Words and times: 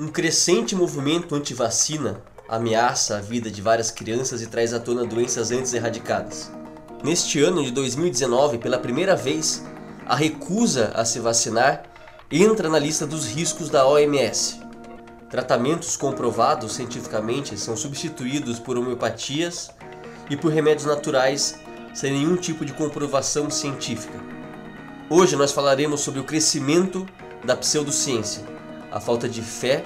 Um 0.00 0.06
crescente 0.06 0.76
movimento 0.76 1.34
anti-vacina 1.34 2.22
ameaça 2.48 3.16
a 3.16 3.20
vida 3.20 3.50
de 3.50 3.60
várias 3.60 3.90
crianças 3.90 4.40
e 4.40 4.46
traz 4.46 4.72
à 4.72 4.78
tona 4.78 5.04
doenças 5.04 5.50
antes 5.50 5.74
erradicadas. 5.74 6.52
Neste 7.02 7.42
ano 7.42 7.64
de 7.64 7.72
2019, 7.72 8.58
pela 8.58 8.78
primeira 8.78 9.16
vez, 9.16 9.66
a 10.06 10.14
recusa 10.14 10.92
a 10.94 11.04
se 11.04 11.18
vacinar 11.18 11.82
entra 12.30 12.68
na 12.68 12.78
lista 12.78 13.08
dos 13.08 13.26
riscos 13.26 13.70
da 13.70 13.88
OMS. 13.88 14.60
Tratamentos 15.28 15.96
comprovados 15.96 16.74
cientificamente 16.76 17.58
são 17.58 17.76
substituídos 17.76 18.60
por 18.60 18.78
homeopatias 18.78 19.68
e 20.30 20.36
por 20.36 20.52
remédios 20.52 20.86
naturais 20.86 21.58
sem 21.92 22.12
nenhum 22.12 22.36
tipo 22.36 22.64
de 22.64 22.72
comprovação 22.72 23.50
científica. 23.50 24.20
Hoje 25.10 25.34
nós 25.34 25.50
falaremos 25.50 26.02
sobre 26.02 26.20
o 26.20 26.24
crescimento 26.24 27.04
da 27.44 27.56
pseudociência, 27.56 28.44
a 28.90 29.00
falta 29.00 29.28
de 29.28 29.42
fé 29.42 29.84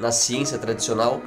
na 0.00 0.12
ciência 0.12 0.58
tradicional 0.58 1.20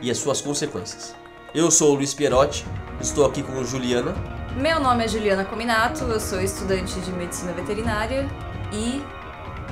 e 0.00 0.10
as 0.10 0.18
suas 0.18 0.40
consequências. 0.40 1.14
Eu 1.54 1.70
sou 1.70 1.92
o 1.92 1.94
Luiz 1.94 2.14
Pierotti, 2.14 2.64
estou 3.00 3.26
aqui 3.26 3.42
com 3.42 3.62
Juliana. 3.64 4.14
Meu 4.56 4.80
nome 4.80 5.04
é 5.04 5.08
Juliana 5.08 5.44
Cominato, 5.44 6.04
eu 6.04 6.20
sou 6.20 6.40
estudante 6.40 6.98
de 7.00 7.12
medicina 7.12 7.52
veterinária 7.52 8.28
e 8.72 9.02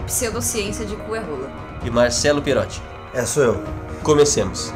pseudociência 0.07 0.85
de 0.85 0.97
cu 0.97 1.15
é 1.15 1.21
rola. 1.21 1.51
E 1.85 1.91
Marcelo 1.91 2.43
Pierotti. 2.43 2.83
É, 3.15 3.25
sou 3.25 3.43
eu. 3.43 3.65
Comecemos. 4.03 4.73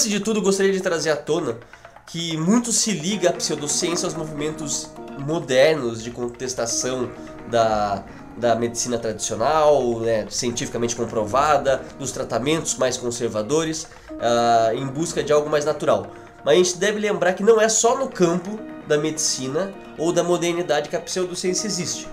Antes 0.00 0.12
de 0.12 0.20
tudo, 0.20 0.40
gostaria 0.40 0.72
de 0.72 0.80
trazer 0.80 1.10
à 1.10 1.16
tona 1.16 1.58
que 2.06 2.34
muito 2.38 2.72
se 2.72 2.90
liga 2.90 3.28
a 3.28 3.32
pseudociência 3.34 4.06
aos 4.06 4.14
movimentos 4.14 4.88
modernos 5.18 6.02
de 6.02 6.10
contestação 6.10 7.10
da, 7.50 8.02
da 8.34 8.54
medicina 8.56 8.98
tradicional, 8.98 10.00
né, 10.00 10.26
cientificamente 10.30 10.96
comprovada, 10.96 11.82
dos 11.98 12.12
tratamentos 12.12 12.76
mais 12.76 12.96
conservadores, 12.96 13.82
uh, 14.12 14.74
em 14.74 14.86
busca 14.86 15.22
de 15.22 15.34
algo 15.34 15.50
mais 15.50 15.66
natural. 15.66 16.06
Mas 16.42 16.54
a 16.54 16.56
gente 16.56 16.78
deve 16.78 16.98
lembrar 16.98 17.34
que 17.34 17.42
não 17.42 17.60
é 17.60 17.68
só 17.68 17.98
no 17.98 18.08
campo 18.08 18.58
da 18.88 18.96
medicina 18.96 19.70
ou 19.98 20.14
da 20.14 20.24
modernidade 20.24 20.88
que 20.88 20.96
a 20.96 21.00
pseudociência 21.00 21.66
existe. 21.66 22.08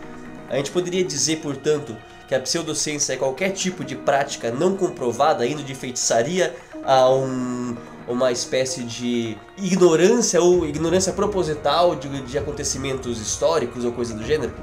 A 0.49 0.57
gente 0.57 0.71
poderia 0.71 1.05
dizer, 1.05 1.37
portanto, 1.37 1.95
que 2.27 2.35
a 2.35 2.39
pseudociência 2.41 3.13
é 3.13 3.15
qualquer 3.15 3.51
tipo 3.51 3.85
de 3.85 3.95
prática 3.95 4.51
não 4.51 4.75
comprovada, 4.75 5.47
indo 5.47 5.63
de 5.63 5.73
feitiçaria 5.73 6.53
a 6.87 7.09
um, 7.09 7.75
uma 8.07 8.31
espécie 8.31 8.81
de 8.83 9.37
ignorância 9.57 10.41
ou 10.41 10.65
ignorância 10.65 11.11
proposital 11.11 11.95
de, 11.95 12.21
de 12.21 12.37
acontecimentos 12.37 13.19
históricos 13.19 13.83
ou 13.83 13.91
coisa 13.91 14.13
do 14.13 14.23
gênero? 14.23 14.53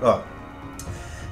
Ó, 0.00 0.20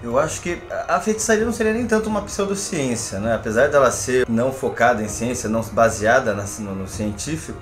eu 0.02 0.18
acho 0.18 0.40
que 0.40 0.60
a 0.88 1.00
feitiçaria 1.00 1.44
não 1.44 1.52
seria 1.52 1.72
nem 1.72 1.86
tanto 1.86 2.08
uma 2.08 2.20
pseudociência, 2.22 3.20
né? 3.20 3.36
Apesar 3.36 3.68
dela 3.68 3.92
ser 3.92 4.28
não 4.28 4.52
focada 4.52 5.00
em 5.00 5.08
ciência, 5.08 5.48
não 5.48 5.62
baseada 5.62 6.34
no, 6.34 6.74
no 6.74 6.88
científico, 6.88 7.58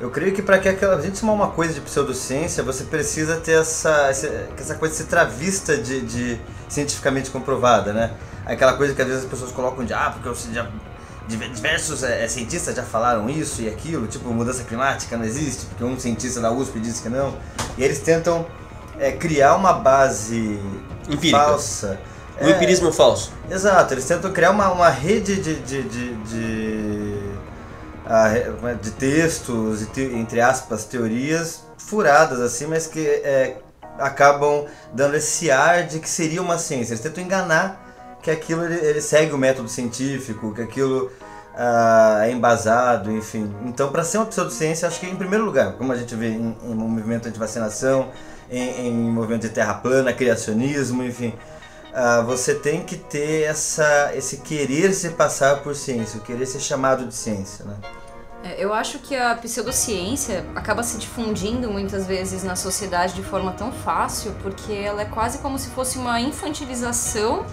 eu 0.00 0.10
creio 0.10 0.32
que 0.32 0.42
para 0.42 0.58
que 0.58 0.68
aquela, 0.68 0.96
a 0.96 1.00
gente 1.00 1.18
chamar 1.18 1.32
uma 1.32 1.48
coisa 1.48 1.74
de 1.74 1.80
pseudociência, 1.80 2.62
você 2.62 2.84
precisa 2.84 3.36
ter 3.36 3.60
essa, 3.60 4.08
essa 4.10 4.74
coisa 4.74 4.94
ser 4.94 5.04
travista 5.04 5.76
de, 5.76 6.00
de 6.00 6.40
cientificamente 6.68 7.30
comprovada, 7.30 7.92
né? 7.92 8.12
Aquela 8.46 8.72
coisa 8.74 8.94
que 8.94 9.02
às 9.02 9.08
vezes 9.08 9.24
as 9.24 9.30
pessoas 9.30 9.52
colocam 9.52 9.84
de 9.84 9.92
ah, 9.92 10.10
porque 10.10 10.28
eu 10.28 10.34
já 10.52 10.66
diversos 11.26 12.02
é, 12.02 12.26
cientistas 12.28 12.74
já 12.76 12.82
falaram 12.82 13.28
isso 13.28 13.60
e 13.62 13.68
aquilo, 13.68 14.06
tipo 14.06 14.28
mudança 14.30 14.62
climática 14.62 15.16
não 15.16 15.24
existe, 15.24 15.66
porque 15.66 15.82
um 15.82 15.98
cientista 15.98 16.40
da 16.40 16.50
USP 16.50 16.78
disse 16.78 17.02
que 17.02 17.08
não. 17.08 17.36
E 17.76 17.82
eles 17.82 17.98
tentam 17.98 18.46
é, 18.98 19.12
criar 19.12 19.56
uma 19.56 19.72
base 19.72 20.60
Empírica. 21.08 21.38
falsa. 21.38 22.00
Um 22.40 22.48
é, 22.48 22.50
empirismo 22.52 22.92
falso. 22.92 23.32
Exato, 23.50 23.94
eles 23.94 24.04
tentam 24.04 24.32
criar 24.32 24.50
uma, 24.50 24.70
uma 24.70 24.88
rede 24.88 25.36
de, 25.36 25.54
de, 25.56 25.82
de, 25.82 26.14
de, 26.14 27.20
de 28.82 28.90
textos, 28.92 29.86
entre 29.96 30.40
aspas, 30.40 30.84
teorias 30.84 31.64
furadas, 31.78 32.40
assim, 32.40 32.66
mas 32.66 32.86
que 32.86 33.00
é, 33.00 33.56
acabam 33.98 34.66
dando 34.92 35.16
esse 35.16 35.50
ar 35.50 35.84
de 35.84 35.98
que 35.98 36.08
seria 36.08 36.42
uma 36.42 36.58
ciência. 36.58 36.92
Eles 36.92 37.02
tentam 37.02 37.24
enganar 37.24 37.85
que 38.26 38.30
aquilo 38.32 38.64
ele, 38.64 38.74
ele 38.84 39.00
segue 39.00 39.32
o 39.32 39.38
método 39.38 39.68
científico, 39.68 40.52
que 40.52 40.60
aquilo 40.60 41.12
uh, 41.54 42.22
é 42.24 42.32
embasado, 42.32 43.12
enfim. 43.12 43.54
Então, 43.64 43.92
para 43.92 44.02
ser 44.02 44.18
uma 44.18 44.26
pseudociência, 44.26 44.88
acho 44.88 44.98
que 44.98 45.06
em 45.06 45.14
primeiro 45.14 45.44
lugar, 45.44 45.74
como 45.74 45.92
a 45.92 45.96
gente 45.96 46.12
vê 46.16 46.30
em, 46.30 46.56
em 46.64 46.74
movimento 46.74 47.28
anti-vacinação, 47.28 48.10
em, 48.50 48.88
em 48.88 48.92
movimento 48.92 49.42
de 49.42 49.50
terra 49.50 49.74
plana, 49.74 50.12
criacionismo, 50.12 51.04
enfim, 51.04 51.34
uh, 51.92 52.26
você 52.26 52.56
tem 52.56 52.82
que 52.82 52.96
ter 52.96 53.44
essa, 53.44 54.10
esse 54.16 54.38
querer 54.38 54.92
se 54.92 55.10
passar 55.10 55.62
por 55.62 55.76
ciência, 55.76 56.18
o 56.18 56.22
querer 56.22 56.46
ser 56.46 56.58
chamado 56.58 57.06
de 57.06 57.14
ciência, 57.14 57.64
né? 57.64 57.76
É, 58.42 58.56
eu 58.58 58.74
acho 58.74 58.98
que 58.98 59.14
a 59.14 59.36
pseudociência 59.36 60.44
acaba 60.56 60.82
se 60.82 60.98
difundindo 60.98 61.70
muitas 61.70 62.08
vezes 62.08 62.42
na 62.42 62.56
sociedade 62.56 63.14
de 63.14 63.22
forma 63.22 63.52
tão 63.52 63.70
fácil, 63.70 64.34
porque 64.42 64.72
ela 64.72 65.02
é 65.02 65.04
quase 65.04 65.38
como 65.38 65.56
se 65.60 65.68
fosse 65.68 65.96
uma 65.96 66.20
infantilização 66.20 67.46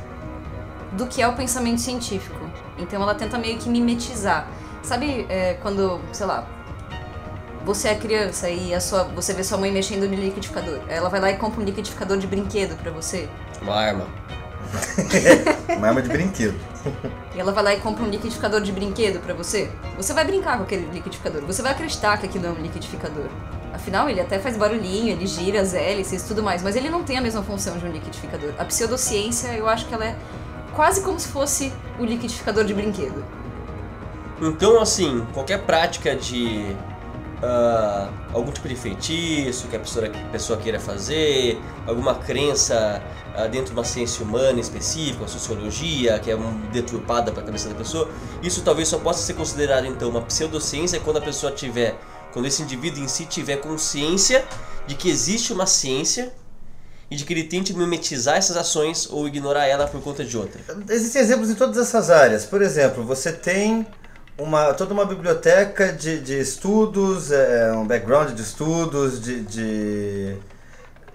do 0.94 1.08
que 1.08 1.22
é 1.22 1.28
o 1.28 1.34
pensamento 1.34 1.82
científico. 1.82 2.40
Então 2.78 3.02
ela 3.02 3.16
tenta 3.16 3.38
meio 3.38 3.58
que 3.58 3.70
mimetizar. 3.70 4.48
Sabe 4.82 5.26
é, 5.30 5.56
quando, 5.62 6.02
sei 6.12 6.26
lá, 6.26 6.48
você 7.66 7.90
é 7.90 7.96
criança 7.96 8.50
e 8.50 8.74
a 8.74 8.82
sua, 8.82 9.04
você 9.06 9.34
vê 9.34 9.44
sua 9.44 9.58
mãe 9.58 9.72
mexendo 9.72 10.08
no 10.08 10.16
liquidificador. 10.16 10.80
Ela 10.88 11.10
vai 11.10 11.20
lá 11.20 11.32
e 11.32 11.38
compra 11.38 11.62
um 11.62 11.64
liquidificador 11.64 12.18
de 12.18 12.28
brinquedo 12.28 12.76
para 12.76 12.92
você. 12.92 13.30
Uma 13.62 13.76
arma. 13.76 14.08
Uma 15.78 15.88
arma 15.88 16.02
de 16.02 16.10
brinquedo. 16.10 16.60
E 17.34 17.40
ela 17.40 17.52
vai 17.52 17.64
lá 17.64 17.74
e 17.74 17.80
compra 17.80 18.04
um 18.04 18.10
liquidificador 18.10 18.62
de 18.62 18.72
brinquedo 18.72 19.20
para 19.22 19.34
você. 19.34 19.70
Você 19.96 20.14
vai 20.14 20.26
brincar 20.26 20.58
com 20.58 20.64
aquele 20.64 20.86
liquidificador. 20.92 21.42
Você 21.44 21.62
vai 21.62 21.72
acreditar 21.72 22.18
que 22.18 22.26
aquilo 22.26 22.48
é 22.48 22.50
um 22.50 22.62
liquidificador. 22.62 23.28
Afinal, 23.74 24.10
ele 24.10 24.20
até 24.20 24.38
faz 24.38 24.58
barulhinho, 24.58 25.10
ele 25.10 25.26
gira 25.26 25.62
as 25.62 25.74
hélices 25.74 26.24
e 26.24 26.28
tudo 26.28 26.44
mais, 26.44 26.62
mas 26.62 26.76
ele 26.76 26.90
não 26.90 27.04
tem 27.04 27.18
a 27.18 27.22
mesma 27.22 27.42
função 27.42 27.78
de 27.78 27.86
um 27.86 27.92
liquidificador. 27.92 28.52
A 28.60 28.66
pseudociência, 28.66 29.50
eu 29.50 29.68
acho 29.68 29.88
que 29.88 29.94
ela 29.94 30.06
é 30.06 30.16
quase 30.76 31.02
como 31.02 31.20
se 31.20 31.28
fosse 31.28 31.74
o 32.00 32.06
liquidificador 32.06 32.66
de 32.66 32.74
brinquedo. 32.74 33.24
Então, 34.42 34.82
assim, 34.82 35.26
qualquer 35.34 35.62
prática 35.62 36.16
de 36.16 36.76
uh, 37.44 38.12
algum 38.34 38.52
tipo 38.52 38.68
de 38.68 38.76
feitiço 38.76 39.68
que 39.68 39.76
a 39.76 39.80
pessoa, 39.80 40.10
que 40.10 40.18
a 40.18 40.30
pessoa 40.30 40.60
queira 40.60 40.80
fazer, 40.80 41.62
alguma 41.86 42.16
crença 42.16 43.02
uh, 43.38 43.48
dentro 43.50 43.68
de 43.68 43.74
uma 43.74 43.84
ciência 43.84 44.26
humana 44.26 44.60
específica, 44.60 45.26
a 45.26 45.28
sociologia, 45.28 46.20
que 46.20 46.32
é 46.32 46.36
um 46.36 46.60
deturpada 46.72 47.32
para 47.32 47.44
a 47.44 47.46
cabeça 47.46 47.70
da 47.70 47.76
pessoa, 47.76 48.10
isso 48.42 48.62
talvez 48.64 48.88
só 48.88 48.98
possa 48.98 49.22
ser 49.22 49.34
considerado 49.34 49.86
então 49.86 50.10
uma 50.10 50.22
pseudociência 50.22 51.00
quando 51.00 51.18
a 51.18 51.22
pessoa 51.22 51.52
tiver, 51.52 51.96
quando 52.32 52.48
esse 52.48 52.64
indivíduo 52.64 53.04
em 53.04 53.08
si 53.08 53.26
tiver 53.26 53.58
consciência 53.58 54.44
de 54.88 54.96
que 54.96 55.10
existe 55.10 55.54
uma 55.54 55.66
ciência 55.66 56.34
e 57.14 57.16
de 57.16 57.26
que 57.26 57.34
ele 57.34 57.44
tente 57.44 57.74
mimetizar 57.76 58.38
essas 58.38 58.58
ações 58.58 59.08
ou 59.10 59.28
ignorar 59.28 59.68
ela 59.68 59.88
por 59.88 60.02
conta 60.02 60.26
de 60.26 60.36
outra? 60.36 60.60
Existem 60.90 61.22
exemplos 61.22 61.50
em 61.52 61.54
todas 61.54 61.78
essas 61.78 62.10
áreas. 62.10 62.44
Por 62.44 62.62
exemplo, 62.62 63.04
você 63.04 63.32
tem 63.32 63.86
uma, 64.36 64.74
toda 64.74 64.96
uma 64.96 65.06
biblioteca 65.06 65.94
de, 65.94 66.20
de 66.20 66.40
estudos, 66.40 67.32
é, 67.32 67.72
um 67.74 67.86
background 67.86 68.32
de 68.32 68.42
estudos, 68.42 69.22
de, 69.22 69.42
de 69.42 70.36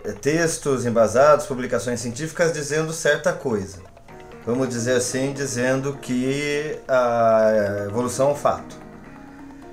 é, 0.04 0.12
textos 0.12 0.86
embasados, 0.86 1.46
publicações 1.46 1.98
científicas 1.98 2.52
dizendo 2.52 2.92
certa 2.92 3.32
coisa. 3.32 3.78
Vamos 4.46 4.68
dizer 4.68 4.92
assim, 4.92 5.32
dizendo 5.32 5.94
que 6.00 6.78
a 6.86 7.86
evolução 7.88 8.28
é 8.28 8.32
um 8.32 8.36
fato. 8.36 8.77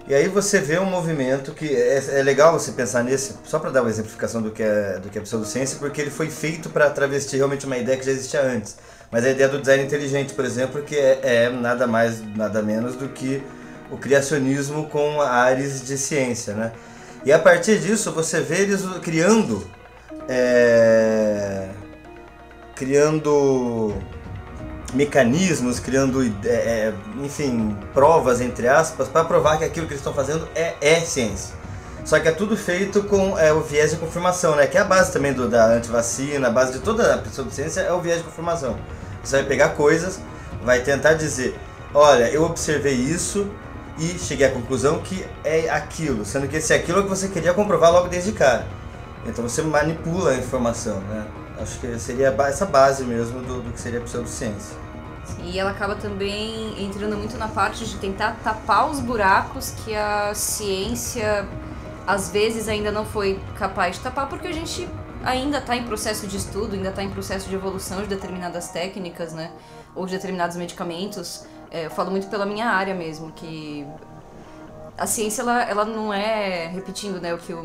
E 0.07 0.13
aí 0.13 0.27
você 0.27 0.59
vê 0.59 0.77
um 0.77 0.85
movimento 0.85 1.51
que 1.51 1.75
é, 1.75 2.19
é 2.19 2.23
legal 2.23 2.53
você 2.53 2.71
pensar 2.71 3.03
nesse, 3.03 3.35
só 3.43 3.57
para 3.57 3.71
dar 3.71 3.81
uma 3.81 3.89
exemplificação 3.89 4.39
do 4.39 4.51
que 4.51 4.61
é 4.61 4.99
do 4.99 5.09
que 5.09 5.17
é 5.17 5.21
pseudociência, 5.21 5.79
porque 5.79 5.99
ele 5.99 6.11
foi 6.11 6.29
feito 6.29 6.69
para 6.69 6.89
travestir 6.91 7.37
realmente 7.37 7.65
uma 7.65 7.77
ideia 7.77 7.97
que 7.97 8.05
já 8.05 8.11
existia 8.11 8.41
antes. 8.41 8.77
Mas 9.11 9.25
a 9.25 9.29
ideia 9.31 9.49
do 9.49 9.59
design 9.59 9.83
inteligente, 9.83 10.33
por 10.33 10.45
exemplo, 10.45 10.83
que 10.83 10.95
é, 10.95 11.19
é 11.23 11.49
nada 11.49 11.87
mais, 11.87 12.21
nada 12.35 12.61
menos 12.61 12.95
do 12.95 13.09
que 13.09 13.41
o 13.89 13.97
criacionismo 13.97 14.89
com 14.89 15.21
áreas 15.21 15.83
de 15.83 15.97
ciência, 15.97 16.53
né? 16.53 16.71
E 17.25 17.31
a 17.31 17.39
partir 17.39 17.79
disso 17.79 18.11
você 18.11 18.41
vê 18.41 18.61
eles 18.61 18.83
criando, 19.01 19.67
é, 20.29 21.69
criando 22.75 23.95
mecanismos, 24.95 25.80
criando, 25.80 26.24
é, 26.24 26.47
é, 26.47 26.94
enfim, 27.21 27.77
provas, 27.94 28.42
entre 28.42 28.68
aspas, 28.68 29.07
para 29.07 29.25
provar 29.25 29.57
que 29.57 29.63
aquilo 29.63 29.86
que 29.86 29.94
eles 29.94 30.01
estão 30.01 30.13
fazendo 30.13 30.47
é, 30.56 30.75
é 30.81 31.00
ciência. 31.01 31.53
Só 32.06 32.19
que 32.19 32.27
é 32.27 32.31
tudo 32.31 32.56
feito 32.56 33.03
com 33.03 33.38
é, 33.38 33.51
o 33.51 33.62
viés 33.62 33.92
de 33.92 33.97
confirmação, 33.97 34.56
né? 34.56 34.68
Que 34.68 34.77
é 34.77 34.81
a 34.81 34.83
base 34.83 35.12
também 35.12 35.33
do, 35.33 35.50
da 35.50 35.65
antivacina, 35.68 36.47
a 36.47 36.51
base 36.51 36.74
de 36.74 36.80
toda 36.80 37.15
a 37.15 37.18
pseudociência 37.18 37.81
é 37.81 37.92
o 37.92 38.00
viés 38.00 38.19
de 38.19 38.24
confirmação. 38.24 38.77
Você 39.24 39.38
vai 39.38 39.45
pegar 39.45 39.69
coisas, 39.69 40.19
vai 40.63 40.81
tentar 40.81 41.13
dizer, 41.13 41.59
olha, 41.94 42.30
eu 42.30 42.44
observei 42.44 42.94
isso 42.94 43.50
e 43.98 44.19
cheguei 44.19 44.45
à 44.45 44.51
conclusão 44.51 45.00
que 45.00 45.25
é 45.44 45.68
aquilo, 45.69 46.24
sendo 46.25 46.48
que 46.48 46.57
esse 46.57 46.74
é 46.74 46.75
aquilo 46.75 47.01
que 47.01 47.09
você 47.09 47.27
queria 47.27 47.53
comprovar 47.53 47.91
logo 47.91 48.07
desde 48.07 48.31
cara. 48.33 48.68
Então 49.25 49.48
você 49.48 49.63
manipula 49.63 50.31
a 50.31 50.36
informação, 50.36 51.00
né? 51.00 51.25
Acho 51.59 51.80
que 51.80 51.98
seria 51.98 52.36
essa 52.48 52.65
base 52.65 53.03
mesmo 53.03 53.41
do, 53.41 53.62
do 53.62 53.71
que 53.71 53.80
seria 53.80 54.00
a 54.00 54.03
pseudociência. 54.03 54.84
E 55.44 55.60
ela 55.60 55.72
acaba 55.72 55.95
também 55.95 56.83
entrando 56.83 57.18
muito 57.18 57.38
na 57.38 57.48
parte 57.48 57.86
de 57.86 57.98
tentar 57.98 58.38
tapar 58.44 58.89
os 58.89 59.00
buracos 59.00 59.72
que 59.83 59.95
a 59.95 60.33
ciência 60.33 61.48
às 62.06 62.30
vezes 62.30 62.68
ainda 62.68 62.92
não 62.92 63.06
foi 63.06 63.39
capaz 63.57 63.95
de 63.95 64.04
tapar, 64.04 64.30
porque 64.30 64.48
a 64.48 64.51
gente 64.51 64.88
ainda 65.24 65.57
está 65.57 65.75
em 65.75 65.83
processo 65.83 66.27
de 66.27 66.38
estudo, 66.38 66.75
ainda 66.75 66.89
está 66.89 67.04
em 67.04 67.10
processo 67.10 67.50
de 67.50 67.56
evolução 67.56 68.01
de 68.01 68.07
determinadas 68.07 68.69
técnicas, 68.69 69.33
né? 69.33 69.51
Ou 69.95 70.06
de 70.06 70.12
determinados 70.12 70.56
medicamentos. 70.56 71.45
É, 71.72 71.88
eu 71.88 71.92
falo 71.92 72.12
muito 72.12 72.27
pela 72.27 72.45
minha 72.45 72.68
área 72.68 72.94
mesmo, 72.94 73.31
que 73.31 73.86
a 74.98 75.07
ciência 75.07 75.42
ela, 75.42 75.63
ela 75.63 75.86
não 75.86 76.13
é, 76.13 76.68
repetindo 76.68 77.19
né, 77.19 77.33
o 77.33 77.38
que 77.38 77.54
o, 77.54 77.60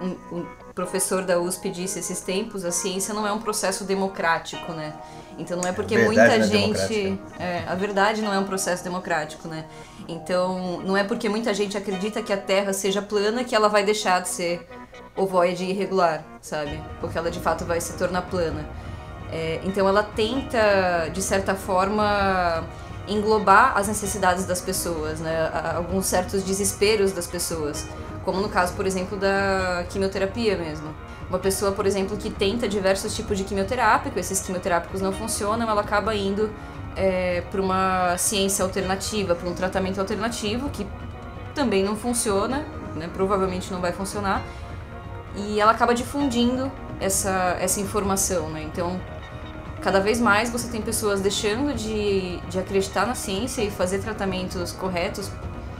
um, 0.00 0.16
um 0.32 0.46
professor 0.74 1.22
da 1.22 1.38
USP 1.38 1.70
disse 1.70 1.98
esses 1.98 2.20
tempos, 2.20 2.64
a 2.64 2.70
ciência 2.70 3.12
não 3.12 3.26
é 3.26 3.32
um 3.32 3.38
processo 3.38 3.84
democrático, 3.84 4.72
né? 4.72 4.94
Então 5.38 5.58
não 5.58 5.68
é 5.68 5.72
porque 5.72 5.96
muita 5.98 6.22
é 6.22 6.42
gente. 6.42 7.18
É, 7.38 7.64
a 7.66 7.74
verdade 7.74 8.20
não 8.20 8.32
é 8.32 8.38
um 8.38 8.44
processo 8.44 8.84
democrático, 8.84 9.48
né? 9.48 9.64
Então 10.06 10.80
não 10.82 10.96
é 10.96 11.04
porque 11.04 11.28
muita 11.28 11.54
gente 11.54 11.76
acredita 11.76 12.22
que 12.22 12.32
a 12.32 12.36
Terra 12.36 12.72
seja 12.72 13.00
plana 13.00 13.44
que 13.44 13.54
ela 13.54 13.68
vai 13.68 13.84
deixar 13.84 14.20
de 14.20 14.28
ser 14.28 14.66
ovoide 15.16 15.64
irregular, 15.64 16.24
sabe? 16.40 16.82
Porque 17.00 17.16
ela 17.16 17.30
de 17.30 17.40
fato 17.40 17.64
vai 17.64 17.80
se 17.80 17.94
tornar 17.94 18.22
plana. 18.22 18.68
É, 19.32 19.60
então 19.64 19.88
ela 19.88 20.02
tenta, 20.02 21.08
de 21.12 21.22
certa 21.22 21.54
forma, 21.54 22.64
englobar 23.06 23.76
as 23.76 23.88
necessidades 23.88 24.44
das 24.44 24.60
pessoas, 24.60 25.20
né? 25.20 25.50
Alguns 25.74 26.06
certos 26.06 26.42
desesperos 26.42 27.12
das 27.12 27.26
pessoas. 27.26 27.86
Como 28.24 28.40
no 28.40 28.48
caso, 28.48 28.74
por 28.74 28.86
exemplo, 28.86 29.16
da 29.16 29.84
quimioterapia 29.88 30.56
mesmo. 30.56 30.94
Uma 31.28 31.38
pessoa, 31.38 31.72
por 31.72 31.86
exemplo, 31.86 32.16
que 32.16 32.28
tenta 32.28 32.68
diversos 32.68 33.14
tipos 33.14 33.38
de 33.38 33.44
quimioterápico, 33.44 34.18
esses 34.18 34.40
quimioterápicos 34.40 35.00
não 35.00 35.12
funcionam, 35.12 35.70
ela 35.70 35.80
acaba 35.80 36.14
indo 36.14 36.50
é, 36.96 37.42
para 37.50 37.60
uma 37.60 38.16
ciência 38.18 38.64
alternativa, 38.64 39.34
para 39.34 39.48
um 39.48 39.54
tratamento 39.54 40.00
alternativo 40.00 40.68
que 40.70 40.86
também 41.54 41.84
não 41.84 41.96
funciona, 41.96 42.64
né, 42.94 43.08
provavelmente 43.12 43.72
não 43.72 43.80
vai 43.80 43.92
funcionar, 43.92 44.42
e 45.36 45.60
ela 45.60 45.72
acaba 45.72 45.94
difundindo 45.94 46.70
essa, 46.98 47.56
essa 47.60 47.80
informação. 47.80 48.48
Né? 48.50 48.62
Então, 48.62 49.00
cada 49.80 50.00
vez 50.00 50.20
mais 50.20 50.50
você 50.50 50.68
tem 50.68 50.82
pessoas 50.82 51.20
deixando 51.20 51.74
de, 51.74 52.38
de 52.48 52.58
acreditar 52.58 53.06
na 53.06 53.14
ciência 53.14 53.62
e 53.62 53.70
fazer 53.70 54.00
tratamentos 54.00 54.72
corretos 54.72 55.30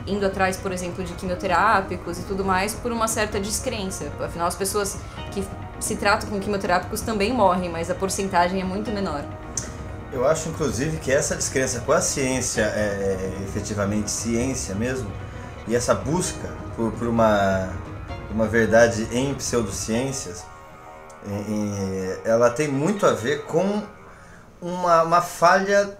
indo 0.07 0.25
atrás, 0.27 0.57
por 0.57 0.73
exemplo, 0.73 1.05
de 1.05 1.13
quimioterápicos 1.15 2.19
e 2.19 2.23
tudo 2.23 2.45
mais 2.45 2.75
por 2.75 2.93
uma 2.93 3.09
certa 3.09 3.41
descrença. 3.41 4.11
Afinal, 4.21 4.47
as 4.47 4.55
pessoas 4.55 4.97
que 5.31 5.45
se 5.79 5.97
tratam 5.97 6.29
com 6.29 6.41
quimioterápicos 6.41 7.01
também 7.01 7.33
morrem, 7.33 7.69
mas 7.71 7.91
a 7.91 7.95
porcentagem 7.95 8.61
é 8.61 8.65
muito 8.65 8.91
menor. 8.91 9.25
Eu 10.13 10.27
acho, 10.27 10.49
inclusive, 10.49 10.97
que 10.99 11.13
essa 11.13 11.37
descrença 11.37 11.81
com 11.81 11.93
a 11.93 12.01
ciência, 12.01 12.63
é, 12.63 13.41
é 13.41 13.45
efetivamente 13.45 14.11
ciência 14.11 14.75
mesmo, 14.75 15.11
e 15.69 15.77
essa 15.77 15.95
busca 15.95 16.49
por, 16.75 16.91
por 16.93 17.07
uma, 17.07 17.71
uma 18.31 18.47
verdade 18.47 19.07
em 19.13 19.33
pseudociências, 19.35 20.45
ela 22.25 22.51
tem 22.51 22.67
muito 22.67 23.07
a 23.07 23.13
ver 23.13 23.45
com 23.45 23.83
uma, 24.61 25.03
uma 25.03 25.21
falha 25.21 25.99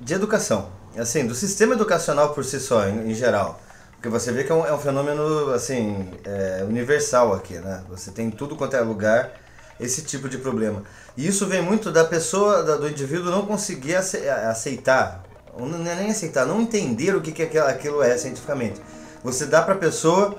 de 0.00 0.14
educação 0.14 0.77
assim, 0.98 1.26
do 1.26 1.34
sistema 1.34 1.74
educacional 1.74 2.34
por 2.34 2.44
si 2.44 2.60
só, 2.60 2.86
em, 2.86 3.10
em 3.10 3.14
geral. 3.14 3.60
Porque 3.92 4.08
você 4.08 4.30
vê 4.30 4.44
que 4.44 4.52
é 4.52 4.54
um, 4.54 4.64
é 4.64 4.72
um 4.72 4.78
fenômeno, 4.78 5.52
assim, 5.52 6.08
é, 6.24 6.64
universal 6.68 7.34
aqui, 7.34 7.54
né? 7.54 7.82
Você 7.88 8.10
tem 8.10 8.30
tudo 8.30 8.54
quanto 8.54 8.76
é 8.76 8.80
lugar 8.80 9.32
esse 9.80 10.02
tipo 10.02 10.28
de 10.28 10.38
problema. 10.38 10.82
E 11.16 11.26
isso 11.26 11.46
vem 11.46 11.62
muito 11.62 11.90
da 11.90 12.04
pessoa, 12.04 12.62
da, 12.62 12.76
do 12.76 12.88
indivíduo 12.88 13.30
não 13.30 13.44
conseguir 13.46 13.96
aceitar, 13.96 15.24
não 15.56 15.90
é 15.90 15.94
nem 15.94 16.10
aceitar, 16.10 16.46
não 16.46 16.60
entender 16.60 17.14
o 17.14 17.20
que, 17.20 17.32
que 17.32 17.58
aquilo 17.58 18.02
é 18.02 18.16
cientificamente. 18.16 18.80
Você 19.22 19.46
dá 19.46 19.62
para 19.62 19.74
a 19.74 19.78
pessoa 19.78 20.36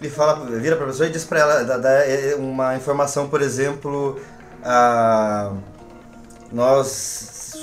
e 0.00 0.08
fala, 0.08 0.46
vira 0.58 0.76
para 0.76 0.84
a 0.86 0.88
pessoa 0.88 1.08
e 1.08 1.12
diz 1.12 1.24
para 1.24 1.40
ela, 1.40 1.64
dá, 1.64 1.76
dá, 1.78 1.90
é, 1.90 2.34
uma 2.36 2.76
informação, 2.76 3.28
por 3.28 3.42
exemplo, 3.42 4.20
a, 4.62 5.52
nós 6.52 6.86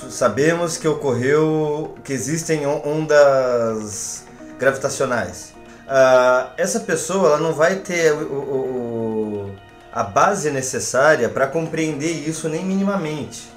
sabemos 0.10 0.78
que 0.78 0.88
ocorreu, 0.88 1.96
que 2.04 2.14
existem 2.14 2.66
ondas 2.66 4.24
gravitacionais. 4.60 5.54
Uh, 5.88 6.52
essa 6.58 6.82
pessoa 6.82 7.30
ela 7.30 7.38
não 7.38 7.54
vai 7.54 7.78
ter 7.78 8.12
o, 8.12 8.18
o, 8.18 9.46
o, 9.48 9.56
a 9.92 10.04
base 10.04 10.52
necessária 10.52 11.30
para 11.30 11.48
compreender 11.48 12.12
isso 12.12 12.50
nem 12.50 12.66
minimamente. 12.66 13.50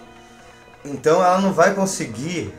Então 0.84 1.24
ela 1.24 1.40
não 1.40 1.52
vai 1.52 1.74
conseguir 1.74 2.54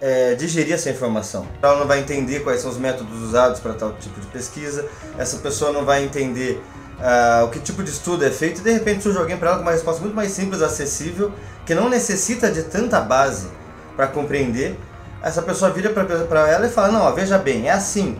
é, 0.00 0.34
digerir 0.34 0.74
essa 0.74 0.90
informação. 0.90 1.46
Ela 1.62 1.78
não 1.78 1.86
vai 1.86 2.00
entender 2.00 2.40
quais 2.40 2.60
são 2.60 2.70
os 2.70 2.76
métodos 2.76 3.22
usados 3.22 3.58
para 3.58 3.72
tal 3.72 3.94
tipo 3.94 4.20
de 4.20 4.26
pesquisa. 4.26 4.86
Essa 5.18 5.38
pessoa 5.38 5.72
não 5.72 5.84
vai 5.84 6.04
entender 6.04 6.62
uh, 6.98 7.44
o 7.44 7.50
que 7.50 7.60
tipo 7.60 7.82
de 7.82 7.90
estudo 7.90 8.24
é 8.24 8.30
feito. 8.30 8.60
E 8.60 8.64
de 8.64 8.72
repente 8.72 9.02
surge 9.02 9.18
alguém 9.18 9.36
para 9.36 9.50
ela 9.50 9.58
com 9.58 9.62
uma 9.62 9.72
resposta 9.72 10.00
muito 10.00 10.14
mais 10.14 10.32
simples, 10.32 10.62
acessível 10.62 11.32
que 11.64 11.74
não 11.74 11.88
necessita 11.88 12.50
de 12.50 12.62
tanta 12.64 13.00
base 13.00 13.48
para 13.96 14.06
compreender, 14.06 14.78
essa 15.22 15.40
pessoa 15.40 15.70
vira 15.70 15.90
para 15.90 16.48
ela 16.48 16.66
e 16.66 16.70
fala: 16.70 16.88
Não, 16.88 17.02
ó, 17.02 17.12
veja 17.12 17.38
bem, 17.38 17.68
é 17.68 17.72
assim. 17.72 18.18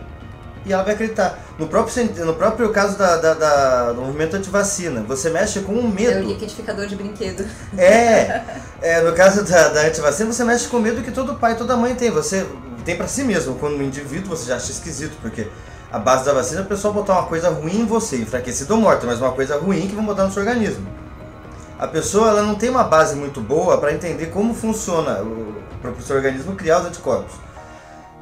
E 0.65 0.73
ela 0.73 0.81
vai 0.81 0.95
acreditar. 0.95 1.37
No 1.59 1.67
próprio, 1.67 2.25
no 2.25 2.33
próprio 2.33 2.71
caso 2.71 2.97
da, 2.97 3.17
da, 3.17 3.33
da 3.35 3.91
do 3.91 4.01
movimento 4.01 4.35
antivacina, 4.35 5.01
você 5.01 5.29
mexe 5.29 5.59
com 5.59 5.73
um 5.73 5.87
medo. 5.87 6.17
É 6.17 6.21
o 6.21 6.23
liquidificador 6.23 6.87
de 6.87 6.95
brinquedo. 6.95 7.45
É, 7.77 8.41
é 8.81 9.01
no 9.01 9.13
caso 9.13 9.43
da, 9.43 9.69
da 9.69 9.81
antivacina, 9.81 10.33
você 10.33 10.43
mexe 10.43 10.67
com 10.67 10.77
o 10.77 10.81
medo 10.81 11.03
que 11.03 11.11
todo 11.11 11.35
pai 11.35 11.51
e 11.51 11.55
toda 11.55 11.77
mãe 11.77 11.93
tem. 11.93 12.09
Você 12.09 12.47
tem 12.83 12.95
para 12.95 13.07
si 13.07 13.23
mesmo. 13.23 13.55
Quando 13.55 13.77
um 13.77 13.83
indivíduo 13.83 14.35
você 14.35 14.47
já 14.47 14.55
acha 14.55 14.71
esquisito, 14.71 15.15
porque 15.21 15.47
a 15.95 15.99
base 15.99 16.25
da 16.25 16.33
vacina 16.33 16.61
é 16.61 16.63
o 16.63 16.67
pessoal 16.67 16.93
botar 16.93 17.13
uma 17.13 17.27
coisa 17.27 17.49
ruim 17.49 17.81
em 17.81 17.85
você, 17.85 18.17
enfraquecido 18.17 18.73
ou 18.73 18.81
morto, 18.81 19.05
mas 19.05 19.19
uma 19.19 19.31
coisa 19.31 19.57
ruim 19.57 19.87
que 19.87 19.95
vão 19.95 20.05
botar 20.05 20.25
no 20.25 20.31
seu 20.31 20.41
organismo 20.41 20.85
a 21.77 21.87
pessoa 21.87 22.29
ela 22.29 22.41
não 22.41 22.55
tem 22.55 22.69
uma 22.69 22.83
base 22.83 23.15
muito 23.15 23.41
boa 23.41 23.77
para 23.77 23.93
entender 23.93 24.27
como 24.27 24.53
funciona 24.53 25.21
para 25.81 25.91
o 25.91 26.01
seu 26.01 26.15
organismo 26.15 26.55
criar 26.55 26.79
os 26.79 26.87
anticorpos. 26.87 27.35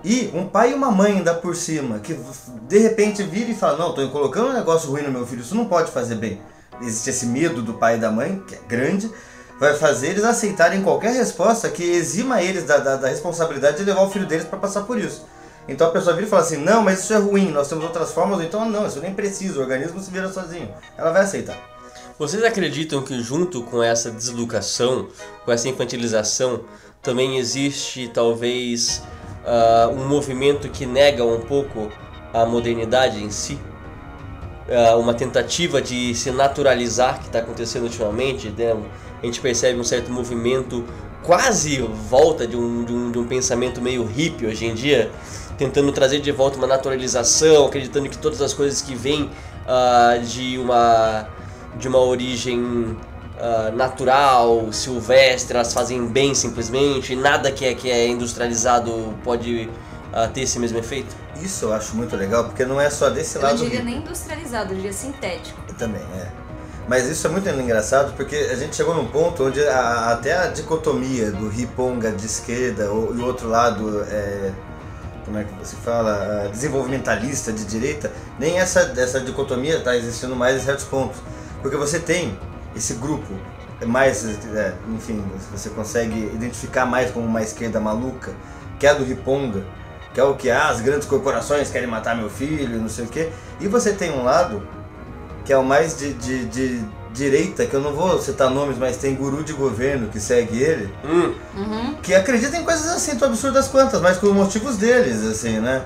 E 0.03 0.29
um 0.33 0.47
pai 0.47 0.71
e 0.71 0.73
uma 0.73 0.91
mãe 0.91 1.13
ainda 1.13 1.33
por 1.33 1.55
cima, 1.55 1.99
que 1.99 2.19
de 2.63 2.77
repente 2.77 3.23
vira 3.23 3.51
e 3.51 3.55
fala, 3.55 3.77
não, 3.77 3.89
estou 3.91 4.09
colocando 4.09 4.49
um 4.49 4.53
negócio 4.53 4.89
ruim 4.89 5.03
no 5.03 5.11
meu 5.11 5.25
filho, 5.25 5.41
isso 5.41 5.55
não 5.55 5.65
pode 5.65 5.91
fazer 5.91 6.15
bem. 6.15 6.41
Existe 6.81 7.09
esse 7.11 7.25
medo 7.25 7.61
do 7.61 7.75
pai 7.75 7.95
e 7.95 7.99
da 7.99 8.11
mãe, 8.11 8.43
que 8.45 8.55
é 8.55 8.59
grande, 8.67 9.09
vai 9.59 9.75
fazer 9.75 10.07
eles 10.07 10.25
aceitarem 10.25 10.81
qualquer 10.81 11.13
resposta 11.13 11.69
que 11.69 11.83
exima 11.83 12.41
eles 12.41 12.65
da, 12.65 12.77
da, 12.79 12.95
da 12.97 13.07
responsabilidade 13.07 13.77
de 13.77 13.83
levar 13.83 14.01
o 14.01 14.09
filho 14.09 14.25
deles 14.25 14.45
para 14.45 14.59
passar 14.59 14.81
por 14.81 14.97
isso. 14.99 15.25
Então 15.67 15.87
a 15.87 15.91
pessoa 15.91 16.13
vira 16.13 16.27
e 16.27 16.29
fala 16.29 16.41
assim, 16.41 16.57
não, 16.57 16.83
mas 16.83 17.03
isso 17.03 17.13
é 17.13 17.17
ruim, 17.17 17.49
nós 17.49 17.69
temos 17.69 17.83
outras 17.83 18.11
formas, 18.11 18.41
então 18.41 18.69
não, 18.69 18.85
isso 18.85 18.99
nem 18.99 19.13
precisa, 19.13 19.59
o 19.59 19.61
organismo 19.61 19.99
se 19.99 20.11
vira 20.11 20.31
sozinho. 20.31 20.69
Ela 20.97 21.11
vai 21.11 21.21
aceitar. 21.21 21.57
Vocês 22.19 22.43
acreditam 22.43 23.01
que 23.01 23.21
junto 23.21 23.63
com 23.63 23.81
essa 23.81 24.11
deseducação, 24.11 25.07
com 25.45 25.51
essa 25.51 25.67
infantilização, 25.67 26.61
também 27.01 27.37
existe 27.37 28.09
talvez 28.13 29.01
uh, 29.43 29.89
um 29.89 30.07
movimento 30.07 30.69
que 30.69 30.85
nega 30.85 31.25
um 31.25 31.39
pouco 31.41 31.89
a 32.33 32.45
modernidade 32.45 33.23
em 33.23 33.31
si? 33.31 33.57
Uh, 34.67 34.99
uma 34.99 35.13
tentativa 35.13 35.81
de 35.81 36.13
se 36.13 36.31
naturalizar 36.31 37.19
que 37.19 37.27
está 37.27 37.39
acontecendo 37.39 37.83
ultimamente, 37.83 38.49
né? 38.49 38.75
a 39.21 39.25
gente 39.25 39.41
percebe 39.41 39.79
um 39.79 39.83
certo 39.83 40.11
movimento 40.11 40.85
quase 41.23 41.81
volta 41.81 42.45
de 42.45 42.55
um, 42.55 42.83
de 42.83 42.93
um, 42.93 43.11
de 43.11 43.17
um 43.17 43.25
pensamento 43.25 43.81
meio 43.81 44.05
hippie 44.05 44.45
hoje 44.45 44.65
em 44.65 44.73
dia, 44.73 45.09
tentando 45.57 45.91
trazer 45.91 46.19
de 46.19 46.31
volta 46.31 46.57
uma 46.57 46.67
naturalização, 46.67 47.67
acreditando 47.67 48.09
que 48.09 48.17
todas 48.17 48.41
as 48.41 48.53
coisas 48.53 48.81
que 48.81 48.95
vêm 48.95 49.23
uh, 49.23 50.23
de 50.23 50.57
uma 50.57 51.27
de 51.77 51.87
uma 51.87 51.99
origem 51.99 52.59
uh, 52.59 53.75
natural, 53.75 54.71
silvestre, 54.71 55.55
elas 55.55 55.73
fazem 55.73 56.05
bem 56.05 56.35
simplesmente, 56.35 57.13
e 57.13 57.15
nada 57.15 57.51
que 57.51 57.65
é, 57.65 57.73
que 57.73 57.89
é 57.89 58.07
industrializado 58.07 59.13
pode 59.23 59.69
uh, 60.13 60.31
ter 60.31 60.41
esse 60.41 60.59
mesmo 60.59 60.77
efeito? 60.77 61.15
Isso 61.41 61.65
eu 61.65 61.73
acho 61.73 61.95
muito 61.95 62.15
legal, 62.15 62.45
porque 62.45 62.63
não 62.63 62.79
é 62.79 62.89
só 62.89 63.09
desse 63.09 63.37
eu 63.37 63.41
lado. 63.41 63.55
Eu 63.55 63.57
não 63.57 63.65
diria 63.65 63.83
nem 63.83 63.97
industrializado, 63.97 64.73
eu 64.73 64.75
diria 64.75 64.93
sintético. 64.93 65.61
Também, 65.73 66.03
é. 66.15 66.27
Mas 66.87 67.07
isso 67.07 67.25
é 67.25 67.29
muito 67.29 67.47
engraçado 67.49 68.13
porque 68.15 68.35
a 68.35 68.55
gente 68.55 68.75
chegou 68.75 68.93
num 68.93 69.07
ponto 69.07 69.45
onde 69.45 69.65
a, 69.65 70.11
até 70.11 70.37
a 70.37 70.47
dicotomia 70.47 71.31
do 71.31 71.47
riponga 71.47 72.11
de 72.11 72.25
esquerda 72.25 72.83
e 72.83 72.87
o 72.87 73.25
outro 73.25 73.47
lado 73.47 74.03
é, 74.03 74.51
como 75.25 75.37
é 75.37 75.43
que 75.43 75.53
você 75.53 75.75
fala, 75.77 76.49
desenvolvimentalista 76.51 77.51
de 77.51 77.65
direita, 77.65 78.11
nem 78.39 78.59
essa, 78.59 78.93
essa 78.97 79.19
dicotomia 79.19 79.77
está 79.77 79.95
existindo 79.95 80.35
mais 80.35 80.61
em 80.61 80.65
certos 80.65 80.85
pontos. 80.85 81.19
Porque 81.61 81.77
você 81.77 81.99
tem 81.99 82.37
esse 82.75 82.95
grupo, 82.95 83.33
é 83.79 83.85
mais, 83.85 84.25
é, 84.25 84.73
enfim, 84.89 85.23
você 85.51 85.69
consegue 85.69 86.31
identificar 86.33 86.85
mais 86.85 87.11
como 87.11 87.25
uma 87.25 87.41
esquerda 87.41 87.79
maluca, 87.79 88.33
que 88.79 88.85
é 88.85 88.89
a 88.89 88.93
do 88.93 89.03
Riponga, 89.03 89.63
que 90.13 90.19
é 90.19 90.23
o 90.23 90.35
que 90.35 90.51
ah, 90.51 90.69
as 90.69 90.81
grandes 90.81 91.07
corporações 91.07 91.69
querem 91.69 91.87
matar 91.87 92.15
meu 92.15 92.29
filho, 92.29 92.79
não 92.79 92.89
sei 92.89 93.05
o 93.05 93.07
quê. 93.07 93.29
E 93.59 93.67
você 93.67 93.93
tem 93.93 94.11
um 94.11 94.23
lado, 94.23 94.67
que 95.45 95.51
é 95.51 95.57
o 95.57 95.63
mais 95.63 95.97
de, 95.97 96.13
de, 96.13 96.45
de 96.45 96.85
direita, 97.13 97.65
que 97.65 97.73
eu 97.73 97.79
não 97.79 97.93
vou 97.93 98.19
citar 98.19 98.49
nomes, 98.49 98.77
mas 98.77 98.97
tem 98.97 99.15
guru 99.15 99.43
de 99.43 99.53
governo 99.53 100.09
que 100.09 100.19
segue 100.19 100.61
ele, 100.61 100.93
hum. 101.05 101.33
uhum. 101.55 101.95
que 102.01 102.13
acredita 102.13 102.57
em 102.57 102.63
coisas 102.63 102.87
assim, 102.87 103.15
tão 103.15 103.29
absurdas 103.29 103.67
quantas, 103.67 104.01
mas 104.01 104.17
com 104.17 104.27
motivos 104.33 104.77
deles, 104.77 105.23
assim, 105.23 105.59
né? 105.59 105.83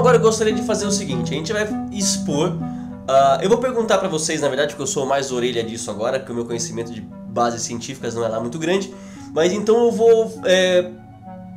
Agora 0.00 0.16
eu 0.16 0.20
gostaria 0.20 0.52
de 0.52 0.62
fazer 0.62 0.86
o 0.86 0.90
seguinte, 0.90 1.32
a 1.32 1.36
gente 1.36 1.52
vai 1.52 1.68
expor, 1.92 2.50
uh, 2.50 3.42
eu 3.42 3.48
vou 3.48 3.58
perguntar 3.58 3.98
para 3.98 4.08
vocês, 4.08 4.40
na 4.40 4.48
verdade, 4.48 4.70
porque 4.70 4.82
eu 4.82 4.86
sou 4.86 5.06
mais 5.06 5.30
orelha 5.30 5.62
disso 5.62 5.90
agora, 5.90 6.18
porque 6.18 6.32
o 6.32 6.34
meu 6.34 6.46
conhecimento 6.46 6.92
de 6.92 7.00
bases 7.00 7.62
científicas 7.62 8.14
não 8.14 8.24
é 8.24 8.28
lá 8.28 8.40
muito 8.40 8.58
grande, 8.58 8.92
mas 9.34 9.52
então 9.52 9.84
eu 9.84 9.92
vou 9.92 10.40
é, 10.44 10.90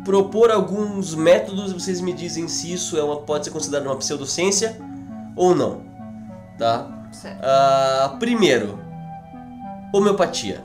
propor 0.03 0.51
alguns 0.51 1.15
métodos 1.15 1.71
e 1.71 1.73
vocês 1.73 2.01
me 2.01 2.13
dizem 2.13 2.47
se 2.47 2.71
isso 2.71 2.97
é 2.97 3.03
uma, 3.03 3.21
pode 3.21 3.45
ser 3.45 3.51
considerado 3.51 3.85
uma 3.87 3.95
pseudociência 3.95 4.77
ou 5.35 5.55
não, 5.55 5.81
tá? 6.57 6.87
Uh, 7.23 8.17
primeiro, 8.19 8.77
homeopatia. 9.93 10.61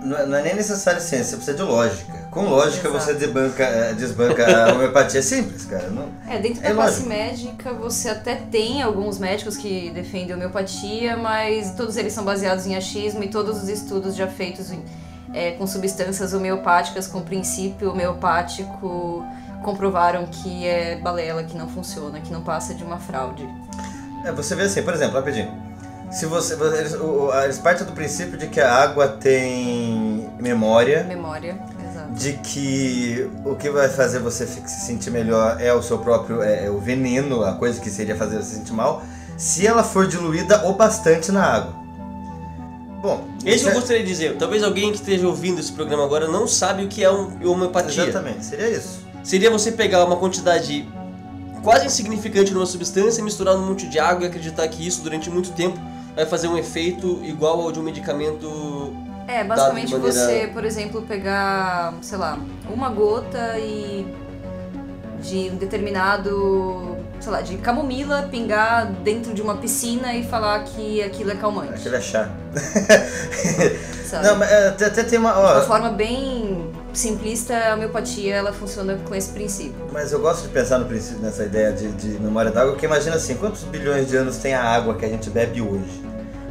Não, 0.00 0.26
não 0.26 0.36
é 0.38 0.42
nem 0.42 0.54
necessário 0.54 1.00
ciência, 1.00 1.36
você 1.36 1.36
precisa 1.36 1.56
de 1.56 1.62
lógica. 1.62 2.17
Com 2.30 2.44
lógica 2.44 2.88
Exato. 2.88 3.04
você 3.04 3.14
debanca, 3.14 3.64
eh, 3.64 3.94
desbanca 3.94 4.66
a 4.66 4.72
homeopatia 4.74 5.20
é 5.20 5.22
simples, 5.22 5.64
cara. 5.64 5.88
Não, 5.88 6.08
é, 6.28 6.38
dentro 6.38 6.62
da 6.62 6.68
é 6.68 6.74
classe 6.74 7.06
médica 7.06 7.72
você 7.72 8.10
até 8.10 8.34
tem 8.34 8.82
alguns 8.82 9.18
médicos 9.18 9.56
que 9.56 9.90
defendem 9.90 10.34
homeopatia, 10.34 11.16
mas 11.16 11.72
todos 11.74 11.96
eles 11.96 12.12
são 12.12 12.24
baseados 12.24 12.66
em 12.66 12.76
achismo 12.76 13.24
e 13.24 13.28
todos 13.28 13.62
os 13.62 13.68
estudos 13.68 14.14
já 14.14 14.26
feitos 14.26 14.70
é, 15.32 15.52
com 15.52 15.66
substâncias 15.66 16.34
homeopáticas, 16.34 17.06
com 17.06 17.22
princípio 17.22 17.90
homeopático, 17.90 19.24
comprovaram 19.62 20.26
que 20.26 20.66
é 20.66 20.96
balela, 20.96 21.42
que 21.42 21.56
não 21.56 21.68
funciona, 21.68 22.20
que 22.20 22.30
não 22.30 22.42
passa 22.42 22.74
de 22.74 22.84
uma 22.84 22.98
fraude. 22.98 23.48
É, 24.24 24.32
você 24.32 24.54
vê 24.54 24.64
assim, 24.64 24.82
por 24.82 24.92
exemplo, 24.92 25.16
rapidinho. 25.16 25.50
Se 26.10 26.24
você, 26.26 26.54
eles, 26.78 26.96
eles 27.44 27.58
partem 27.58 27.86
do 27.86 27.92
princípio 27.92 28.38
de 28.38 28.46
que 28.46 28.60
a 28.60 28.72
água 28.72 29.08
tem 29.08 30.30
memória. 30.38 31.04
Memória 31.04 31.58
de 32.10 32.34
que 32.34 33.30
o 33.44 33.54
que 33.54 33.70
vai 33.70 33.88
fazer 33.88 34.18
você 34.18 34.46
se 34.46 34.86
sentir 34.86 35.10
melhor 35.10 35.60
é 35.60 35.72
o 35.72 35.82
seu 35.82 35.98
próprio 35.98 36.42
é, 36.42 36.66
é, 36.66 36.70
o 36.70 36.78
veneno, 36.78 37.44
a 37.44 37.52
coisa 37.52 37.80
que 37.80 37.90
seria 37.90 38.16
fazer 38.16 38.36
você 38.36 38.50
se 38.50 38.56
sentir 38.56 38.72
mal, 38.72 39.02
se 39.36 39.66
ela 39.66 39.84
for 39.84 40.06
diluída 40.06 40.66
o 40.66 40.72
bastante 40.72 41.30
na 41.30 41.44
água. 41.44 41.78
Bom, 43.00 43.28
isso 43.44 43.64
que 43.64 43.68
eu 43.68 43.72
é 43.72 43.74
gostaria 43.74 44.02
de 44.02 44.08
dizer. 44.08 44.36
Talvez 44.36 44.62
alguém 44.62 44.90
que 44.90 44.96
esteja 44.96 45.26
ouvindo 45.26 45.60
esse 45.60 45.70
programa 45.70 46.04
agora 46.04 46.26
não 46.26 46.48
sabe 46.48 46.84
o 46.84 46.88
que 46.88 47.04
é 47.04 47.10
um, 47.10 47.48
homeopatia. 47.48 48.04
Exatamente, 48.04 48.44
seria 48.44 48.68
isso. 48.70 49.06
Seria 49.22 49.50
você 49.50 49.70
pegar 49.70 50.04
uma 50.04 50.16
quantidade 50.16 50.88
quase 51.62 51.86
insignificante 51.86 52.52
numa 52.52 52.66
substância, 52.66 53.22
misturar 53.22 53.56
num 53.56 53.66
monte 53.66 53.86
de 53.88 53.98
água 53.98 54.24
e 54.24 54.26
acreditar 54.26 54.66
que 54.68 54.84
isso 54.84 55.02
durante 55.02 55.30
muito 55.30 55.52
tempo 55.52 55.78
vai 56.16 56.26
fazer 56.26 56.48
um 56.48 56.56
efeito 56.56 57.20
igual 57.22 57.60
ao 57.60 57.70
de 57.70 57.78
um 57.78 57.82
medicamento 57.82 58.92
é, 59.28 59.44
basicamente 59.44 59.92
maneira... 59.92 60.12
você, 60.12 60.50
por 60.52 60.64
exemplo, 60.64 61.02
pegar, 61.02 61.92
sei 62.00 62.16
lá, 62.16 62.38
uma 62.70 62.88
gota 62.88 63.58
e 63.58 64.06
de 65.20 65.50
um 65.52 65.56
determinado, 65.56 66.96
sei 67.20 67.32
lá, 67.32 67.42
de 67.42 67.58
camomila 67.58 68.28
pingar 68.30 68.86
dentro 69.04 69.34
de 69.34 69.42
uma 69.42 69.56
piscina 69.56 70.14
e 70.14 70.24
falar 70.24 70.64
que 70.64 71.02
aquilo 71.02 71.30
é 71.30 71.34
calmante. 71.34 71.74
Aquilo 71.74 71.96
é 71.96 72.00
chá. 72.00 72.30
Não, 74.22 74.36
mas 74.36 74.50
é, 74.50 74.68
até, 74.68 74.86
até 74.86 75.04
tem 75.04 75.18
uma. 75.18 75.38
Ó, 75.38 75.46
de 75.46 75.58
uma 75.58 75.66
forma 75.66 75.90
bem 75.90 76.72
simplista, 76.94 77.54
a 77.54 77.74
homeopatia 77.74 78.34
ela 78.34 78.52
funciona 78.54 78.98
com 79.06 79.14
esse 79.14 79.30
princípio. 79.30 79.86
Mas 79.92 80.10
eu 80.12 80.20
gosto 80.20 80.44
de 80.44 80.48
pensar 80.48 80.78
no 80.78 80.86
princípio 80.86 81.20
nessa 81.20 81.44
ideia 81.44 81.72
de, 81.72 81.92
de 81.92 82.18
memória 82.18 82.50
d'água, 82.50 82.72
porque 82.72 82.86
imagina 82.86 83.16
assim, 83.16 83.34
quantos 83.34 83.64
bilhões 83.64 84.08
de 84.08 84.16
anos 84.16 84.38
tem 84.38 84.54
a 84.54 84.62
água 84.62 84.94
que 84.94 85.04
a 85.04 85.08
gente 85.08 85.28
bebe 85.28 85.60
hoje? 85.60 86.08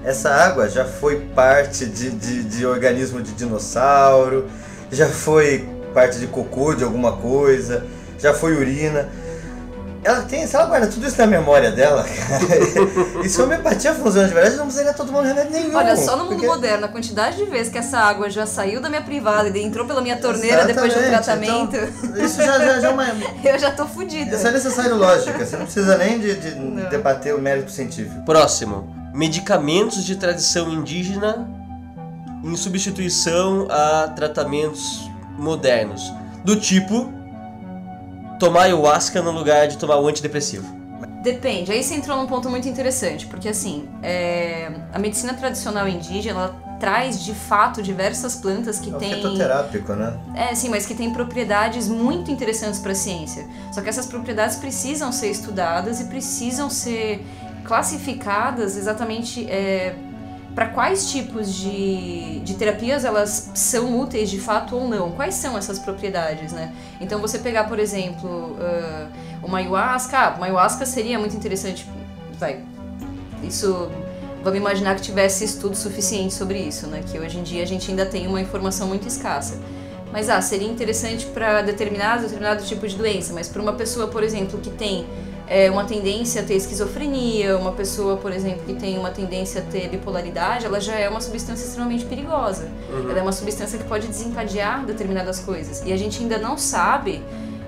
Essa 0.07 0.33
água 0.33 0.69
já 0.69 0.85
foi 0.85 1.19
parte 1.35 1.85
de, 1.85 2.09
de, 2.11 2.43
de 2.45 2.65
organismo 2.65 3.21
de 3.21 3.33
dinossauro, 3.33 4.47
já 4.89 5.09
foi 5.09 5.67
parte 5.93 6.17
de 6.17 6.27
cocô 6.27 6.73
de 6.73 6.81
alguma 6.81 7.17
coisa, 7.17 7.85
já 8.17 8.33
foi 8.33 8.55
urina. 8.55 9.09
Ela 10.05 10.21
tem, 10.21 10.47
se 10.47 10.55
ela 10.55 10.65
guarda 10.67 10.87
tudo 10.87 11.05
isso 11.05 11.17
na 11.17 11.27
memória 11.27 11.71
dela, 11.71 12.05
cara, 12.05 13.21
e 13.21 13.27
se 13.27 13.41
a 13.41 13.43
homeopatia 13.43 13.93
funciona 13.95 14.29
de 14.29 14.33
verdade, 14.33 14.55
não 14.55 14.63
precisaria 14.63 14.93
todo 14.93 15.11
mundo 15.11 15.25
remédio 15.25 15.51
nenhum. 15.51 15.75
Olha, 15.75 15.97
só 15.97 16.15
no 16.15 16.23
mundo 16.23 16.35
porque... 16.35 16.47
moderno, 16.47 16.85
a 16.85 16.87
quantidade 16.87 17.35
de 17.35 17.43
vezes 17.43 17.69
que 17.69 17.77
essa 17.77 17.97
água 17.97 18.29
já 18.29 18.45
saiu 18.45 18.79
da 18.79 18.87
minha 18.87 19.01
privada 19.01 19.49
e 19.49 19.61
entrou 19.61 19.85
pela 19.85 19.99
minha 19.99 20.15
torneira 20.15 20.63
Exatamente. 20.63 20.73
depois 20.73 20.93
de 20.93 20.99
um 20.99 21.09
tratamento. 21.09 21.75
Então, 21.75 22.25
isso 22.25 22.41
já, 22.41 22.59
já, 22.59 22.79
já 22.79 22.87
é 22.87 22.91
uma. 22.91 23.07
Eu 23.43 23.59
já 23.59 23.71
tô 23.71 23.85
fodida. 23.85 24.37
Isso 24.37 24.47
é 24.47 24.51
necessário 24.51 24.95
lógica, 24.95 25.45
você 25.45 25.57
não 25.57 25.65
precisa 25.65 25.97
nem 25.97 26.17
de, 26.17 26.33
de 26.35 26.51
debater 26.89 27.35
o 27.35 27.41
mérito 27.41 27.71
científico. 27.71 28.21
Próximo 28.23 28.96
medicamentos 29.17 30.05
de 30.05 30.15
tradição 30.15 30.71
indígena 30.71 31.49
em 32.43 32.55
substituição 32.55 33.67
a 33.67 34.09
tratamentos 34.09 35.09
modernos, 35.39 36.13
do 36.45 36.55
tipo 36.55 37.11
tomar 38.39 38.63
ayahuasca 38.63 39.19
no 39.23 39.31
lugar 39.31 39.67
de 39.67 39.77
tomar 39.79 39.97
o 39.97 40.07
antidepressivo. 40.07 40.77
Depende, 41.23 41.71
aí 41.71 41.83
você 41.83 41.95
entrou 41.95 42.15
num 42.15 42.27
ponto 42.27 42.47
muito 42.47 42.69
interessante, 42.69 43.25
porque 43.25 43.49
assim, 43.49 43.89
é... 44.03 44.71
a 44.93 44.99
medicina 44.99 45.33
tradicional 45.33 45.87
indígena 45.87 46.39
ela 46.39 46.67
traz 46.79 47.23
de 47.23 47.33
fato 47.33 47.81
diversas 47.81 48.35
plantas 48.35 48.79
que 48.79 48.93
é 48.93 48.97
têm. 48.99 49.15
fitoterápico, 49.15 49.93
né? 49.93 50.15
É, 50.35 50.53
sim, 50.53 50.69
mas 50.69 50.85
que 50.85 50.93
têm 50.93 51.11
propriedades 51.11 51.87
muito 51.87 52.29
interessantes 52.29 52.79
para 52.79 52.91
a 52.91 52.95
ciência. 52.95 53.47
Só 53.71 53.81
que 53.81 53.89
essas 53.89 54.05
propriedades 54.05 54.57
precisam 54.57 55.11
ser 55.11 55.31
estudadas 55.31 55.99
e 55.99 56.05
precisam 56.05 56.69
ser 56.69 57.25
classificadas 57.67 58.77
exatamente 58.77 59.45
é, 59.49 59.93
para 60.55 60.69
quais 60.69 61.11
tipos 61.11 61.53
de, 61.53 62.39
de 62.39 62.55
terapias 62.55 63.05
elas 63.05 63.51
são 63.53 63.99
úteis 63.99 64.27
de 64.27 64.39
fato 64.39 64.75
ou 64.75 64.87
não. 64.87 65.11
Quais 65.11 65.35
são 65.35 65.55
essas 65.55 65.77
propriedades, 65.77 66.51
né? 66.51 66.73
Então 66.99 67.21
você 67.21 67.37
pegar, 67.37 67.65
por 67.65 67.77
exemplo, 67.77 68.57
uh, 68.57 69.07
uma 69.43 69.59
ayahuasca, 69.59 70.17
ah, 70.17 70.33
uma 70.35 70.47
ayahuasca 70.47 70.83
seria 70.83 71.19
muito 71.19 71.35
interessante, 71.35 71.85
vai, 72.39 72.63
isso 73.43 73.91
vamos 74.43 74.57
imaginar 74.59 74.95
que 74.95 75.01
tivesse 75.01 75.43
estudo 75.43 75.75
suficiente 75.75 76.33
sobre 76.33 76.57
isso, 76.57 76.87
né? 76.87 77.03
Que 77.05 77.19
hoje 77.19 77.37
em 77.37 77.43
dia 77.43 77.61
a 77.61 77.67
gente 77.67 77.91
ainda 77.91 78.07
tem 78.07 78.25
uma 78.25 78.41
informação 78.41 78.87
muito 78.87 79.07
escassa. 79.07 79.59
mas 80.11 80.27
ah, 80.27 80.41
seria 80.41 80.67
interessante 80.67 81.27
para 81.27 81.61
determinado, 81.61 82.23
determinado 82.23 82.63
tipo 82.63 82.87
de 82.87 82.95
doença, 82.95 83.31
mas 83.31 83.47
para 83.47 83.61
uma 83.61 83.73
pessoa, 83.73 84.07
por 84.07 84.23
exemplo, 84.23 84.57
que 84.59 84.71
tem 84.71 85.05
é, 85.47 85.71
uma 85.71 85.85
tendência 85.85 86.41
a 86.41 86.45
ter 86.45 86.55
esquizofrenia, 86.55 87.57
uma 87.57 87.71
pessoa, 87.71 88.17
por 88.17 88.31
exemplo, 88.31 88.63
que 88.65 88.73
tem 88.73 88.97
uma 88.97 89.09
tendência 89.09 89.61
a 89.61 89.63
ter 89.63 89.87
bipolaridade, 89.87 90.65
ela 90.65 90.79
já 90.81 90.95
é 90.95 91.07
uma 91.07 91.21
substância 91.21 91.65
extremamente 91.65 92.05
perigosa. 92.05 92.67
Uhum. 92.89 93.09
Ela 93.09 93.19
é 93.19 93.21
uma 93.21 93.31
substância 93.31 93.77
que 93.77 93.85
pode 93.85 94.07
desencadear 94.07 94.85
determinadas 94.85 95.39
coisas. 95.39 95.81
E 95.85 95.93
a 95.93 95.97
gente 95.97 96.21
ainda 96.21 96.37
não 96.37 96.57
sabe 96.57 97.23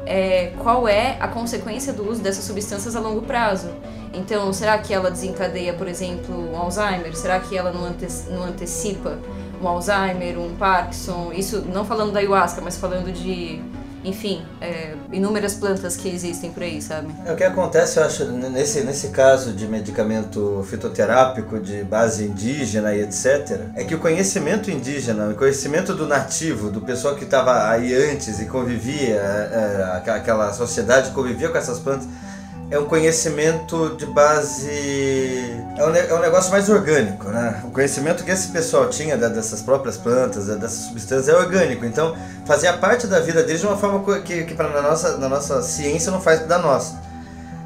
é, 0.06 0.52
qual 0.60 0.88
é 0.88 1.16
a 1.20 1.28
consequência 1.28 1.94
do 1.94 2.10
uso 2.10 2.22
dessas 2.22 2.44
substâncias 2.44 2.96
a 2.96 3.00
longo 3.00 3.22
prazo. 3.22 3.70
Então, 4.14 4.52
será 4.52 4.78
que 4.78 4.94
ela 4.94 5.10
desencadeia, 5.10 5.74
por 5.74 5.88
exemplo, 5.88 6.36
um 6.52 6.58
Alzheimer? 6.58 7.16
Será 7.16 7.40
que 7.40 7.56
ela 7.56 7.72
não, 7.72 7.86
ante 7.86 8.08
não 8.30 8.44
antecipa 8.44 9.18
um 9.62 9.68
Alzheimer, 9.68 10.38
um 10.38 10.56
Parkinson? 10.56 11.32
Isso 11.32 11.64
não 11.72 11.86
falando 11.86 12.12
da 12.12 12.20
ayahuasca, 12.20 12.60
mas 12.60 12.76
falando 12.76 13.14
de 13.14 13.62
enfim, 14.04 14.46
é, 14.62 14.94
inúmeras 15.12 15.56
plantas 15.56 15.98
que 15.98 16.08
existem 16.08 16.52
por 16.52 16.64
aí, 16.64 16.82
sabe? 16.82 17.14
É, 17.26 17.34
o 17.34 17.36
que 17.36 17.44
acontece, 17.44 18.00
eu 18.00 18.04
acho, 18.04 18.26
nesse, 18.26 18.82
nesse 18.82 19.10
caso 19.10 19.52
de 19.52 19.68
medicamento 19.68 20.66
fitoterápico 20.70 21.60
de 21.60 21.84
base 21.84 22.26
indígena 22.26 22.94
e 22.96 23.02
etc., 23.02 23.60
é 23.76 23.84
que 23.84 23.94
o 23.94 24.00
conhecimento 24.00 24.72
indígena, 24.72 25.30
o 25.30 25.36
conhecimento 25.36 25.94
do 25.94 26.08
nativo, 26.08 26.70
do 26.70 26.82
pessoal 26.82 27.16
que 27.16 27.26
estava 27.26 27.70
aí 27.70 27.94
antes 27.94 28.40
e 28.40 28.46
convivia, 28.46 29.16
é, 29.16 30.06
é 30.06 30.12
aquela 30.12 30.54
sociedade 30.54 31.12
convivia 31.12 31.50
com 31.50 31.58
essas 31.58 31.80
plantas, 31.80 32.08
é 32.72 32.78
um 32.78 32.86
conhecimento 32.86 33.96
de 33.98 34.06
base. 34.06 34.70
É 35.76 35.84
um, 35.84 35.96
é 35.96 36.14
um 36.14 36.20
negócio 36.20 36.52
mais 36.52 36.70
orgânico, 36.70 37.28
né? 37.30 37.62
O 37.64 37.72
conhecimento 37.72 38.24
que 38.24 38.30
esse 38.30 38.50
pessoal 38.50 38.88
tinha 38.90 39.18
dessas 39.18 39.62
próprias 39.62 39.98
plantas, 39.98 40.46
dessas 40.46 40.86
substâncias, 40.86 41.30
é 41.30 41.36
orgânico. 41.36 41.86
Então, 41.86 42.16
fazia 42.46 42.74
parte 42.74 43.08
da 43.08 43.20
vida 43.20 43.42
deles 43.42 43.62
de 43.62 43.68
uma 43.68 43.78
forma 43.78 44.22
que, 44.22 44.44
que 44.44 44.54
pra, 44.54 44.70
na, 44.70 44.82
nossa, 44.82 45.18
na 45.18 45.28
nossa 45.28 45.62
ciência 45.64 46.12
não 46.12 46.22
faz 46.22 46.46
da 46.46 46.60
nossa. 46.60 47.02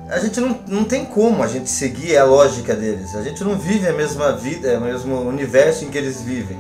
A 0.09 0.19
gente 0.19 0.39
não, 0.39 0.59
não 0.67 0.83
tem 0.85 1.05
como 1.05 1.43
a 1.43 1.47
gente 1.47 1.69
seguir 1.69 2.15
a 2.17 2.23
lógica 2.23 2.73
deles. 2.73 3.13
A 3.15 3.21
gente 3.21 3.43
não 3.43 3.57
vive 3.57 3.87
a 3.87 3.93
mesma 3.93 4.31
vida, 4.31 4.77
o 4.77 4.81
mesmo 4.81 5.21
universo 5.27 5.83
em 5.83 5.89
que 5.89 5.97
eles 5.97 6.21
vivem. 6.21 6.57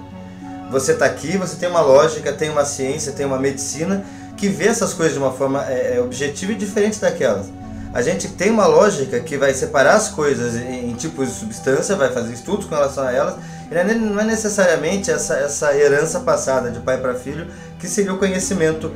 Você 0.69 0.93
está 0.93 1.05
aqui, 1.05 1.37
você 1.37 1.55
tem 1.55 1.69
uma 1.69 1.81
lógica, 1.81 2.33
tem 2.33 2.49
uma 2.49 2.65
ciência, 2.65 3.11
tem 3.11 3.25
uma 3.25 3.37
medicina 3.37 4.03
que 4.35 4.49
vê 4.49 4.67
essas 4.67 4.93
coisas 4.93 5.13
de 5.13 5.19
uma 5.19 5.31
forma 5.31 5.63
é, 5.69 5.97
é 5.97 6.01
objetiva 6.01 6.51
e 6.51 6.55
diferente 6.55 6.99
daquelas 6.99 7.47
a 7.93 8.01
gente 8.01 8.27
tem 8.29 8.49
uma 8.49 8.65
lógica 8.65 9.19
que 9.19 9.37
vai 9.37 9.53
separar 9.53 9.95
as 9.95 10.09
coisas 10.09 10.55
em, 10.55 10.93
tipos 10.93 11.27
de 11.27 11.35
substância, 11.35 11.95
vai 11.95 12.11
fazer 12.11 12.33
estudos 12.33 12.65
com 12.65 12.73
relação 12.73 13.05
a 13.05 13.11
elas, 13.11 13.35
e 13.69 13.93
não 13.95 14.19
é, 14.19 14.23
é 14.23 14.25
necessariamente 14.25 15.11
essa, 15.11 15.35
essa 15.35 15.75
herança 15.77 16.19
passada 16.21 16.71
de 16.71 16.79
pai 16.79 16.97
para 16.99 17.13
filho 17.13 17.47
que 17.77 17.87
seria 17.87 18.13
o 18.13 18.17
conhecimento 18.17 18.91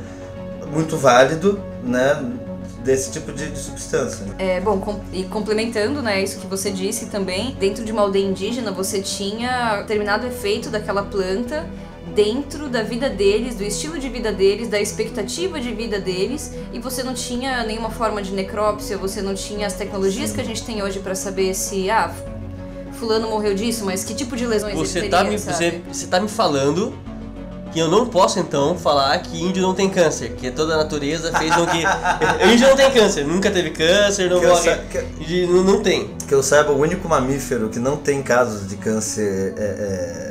muito 0.72 0.96
válido, 0.96 1.60
né? 1.82 2.22
desse 2.82 3.10
tipo 3.10 3.32
de, 3.32 3.50
de 3.50 3.58
substância. 3.58 4.24
É, 4.38 4.60
bom, 4.60 4.78
com, 4.78 5.00
e 5.12 5.24
complementando, 5.24 6.00
né, 6.00 6.22
isso 6.22 6.38
que 6.38 6.46
você 6.46 6.70
disse 6.70 7.06
também, 7.06 7.54
dentro 7.58 7.84
de 7.84 7.92
uma 7.92 8.02
aldeia 8.02 8.24
indígena 8.24 8.70
você 8.70 9.02
tinha 9.02 9.78
determinado 9.82 10.26
efeito 10.26 10.70
daquela 10.70 11.02
planta 11.02 11.66
dentro 12.14 12.68
da 12.68 12.82
vida 12.82 13.08
deles, 13.08 13.54
do 13.54 13.64
estilo 13.64 13.98
de 13.98 14.08
vida 14.08 14.32
deles, 14.32 14.68
da 14.68 14.80
expectativa 14.80 15.60
de 15.60 15.72
vida 15.72 15.98
deles, 16.00 16.52
e 16.72 16.78
você 16.78 17.02
não 17.02 17.14
tinha 17.14 17.64
nenhuma 17.64 17.90
forma 17.90 18.22
de 18.22 18.32
necrópsia, 18.32 18.96
você 18.96 19.22
não 19.22 19.34
tinha 19.34 19.66
as 19.66 19.74
tecnologias 19.74 20.30
Sim. 20.30 20.34
que 20.36 20.40
a 20.40 20.44
gente 20.44 20.64
tem 20.64 20.82
hoje 20.82 21.00
para 21.00 21.14
saber 21.14 21.54
se, 21.54 21.90
ah, 21.90 22.12
fulano 22.98 23.30
morreu 23.30 23.54
disso, 23.54 23.84
mas 23.84 24.04
que 24.04 24.14
tipo 24.14 24.36
de 24.36 24.46
lesões 24.46 24.74
você 24.74 24.98
ele 24.98 25.08
tá 25.08 25.18
teria, 25.18 25.32
me, 25.32 25.38
você, 25.38 25.80
você 25.90 26.06
tá 26.06 26.20
me 26.20 26.28
falando 26.28 26.92
que 27.72 27.78
eu 27.78 27.88
não 27.88 28.06
posso 28.06 28.38
então 28.38 28.76
falar 28.76 29.18
que 29.18 29.42
índio 29.42 29.62
não 29.62 29.74
tem 29.74 29.88
câncer, 29.88 30.32
que 30.32 30.50
toda 30.50 30.74
a 30.74 30.76
natureza 30.78 31.32
fez 31.38 31.54
com 31.54 31.66
que 31.66 31.78
índio 32.52 32.68
não 32.68 32.76
tem 32.76 32.90
câncer, 32.90 33.24
nunca 33.24 33.50
teve 33.50 33.70
câncer, 33.70 34.30
não 34.30 34.40
que 34.40 34.46
morre, 34.46 34.76
que, 35.20 35.46
não, 35.46 35.62
não 35.62 35.82
tem. 35.82 36.10
Que 36.26 36.34
eu 36.34 36.42
saiba, 36.42 36.72
o 36.72 36.78
único 36.78 37.08
mamífero 37.08 37.68
que 37.68 37.78
não 37.78 37.96
tem 37.96 38.22
casos 38.22 38.68
de 38.68 38.76
câncer 38.76 39.54
é, 39.56 39.62
é 39.62 40.27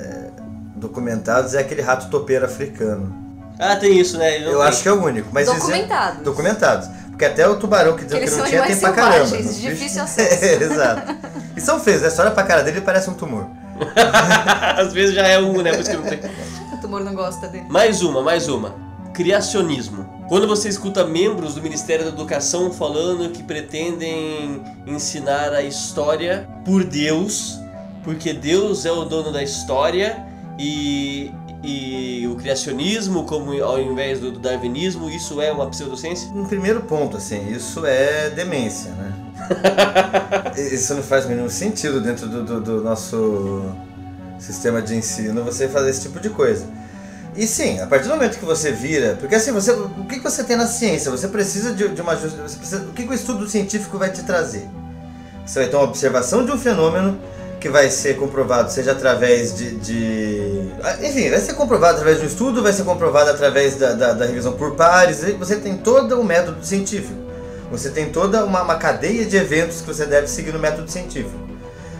documentados 0.77 1.53
é 1.55 1.59
aquele 1.59 1.81
rato 1.81 2.09
topeiro 2.09 2.45
africano. 2.45 3.25
Ah, 3.59 3.75
tem 3.75 3.99
isso, 3.99 4.17
né? 4.17 4.37
Eu 4.45 4.59
tem. 4.59 4.67
acho 4.67 4.83
que 4.83 4.87
é 4.87 4.91
o 4.91 5.03
único. 5.03 5.29
Mas 5.31 5.47
documentados. 5.47 6.23
documentados. 6.23 6.89
Porque 7.09 7.25
até 7.25 7.47
o 7.47 7.55
tubarão 7.55 7.95
que 7.95 8.05
dizia 8.05 8.19
que, 8.19 8.29
não 8.29 8.45
tinha 8.45 8.61
tem 8.61 8.77
pra 8.77 8.91
caramba. 8.91 9.37
De 9.37 9.59
difícil 9.61 10.03
acesso. 10.03 10.45
é, 10.45 10.53
exato. 10.53 11.15
E 11.55 11.61
são 11.61 11.79
feios, 11.79 12.03
né? 12.03 12.09
Você 12.11 12.21
olha 12.21 12.29
pra 12.29 12.43
cara 12.43 12.61
dele 12.61 12.77
e 12.77 12.81
parece 12.81 13.09
um 13.09 13.15
tumor. 13.15 13.47
Às 14.77 14.93
vezes 14.93 15.15
já 15.15 15.27
é 15.27 15.39
um, 15.39 15.61
né? 15.63 15.71
Por 15.71 15.81
isso 15.81 15.89
que 15.89 15.97
não 15.97 16.03
tem. 16.03 16.19
O 16.73 16.77
tumor 16.79 17.03
não 17.03 17.15
gosta 17.15 17.47
dele. 17.47 17.65
Mais 17.69 18.03
uma, 18.03 18.21
mais 18.21 18.47
uma. 18.47 18.75
Criacionismo. 19.15 20.07
Quando 20.29 20.47
você 20.47 20.69
escuta 20.69 21.03
membros 21.05 21.55
do 21.55 21.61
Ministério 21.61 22.05
da 22.05 22.11
Educação 22.11 22.71
falando 22.71 23.31
que 23.31 23.41
pretendem 23.41 24.61
ensinar 24.85 25.53
a 25.53 25.63
história 25.63 26.47
por 26.63 26.83
Deus, 26.83 27.59
porque 28.03 28.31
Deus 28.31 28.85
é 28.85 28.91
o 28.91 29.05
dono 29.05 29.31
da 29.31 29.41
história 29.41 30.26
e, 30.57 31.31
e 31.63 32.27
o 32.27 32.35
criacionismo, 32.35 33.23
como 33.25 33.51
ao 33.63 33.79
invés 33.79 34.19
do 34.19 34.31
darwinismo, 34.31 35.09
isso 35.09 35.41
é 35.41 35.51
uma 35.51 35.67
pseudociência? 35.69 36.29
Um 36.33 36.45
primeiro 36.45 36.81
ponto, 36.81 37.17
assim, 37.17 37.49
isso 37.51 37.85
é 37.85 38.29
demência, 38.29 38.91
né? 38.91 39.13
isso 40.57 40.93
não 40.95 41.03
faz 41.03 41.25
o 41.25 41.29
mínimo 41.29 41.49
sentido 41.49 42.01
dentro 42.01 42.27
do, 42.27 42.43
do, 42.43 42.61
do 42.61 42.83
nosso 42.83 43.63
sistema 44.39 44.81
de 44.81 44.95
ensino 44.95 45.43
você 45.43 45.67
fazer 45.67 45.89
esse 45.89 46.01
tipo 46.01 46.19
de 46.19 46.29
coisa. 46.29 46.65
E 47.35 47.45
sim, 47.45 47.79
a 47.79 47.85
partir 47.85 48.07
do 48.07 48.15
momento 48.15 48.39
que 48.39 48.45
você 48.45 48.71
vira, 48.71 49.15
porque 49.19 49.35
assim, 49.35 49.51
você, 49.51 49.71
o 49.71 50.05
que, 50.05 50.17
que 50.17 50.23
você 50.23 50.43
tem 50.43 50.57
na 50.57 50.65
ciência? 50.65 51.11
Você 51.11 51.27
precisa 51.27 51.71
de, 51.71 51.87
de 51.87 52.01
uma 52.01 52.15
você 52.15 52.57
precisa, 52.57 52.81
o 52.81 52.93
que, 52.93 53.03
que 53.03 53.09
o 53.09 53.13
estudo 53.13 53.47
científico 53.47 53.97
vai 53.97 54.11
te 54.11 54.23
trazer? 54.23 54.67
Você 55.45 55.59
vai 55.59 55.69
ter 55.69 55.75
uma 55.75 55.85
observação 55.85 56.43
de 56.43 56.51
um 56.51 56.57
fenômeno 56.57 57.19
que 57.59 57.69
vai 57.69 57.89
ser 57.89 58.17
comprovado, 58.17 58.71
seja 58.71 58.91
através 58.91 59.55
de, 59.55 59.75
de, 59.75 60.61
Enfim, 61.01 61.29
vai 61.29 61.39
ser 61.39 61.53
comprovado 61.53 61.93
através 61.93 62.19
de 62.19 62.25
um 62.25 62.27
estudo, 62.27 62.61
vai 62.61 62.71
ser 62.71 62.83
comprovado 62.83 63.29
através 63.29 63.75
da, 63.75 63.93
da, 63.93 64.13
da 64.13 64.25
revisão 64.25 64.53
por 64.53 64.75
pares. 64.75 65.23
Você 65.39 65.55
tem 65.55 65.77
todo 65.77 66.19
o 66.19 66.23
método 66.23 66.63
científico. 66.63 67.15
Você 67.71 67.89
tem 67.89 68.09
toda 68.09 68.45
uma, 68.45 68.61
uma 68.61 68.75
cadeia 68.75 69.25
de 69.25 69.35
eventos 69.35 69.81
que 69.81 69.87
você 69.87 70.05
deve 70.05 70.27
seguir 70.27 70.53
no 70.53 70.59
método 70.59 70.89
científico. 70.89 71.37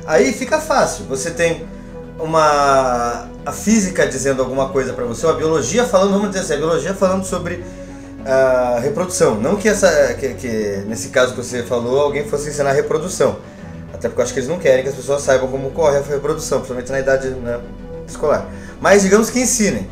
Aí 0.05 0.31
fica 0.31 0.59
fácil. 0.59 1.05
Você 1.05 1.31
tem 1.31 1.65
uma 2.19 3.27
a 3.45 3.51
física 3.51 4.05
dizendo 4.05 4.41
alguma 4.41 4.69
coisa 4.69 4.91
para 4.91 5.05
você, 5.05 5.25
a 5.25 5.33
biologia 5.33 5.85
falando, 5.85 6.11
vamos 6.11 6.29
dizer 6.29 6.41
assim, 6.41 6.53
a 6.53 6.57
biologia 6.57 6.93
falando 6.93 7.25
sobre 7.25 7.63
a 8.25 8.79
reprodução. 8.79 9.35
Não 9.35 9.55
que 9.55 9.69
essa 9.69 10.13
que, 10.13 10.33
que 10.33 10.83
nesse 10.87 11.09
caso 11.09 11.33
que 11.33 11.43
você 11.43 11.63
falou, 11.63 12.01
alguém 12.01 12.27
fosse 12.27 12.49
ensinar 12.49 12.71
a 12.71 12.73
reprodução 12.73 13.37
até 13.97 14.07
porque 14.07 14.21
eu 14.21 14.23
acho 14.23 14.33
que 14.33 14.39
eles 14.39 14.49
não 14.49 14.59
querem 14.59 14.83
que 14.83 14.89
as 14.89 14.95
pessoas 14.95 15.23
saibam 15.23 15.49
como 15.49 15.71
corre 15.71 15.97
a 15.97 16.01
reprodução, 16.01 16.59
principalmente 16.59 16.91
na 16.91 16.99
idade 16.99 17.29
né, 17.29 17.59
escolar. 18.07 18.47
Mas 18.79 19.01
digamos 19.01 19.29
que 19.29 19.39
ensinem. 19.39 19.89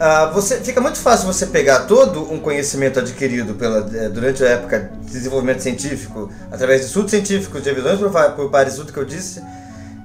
Ah, 0.00 0.26
você, 0.34 0.56
fica 0.56 0.80
muito 0.80 0.98
fácil 0.98 1.26
você 1.26 1.46
pegar 1.46 1.80
todo 1.80 2.30
um 2.32 2.40
conhecimento 2.40 2.98
adquirido 2.98 3.54
pela, 3.54 3.88
eh, 3.94 4.08
durante 4.08 4.42
a 4.42 4.48
época 4.48 4.90
de 5.00 5.12
desenvolvimento 5.12 5.62
científico, 5.62 6.28
através 6.50 6.80
de 6.80 6.88
estudos 6.88 7.10
científicos, 7.12 7.62
de 7.62 7.70
evidências 7.70 8.00
por, 8.00 8.30
por 8.32 8.50
pares, 8.50 8.74
tudo 8.74 8.92
que 8.92 8.98
eu 8.98 9.04
disse, 9.04 9.40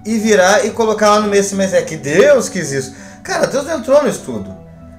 e 0.05 0.17
virar 0.19 0.63
e 0.63 0.69
colocar 0.69 1.09
lá 1.09 1.19
no 1.19 1.27
meio 1.27 1.41
assim, 1.41 1.55
mas 1.55 1.73
é 1.73 1.81
que 1.81 1.97
Deus 1.97 2.47
quis 2.47 2.71
isso. 2.71 2.93
Cara, 3.23 3.47
Deus 3.47 3.65
não 3.65 3.79
entrou 3.79 4.03
no 4.03 4.09
estudo. 4.09 4.55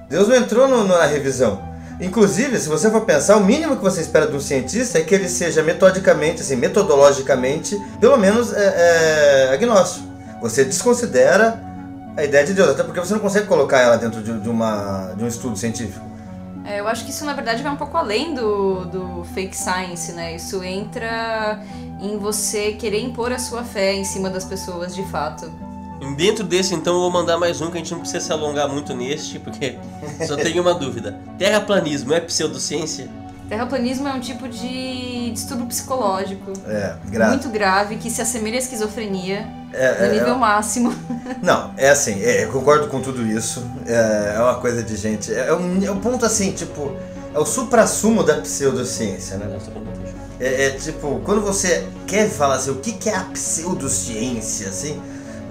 Deus 0.09 0.27
não 0.27 0.35
entrou 0.35 0.67
no, 0.67 0.85
na 0.85 1.05
revisão. 1.05 1.70
Inclusive, 2.01 2.59
se 2.59 2.67
você 2.67 2.89
for 2.89 3.01
pensar, 3.01 3.37
o 3.37 3.43
mínimo 3.43 3.77
que 3.77 3.83
você 3.83 4.01
espera 4.01 4.25
de 4.25 4.35
um 4.35 4.39
cientista 4.39 4.97
é 4.97 5.03
que 5.03 5.13
ele 5.13 5.29
seja 5.29 5.61
metodicamente, 5.61 6.41
assim, 6.41 6.55
metodologicamente, 6.55 7.79
pelo 7.99 8.17
menos 8.17 8.51
é, 8.51 9.49
é, 9.49 9.53
agnóstico. 9.53 10.07
Você 10.41 10.65
desconsidera 10.65 11.61
a 12.17 12.23
ideia 12.23 12.43
de 12.43 12.53
Deus, 12.53 12.69
até 12.69 12.83
porque 12.83 12.99
você 12.99 13.13
não 13.13 13.19
consegue 13.19 13.45
colocar 13.45 13.79
ela 13.79 13.97
dentro 13.97 14.23
de, 14.23 14.39
de 14.39 14.49
uma, 14.49 15.13
de 15.15 15.23
um 15.23 15.27
estudo 15.27 15.55
científico. 15.55 16.03
É, 16.65 16.79
eu 16.79 16.87
acho 16.87 17.05
que 17.05 17.11
isso 17.11 17.23
na 17.23 17.33
verdade 17.33 17.61
vai 17.61 17.71
um 17.71 17.77
pouco 17.77 17.95
além 17.95 18.33
do, 18.33 18.85
do 18.85 19.23
fake 19.35 19.55
science, 19.55 20.11
né? 20.11 20.35
Isso 20.35 20.63
entra 20.63 21.59
em 21.99 22.17
você 22.17 22.71
querer 22.73 23.03
impor 23.03 23.31
a 23.31 23.37
sua 23.37 23.63
fé 23.63 23.93
em 23.93 24.03
cima 24.03 24.29
das 24.29 24.43
pessoas 24.43 24.95
de 24.95 25.03
fato. 25.05 25.51
Dentro 26.15 26.43
desse, 26.43 26.73
então, 26.73 26.95
eu 26.95 26.99
vou 26.99 27.11
mandar 27.11 27.37
mais 27.37 27.61
um 27.61 27.69
que 27.69 27.77
a 27.77 27.77
gente 27.77 27.91
não 27.91 27.99
precisa 27.99 28.19
se 28.25 28.31
alongar 28.31 28.67
muito 28.67 28.93
neste, 28.95 29.37
porque 29.37 29.77
só 30.27 30.35
tenho 30.35 30.61
uma 30.61 30.73
dúvida. 30.73 31.19
Terraplanismo 31.37 32.13
é 32.13 32.19
pseudociência? 32.19 33.07
Terraplanismo 33.47 34.07
é 34.07 34.13
um 34.13 34.19
tipo 34.19 34.47
de 34.47 35.31
distúrbio 35.31 35.67
psicológico 35.67 36.53
é, 36.65 36.95
grave. 37.09 37.31
muito 37.31 37.49
grave 37.49 37.97
que 37.97 38.09
se 38.09 38.21
assemelha 38.21 38.55
à 38.55 38.59
esquizofrenia 38.59 39.45
é, 39.73 39.99
no 39.99 40.05
é, 40.05 40.11
nível 40.13 40.35
é, 40.35 40.37
máximo. 40.37 40.95
Não, 41.43 41.73
é 41.77 41.89
assim, 41.89 42.23
é, 42.23 42.45
eu 42.45 42.51
concordo 42.51 42.87
com 42.87 43.01
tudo 43.01 43.25
isso. 43.25 43.63
É, 43.85 44.35
é 44.37 44.39
uma 44.39 44.55
coisa 44.55 44.81
de 44.81 44.95
gente. 44.95 45.33
É 45.33 45.53
um, 45.53 45.83
é 45.83 45.91
um 45.91 45.99
ponto 45.99 46.25
assim, 46.25 46.51
tipo, 46.53 46.95
é 47.33 47.37
o 47.37 47.45
supra-sumo 47.45 48.23
da 48.23 48.35
pseudociência, 48.35 49.37
né? 49.37 49.59
É, 50.39 50.67
é, 50.67 50.69
tipo, 50.71 51.21
quando 51.23 51.41
você 51.41 51.87
quer 52.07 52.29
falar 52.29 52.55
assim, 52.55 52.71
o 52.71 52.75
que, 52.75 52.93
que 52.93 53.09
é 53.09 53.15
a 53.15 53.23
pseudociência, 53.25 54.69
assim, 54.69 54.99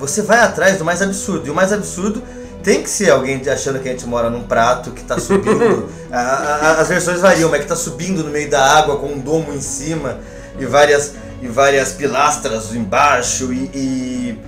você 0.00 0.22
vai 0.22 0.40
atrás 0.40 0.78
do 0.78 0.84
mais 0.84 1.02
absurdo. 1.02 1.46
E 1.46 1.50
o 1.50 1.54
mais 1.54 1.72
absurdo 1.72 2.22
tem 2.62 2.82
que 2.82 2.90
ser 2.90 3.10
alguém 3.10 3.40
achando 3.48 3.78
que 3.78 3.88
a 3.88 3.92
gente 3.92 4.06
mora 4.06 4.30
num 4.30 4.42
prato 4.42 4.90
que 4.90 5.04
tá 5.04 5.18
subindo. 5.18 5.88
a, 6.10 6.18
a, 6.18 6.80
as 6.80 6.88
versões 6.88 7.20
variam, 7.20 7.50
mas 7.50 7.60
que 7.60 7.66
tá 7.66 7.76
subindo 7.76 8.24
no 8.24 8.30
meio 8.30 8.50
da 8.50 8.78
água 8.78 8.96
com 8.96 9.08
um 9.08 9.18
domo 9.18 9.52
em 9.52 9.60
cima 9.60 10.18
e 10.58 10.64
várias, 10.64 11.14
e 11.42 11.46
várias 11.46 11.92
pilastras 11.92 12.74
embaixo 12.74 13.52
e, 13.52 13.70
e 13.74 14.38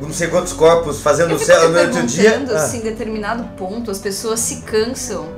não 0.00 0.12
sei 0.12 0.28
quantos 0.28 0.52
corpos 0.52 1.00
fazendo 1.00 1.34
o 1.34 1.38
céu 1.38 1.68
durante 1.68 1.98
o 1.98 2.06
dia. 2.06 2.44
Ah. 2.50 2.58
Se 2.58 2.78
em 2.78 2.80
determinado 2.80 3.44
ponto 3.56 3.90
as 3.90 3.98
pessoas 3.98 4.40
se 4.40 4.62
cansam 4.62 5.28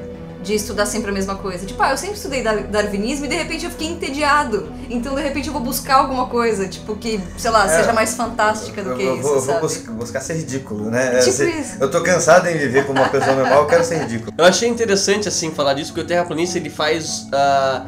de 0.42 0.54
estudar 0.54 0.86
sempre 0.86 1.10
a 1.10 1.12
mesma 1.12 1.34
coisa. 1.34 1.66
Tipo, 1.66 1.82
ah, 1.82 1.90
eu 1.90 1.96
sempre 1.96 2.16
estudei 2.16 2.42
darwinismo 2.42 3.26
e 3.26 3.28
de 3.28 3.36
repente 3.36 3.64
eu 3.64 3.70
fiquei 3.70 3.88
entediado. 3.88 4.72
Então 4.88 5.14
de 5.14 5.22
repente 5.22 5.48
eu 5.48 5.52
vou 5.52 5.62
buscar 5.62 5.96
alguma 5.96 6.26
coisa, 6.26 6.66
tipo, 6.66 6.96
que, 6.96 7.20
sei 7.36 7.50
lá, 7.50 7.66
é, 7.66 7.78
seja 7.78 7.92
mais 7.92 8.14
fantástica 8.14 8.82
do 8.82 8.94
que 8.96 9.02
eu, 9.02 9.16
isso. 9.16 9.22
Vou, 9.22 9.40
sabe? 9.40 9.60
vou 9.86 9.96
buscar, 9.96 10.20
ser 10.20 10.34
ridículo, 10.34 10.90
né? 10.90 11.18
Tipo 11.18 11.42
isso. 11.42 11.76
Eu 11.78 11.90
tô 11.90 12.02
cansado 12.02 12.48
em 12.48 12.56
viver 12.56 12.86
como 12.86 13.00
uma 13.00 13.08
pessoa 13.08 13.36
normal, 13.36 13.62
eu 13.62 13.66
quero 13.66 13.84
ser 13.84 13.98
ridículo. 13.98 14.32
Eu 14.36 14.44
achei 14.44 14.68
interessante, 14.68 15.28
assim, 15.28 15.50
falar 15.50 15.74
disso, 15.74 15.92
porque 15.92 16.02
o 16.02 16.06
terraplanista 16.06 16.58
ele 16.58 16.70
faz 16.70 17.26
uh, 17.26 17.86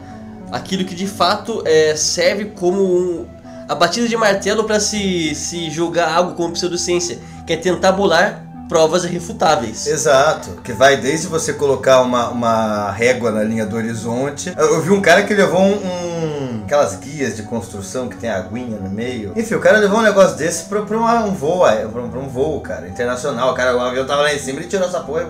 aquilo 0.50 0.84
que 0.84 0.94
de 0.94 1.06
fato 1.06 1.62
é, 1.64 1.96
serve 1.96 2.46
como 2.56 2.82
um, 2.82 3.26
a 3.68 3.74
batida 3.74 4.06
de 4.06 4.16
martelo 4.16 4.64
para 4.64 4.78
se, 4.78 5.34
se 5.34 5.70
julgar 5.70 6.12
algo 6.14 6.34
como 6.34 6.52
pseudociência, 6.52 7.18
que 7.46 7.54
é 7.54 7.56
tentar 7.56 7.92
bolar 7.92 8.51
provas 8.72 9.04
irrefutáveis. 9.04 9.86
Exato, 9.86 10.62
que 10.64 10.72
vai 10.72 10.96
desde 10.96 11.26
você 11.26 11.52
colocar 11.52 12.00
uma, 12.00 12.30
uma 12.30 12.90
régua 12.90 13.30
na 13.30 13.44
linha 13.44 13.66
do 13.66 13.76
horizonte. 13.76 14.50
Eu, 14.56 14.80
vi 14.80 14.90
um 14.90 15.02
cara 15.02 15.24
que 15.24 15.34
levou 15.34 15.60
um, 15.60 15.74
um, 15.74 16.62
aquelas 16.64 16.96
guias 16.96 17.36
de 17.36 17.42
construção 17.42 18.08
que 18.08 18.16
tem 18.16 18.30
aguinha 18.30 18.78
no 18.78 18.88
meio. 18.88 19.34
Enfim, 19.36 19.56
o 19.56 19.60
cara 19.60 19.76
levou 19.76 19.98
um 19.98 20.02
negócio 20.02 20.38
desse 20.38 20.64
pra, 20.64 20.80
pra 20.80 20.96
uma, 20.96 21.22
um 21.22 21.34
voo, 21.34 21.60
pra, 21.60 22.02
pra 22.02 22.18
um 22.18 22.28
voo, 22.28 22.62
cara, 22.62 22.88
internacional. 22.88 23.52
O 23.52 23.54
cara, 23.54 23.76
o 23.76 23.80
avião 23.80 24.06
tava 24.06 24.22
lá 24.22 24.32
em 24.32 24.38
cima 24.38 24.62
e 24.62 24.64
tirou 24.64 24.88
essa 24.88 25.00
porra. 25.00 25.28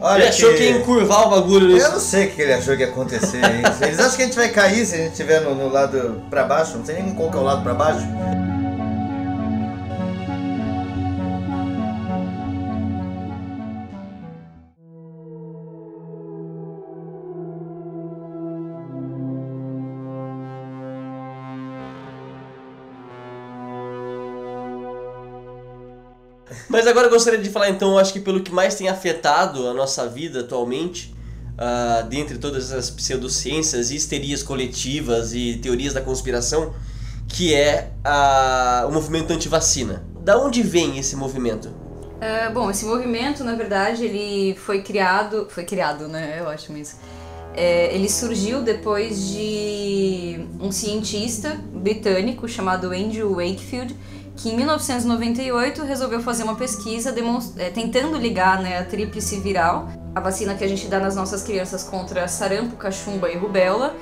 Olha 0.00 0.22
ele 0.22 0.28
achou 0.30 0.50
que... 0.50 0.56
que 0.56 0.62
ia 0.64 0.70
encurvar 0.78 1.28
o 1.28 1.30
bagulho 1.30 1.68
nisso. 1.68 1.86
Eu 1.86 1.92
não 1.92 2.00
sei 2.00 2.26
o 2.26 2.30
que 2.32 2.42
ele 2.42 2.54
achou 2.54 2.74
que 2.74 2.82
ia 2.82 2.88
acontecer. 2.88 3.40
Eles 3.82 4.00
acham 4.00 4.16
que 4.16 4.22
a 4.22 4.26
gente 4.26 4.36
vai 4.36 4.48
cair 4.48 4.84
se 4.84 4.96
a 4.96 4.98
gente 4.98 5.12
estiver 5.12 5.42
no, 5.42 5.54
no 5.54 5.68
lado 5.68 6.22
pra 6.28 6.42
baixo. 6.42 6.76
Não 6.76 6.84
sei 6.84 6.96
nem 7.00 7.14
qual 7.14 7.30
que 7.30 7.36
é 7.36 7.40
o 7.40 7.44
lado 7.44 7.62
pra 7.62 7.72
baixo. 7.72 8.04
Mas 26.70 26.86
agora 26.86 27.08
eu 27.08 27.10
gostaria 27.10 27.40
de 27.40 27.50
falar 27.50 27.68
então, 27.68 27.98
acho 27.98 28.12
que 28.12 28.20
pelo 28.20 28.40
que 28.42 28.52
mais 28.52 28.76
tem 28.76 28.88
afetado 28.88 29.66
a 29.66 29.74
nossa 29.74 30.06
vida 30.06 30.40
atualmente, 30.40 31.12
uh, 31.58 32.08
dentre 32.08 32.38
todas 32.38 32.70
as 32.70 32.88
pseudociências, 32.88 33.90
histerias 33.90 34.40
coletivas 34.40 35.34
e 35.34 35.58
teorias 35.60 35.92
da 35.92 36.00
conspiração, 36.00 36.72
que 37.26 37.52
é 37.52 37.90
uh, 38.06 38.88
o 38.88 38.92
movimento 38.92 39.32
anti-vacina. 39.32 40.04
Da 40.20 40.38
onde 40.38 40.62
vem 40.62 40.96
esse 40.96 41.16
movimento? 41.16 41.66
Uh, 41.66 42.52
bom, 42.54 42.70
esse 42.70 42.84
movimento, 42.84 43.42
na 43.42 43.56
verdade, 43.56 44.04
ele 44.04 44.54
foi 44.54 44.80
criado, 44.80 45.48
foi 45.50 45.64
criado, 45.64 46.06
né? 46.06 46.36
Eu 46.38 46.48
acho 46.48 46.72
isso. 46.76 46.98
É, 47.52 47.92
ele 47.92 48.08
surgiu 48.08 48.62
depois 48.62 49.28
de 49.28 50.46
um 50.60 50.70
cientista 50.70 51.60
britânico 51.74 52.48
chamado 52.48 52.92
Andrew 52.92 53.34
Wakefield, 53.34 53.96
que 54.40 54.48
em 54.48 54.56
1998 54.56 55.84
resolveu 55.84 56.20
fazer 56.22 56.44
uma 56.44 56.54
pesquisa 56.54 57.14
é, 57.58 57.68
tentando 57.68 58.16
ligar 58.16 58.62
né, 58.62 58.78
a 58.78 58.84
tríplice 58.84 59.38
viral, 59.38 59.88
a 60.14 60.20
vacina 60.20 60.54
que 60.54 60.64
a 60.64 60.68
gente 60.68 60.88
dá 60.88 60.98
nas 60.98 61.14
nossas 61.14 61.42
crianças 61.42 61.84
contra 61.84 62.26
sarampo, 62.26 62.74
cachumba 62.76 63.30
e 63.30 63.36
rubéola, 63.36 63.94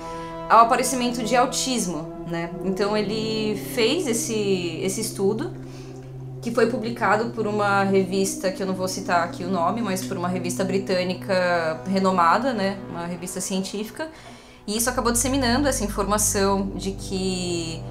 ao 0.48 0.60
aparecimento 0.60 1.24
de 1.24 1.34
autismo. 1.34 2.12
Né? 2.28 2.50
Então 2.64 2.96
ele 2.96 3.56
fez 3.74 4.06
esse, 4.06 4.78
esse 4.80 5.00
estudo, 5.00 5.52
que 6.40 6.52
foi 6.52 6.66
publicado 6.66 7.30
por 7.30 7.48
uma 7.48 7.82
revista, 7.82 8.52
que 8.52 8.62
eu 8.62 8.66
não 8.66 8.74
vou 8.74 8.86
citar 8.86 9.24
aqui 9.24 9.42
o 9.42 9.50
nome, 9.50 9.82
mas 9.82 10.04
por 10.04 10.16
uma 10.16 10.28
revista 10.28 10.62
britânica 10.62 11.80
renomada, 11.88 12.52
né? 12.52 12.78
uma 12.90 13.06
revista 13.06 13.40
científica, 13.40 14.08
e 14.68 14.76
isso 14.76 14.88
acabou 14.88 15.10
disseminando 15.10 15.66
essa 15.66 15.82
informação 15.82 16.70
de 16.76 16.92
que 16.92 17.82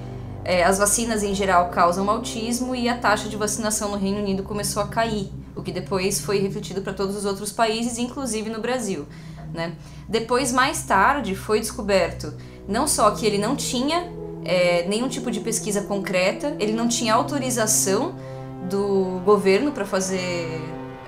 é, 0.48 0.64
as 0.64 0.78
vacinas 0.78 1.22
em 1.22 1.34
geral 1.34 1.68
causam 1.68 2.08
autismo 2.08 2.74
e 2.74 2.88
a 2.88 2.96
taxa 2.96 3.28
de 3.28 3.36
vacinação 3.36 3.90
no 3.90 3.98
Reino 3.98 4.18
Unido 4.18 4.42
começou 4.42 4.82
a 4.82 4.86
cair, 4.88 5.30
o 5.54 5.62
que 5.62 5.70
depois 5.70 6.22
foi 6.22 6.38
refletido 6.38 6.80
para 6.80 6.94
todos 6.94 7.14
os 7.14 7.26
outros 7.26 7.52
países, 7.52 7.98
inclusive 7.98 8.48
no 8.48 8.58
Brasil. 8.58 9.04
Né? 9.52 9.74
Depois, 10.08 10.50
mais 10.50 10.82
tarde, 10.84 11.36
foi 11.36 11.60
descoberto 11.60 12.32
não 12.66 12.88
só 12.88 13.10
que 13.10 13.26
ele 13.26 13.36
não 13.36 13.56
tinha 13.56 14.10
é, 14.42 14.86
nenhum 14.88 15.06
tipo 15.06 15.30
de 15.30 15.40
pesquisa 15.40 15.82
concreta, 15.82 16.56
ele 16.58 16.72
não 16.72 16.88
tinha 16.88 17.12
autorização 17.12 18.14
do 18.70 19.20
governo 19.26 19.72
para 19.72 19.84
fazer 19.84 20.62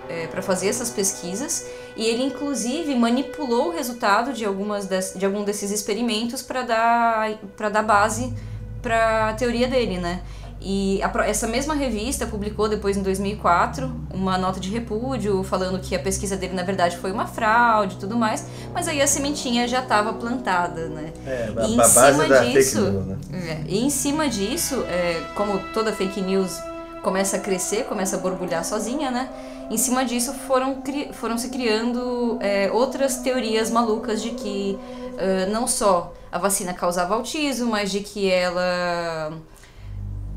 é, 0.07 0.26
para 0.26 0.42
fazer 0.42 0.68
essas 0.68 0.90
pesquisas 0.90 1.66
e 1.96 2.05
ele 2.05 2.24
inclusive 2.24 2.94
manipulou 2.94 3.68
o 3.68 3.70
resultado 3.70 4.33
de 4.33 4.44
algumas 4.44 4.87
de, 4.87 5.18
de 5.18 5.24
algum 5.24 5.44
desses 5.44 5.70
experimentos 5.70 6.42
para 6.42 6.62
dar 6.62 7.38
para 7.57 7.68
dar 7.68 7.83
base 7.83 8.35
para 8.82 9.30
a 9.30 9.34
teoria 9.34 9.68
dele, 9.68 9.98
né? 9.98 10.20
E 10.62 11.00
a, 11.02 11.26
essa 11.26 11.46
mesma 11.46 11.74
revista 11.74 12.26
publicou 12.26 12.68
depois 12.68 12.96
em 12.96 13.02
2004 13.02 13.90
uma 14.12 14.36
nota 14.36 14.60
de 14.60 14.68
repúdio 14.68 15.42
falando 15.42 15.80
que 15.80 15.96
a 15.96 15.98
pesquisa 15.98 16.36
dele 16.36 16.52
na 16.52 16.62
verdade 16.62 16.98
foi 16.98 17.10
uma 17.10 17.26
fraude 17.26 17.94
e 17.96 17.98
tudo 17.98 18.16
mais, 18.16 18.46
mas 18.74 18.86
aí 18.86 19.00
a 19.00 19.06
sementinha 19.06 19.66
já 19.66 19.80
estava 19.80 20.12
plantada, 20.12 20.88
né? 20.88 21.12
É, 21.26 21.48
e 21.66 21.76
em 21.76 21.84
cima 21.84 22.40
disso, 22.40 22.80
news, 22.82 23.06
né? 23.06 23.18
é, 23.32 23.60
e 23.66 23.84
em 23.84 23.90
cima 23.90 24.28
disso, 24.28 24.84
é, 24.88 25.22
como 25.34 25.58
toda 25.72 25.92
fake 25.92 26.20
news 26.20 26.60
começa 27.02 27.38
a 27.38 27.40
crescer, 27.40 27.84
começa 27.84 28.16
a 28.16 28.18
borbulhar 28.18 28.62
sozinha, 28.62 29.10
né? 29.10 29.30
Em 29.70 29.78
cima 29.78 30.04
disso 30.04 30.34
foram, 30.34 30.82
foram 31.12 31.38
se 31.38 31.48
criando 31.48 32.36
é, 32.40 32.70
outras 32.70 33.18
teorias 33.18 33.70
malucas 33.70 34.20
de 34.20 34.30
que 34.30 34.76
uh, 35.12 35.50
não 35.50 35.66
só 35.68 36.12
a 36.30 36.38
vacina 36.38 36.72
causava 36.72 37.14
autismo, 37.14 37.70
mas 37.70 37.90
de 37.90 38.00
que 38.00 38.30
ela 38.30 39.32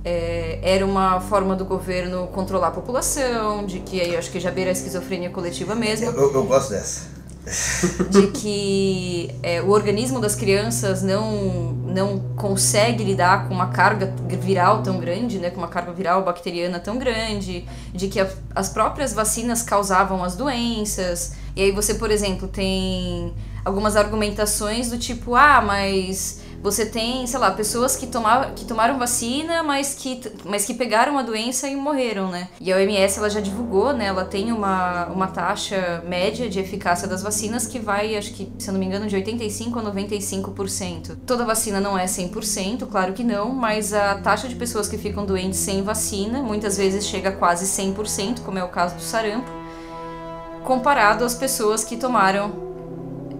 é, 0.03 0.59
era 0.61 0.85
uma 0.85 1.21
forma 1.21 1.55
do 1.55 1.65
governo 1.65 2.27
controlar 2.27 2.67
a 2.67 2.71
população, 2.71 3.65
de 3.65 3.79
que 3.79 4.01
aí 4.01 4.13
eu 4.13 4.19
acho 4.19 4.31
que 4.31 4.39
já 4.39 4.51
beira 4.51 4.71
a 4.71 4.73
esquizofrenia 4.73 5.29
coletiva 5.29 5.75
mesmo. 5.75 6.07
Eu, 6.07 6.33
eu 6.33 6.43
gosto 6.45 6.71
dessa. 6.71 7.13
de 8.09 8.27
que 8.27 9.35
é, 9.43 9.61
o 9.61 9.69
organismo 9.69 10.21
das 10.21 10.33
crianças 10.33 11.01
não, 11.01 11.73
não 11.73 12.19
consegue 12.37 13.03
lidar 13.03 13.47
com 13.47 13.53
uma 13.53 13.67
carga 13.67 14.13
viral 14.39 14.81
tão 14.81 14.97
grande, 14.97 15.39
né, 15.39 15.49
com 15.49 15.57
uma 15.57 15.67
carga 15.67 15.91
viral 15.91 16.23
bacteriana 16.23 16.79
tão 16.79 16.97
grande, 16.97 17.67
de 17.93 18.07
que 18.07 18.19
a, 18.19 18.29
as 18.55 18.69
próprias 18.69 19.13
vacinas 19.13 19.61
causavam 19.61 20.23
as 20.23 20.35
doenças. 20.37 21.33
E 21.53 21.61
aí 21.61 21.71
você, 21.71 21.95
por 21.95 22.09
exemplo, 22.11 22.47
tem 22.47 23.33
algumas 23.63 23.95
argumentações 23.95 24.89
do 24.89 24.97
tipo, 24.97 25.35
ah, 25.35 25.61
mas 25.61 26.41
você 26.63 26.85
tem, 26.85 27.27
sei 27.27 27.39
lá, 27.39 27.51
pessoas 27.51 27.97
que, 27.97 28.07
tomar, 28.07 28.53
que 28.53 28.63
tomaram 28.63 28.97
vacina, 28.97 29.61
mas 29.63 29.93
que, 29.93 30.21
mas 30.45 30.63
que 30.63 30.73
pegaram 30.73 31.17
a 31.17 31.21
doença 31.21 31.67
e 31.67 31.75
morreram, 31.75 32.31
né? 32.31 32.47
E 32.59 32.71
a 32.71 32.77
OMS 32.77 33.19
ela 33.19 33.29
já 33.29 33.41
divulgou, 33.41 33.91
né? 33.91 34.05
Ela 34.05 34.23
tem 34.23 34.49
uma, 34.49 35.07
uma 35.07 35.27
taxa 35.27 36.01
média 36.07 36.49
de 36.49 36.61
eficácia 36.61 37.05
das 37.05 37.21
vacinas 37.21 37.67
que 37.67 37.79
vai, 37.79 38.15
acho 38.15 38.31
que, 38.33 38.49
se 38.57 38.69
eu 38.69 38.71
não 38.71 38.79
me 38.79 38.85
engano, 38.85 39.07
de 39.07 39.17
85% 39.17 39.77
a 39.77 39.91
95%. 39.91 41.17
Toda 41.27 41.43
vacina 41.43 41.81
não 41.81 41.97
é 41.97 42.05
100%, 42.05 42.87
claro 42.87 43.11
que 43.11 43.25
não, 43.25 43.49
mas 43.49 43.93
a 43.93 44.15
taxa 44.19 44.47
de 44.47 44.55
pessoas 44.55 44.87
que 44.87 44.97
ficam 44.97 45.25
doentes 45.25 45.59
sem 45.59 45.83
vacina 45.83 46.41
muitas 46.41 46.77
vezes 46.77 47.05
chega 47.05 47.27
a 47.27 47.33
quase 47.33 47.65
100%, 47.65 48.39
como 48.39 48.57
é 48.57 48.63
o 48.63 48.69
caso 48.69 48.95
do 48.95 49.01
sarampo, 49.01 49.51
comparado 50.63 51.25
às 51.25 51.35
pessoas 51.35 51.83
que 51.83 51.97
tomaram 51.97 52.72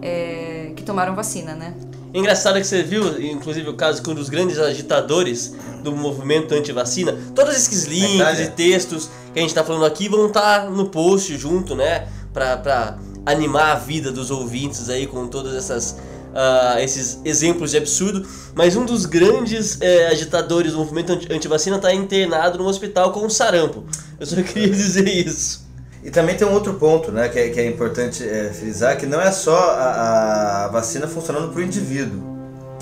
é, 0.04 0.72
que 0.76 0.82
tomaram 0.82 1.14
vacina, 1.14 1.54
né? 1.54 1.74
Engraçado 2.12 2.60
que 2.60 2.66
você 2.66 2.82
viu, 2.82 3.20
inclusive, 3.20 3.68
o 3.70 3.74
caso 3.74 4.02
que 4.02 4.10
um 4.10 4.14
dos 4.14 4.28
grandes 4.28 4.58
agitadores 4.58 5.54
do 5.82 5.96
movimento 5.96 6.54
anti-vacina, 6.54 7.16
todos 7.34 7.56
esses 7.56 7.86
links 7.86 8.38
e 8.38 8.50
textos 8.50 9.10
que 9.32 9.38
a 9.38 9.42
gente 9.42 9.50
está 9.50 9.64
falando 9.64 9.86
aqui 9.86 10.08
vão 10.08 10.26
estar 10.26 10.60
tá 10.60 10.70
no 10.70 10.90
post 10.90 11.36
junto, 11.36 11.74
né? 11.74 12.06
Pra, 12.32 12.56
pra 12.58 12.98
animar 13.24 13.72
a 13.72 13.74
vida 13.76 14.12
dos 14.12 14.30
ouvintes 14.30 14.88
aí 14.90 15.06
com 15.06 15.26
todas 15.26 15.54
essas. 15.54 15.96
Uh, 16.34 16.80
esses 16.80 17.20
exemplos 17.24 17.70
de 17.70 17.76
absurdo, 17.76 18.26
mas 18.56 18.74
um 18.74 18.84
dos 18.84 19.06
grandes 19.06 19.80
é, 19.80 20.08
agitadores 20.08 20.72
do 20.72 20.78
movimento 20.78 21.12
anti-vacina 21.30 21.76
está 21.76 21.94
internado 21.94 22.58
no 22.58 22.66
hospital 22.66 23.12
com 23.12 23.30
sarampo. 23.30 23.84
Eu 24.18 24.26
só 24.26 24.42
queria 24.42 24.66
dizer 24.74 25.08
isso. 25.08 25.63
E 26.04 26.10
também 26.10 26.36
tem 26.36 26.46
um 26.46 26.52
outro 26.52 26.74
ponto 26.74 27.10
né, 27.10 27.30
que, 27.30 27.38
é, 27.38 27.48
que 27.48 27.58
é 27.58 27.66
importante 27.66 28.28
é, 28.28 28.52
frisar, 28.52 28.98
que 28.98 29.06
não 29.06 29.20
é 29.20 29.32
só 29.32 29.70
a, 29.70 30.64
a 30.66 30.68
vacina 30.68 31.08
funcionando 31.08 31.50
para 31.50 31.60
o 31.60 31.62
indivíduo. 31.62 32.22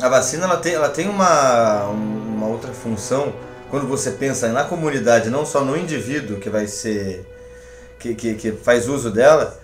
A 0.00 0.08
vacina 0.08 0.44
ela 0.44 0.56
tem, 0.56 0.74
ela 0.74 0.88
tem 0.88 1.08
uma, 1.08 1.84
uma 1.84 2.48
outra 2.48 2.72
função 2.72 3.32
quando 3.70 3.86
você 3.86 4.10
pensa 4.10 4.48
na 4.48 4.64
comunidade, 4.64 5.30
não 5.30 5.46
só 5.46 5.64
no 5.64 5.76
indivíduo 5.76 6.38
que 6.38 6.50
vai 6.50 6.66
ser 6.66 7.24
que, 8.00 8.14
que, 8.14 8.34
que 8.34 8.52
faz 8.52 8.88
uso 8.88 9.10
dela, 9.10 9.56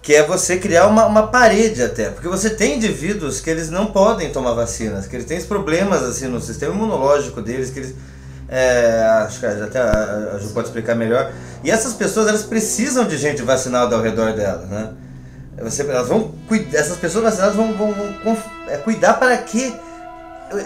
que 0.00 0.14
é 0.14 0.22
você 0.22 0.56
criar 0.56 0.86
uma, 0.86 1.04
uma 1.06 1.26
parede 1.26 1.82
até. 1.82 2.10
Porque 2.10 2.28
você 2.28 2.50
tem 2.50 2.76
indivíduos 2.76 3.40
que 3.40 3.50
eles 3.50 3.68
não 3.68 3.86
podem 3.86 4.30
tomar 4.30 4.54
vacinas, 4.54 5.06
que 5.06 5.16
eles 5.16 5.26
têm 5.26 5.42
problemas 5.42 6.02
assim 6.04 6.28
no 6.28 6.40
sistema 6.40 6.72
imunológico 6.72 7.42
deles, 7.42 7.70
que 7.70 7.80
eles. 7.80 7.94
É, 8.50 9.02
acho 9.24 9.38
que 9.38 9.46
até 9.46 9.78
a, 9.78 10.32
a 10.34 10.38
Ju 10.38 10.48
pode 10.48 10.66
explicar 10.66 10.96
melhor. 10.96 11.30
E 11.62 11.70
essas 11.70 11.92
pessoas 11.92 12.26
elas 12.26 12.42
precisam 12.42 13.04
de 13.04 13.16
gente 13.16 13.42
vacinada 13.42 13.94
ao 13.94 14.02
redor 14.02 14.32
delas, 14.32 14.68
né? 14.68 14.90
Você, 15.62 15.82
elas 15.82 16.08
vão 16.08 16.34
essas 16.72 16.96
pessoas 16.96 17.24
vacinadas 17.24 17.54
vão, 17.54 17.72
vão, 17.74 17.94
vão 18.24 18.36
é, 18.68 18.76
cuidar 18.78 19.14
para 19.14 19.36
que 19.38 19.72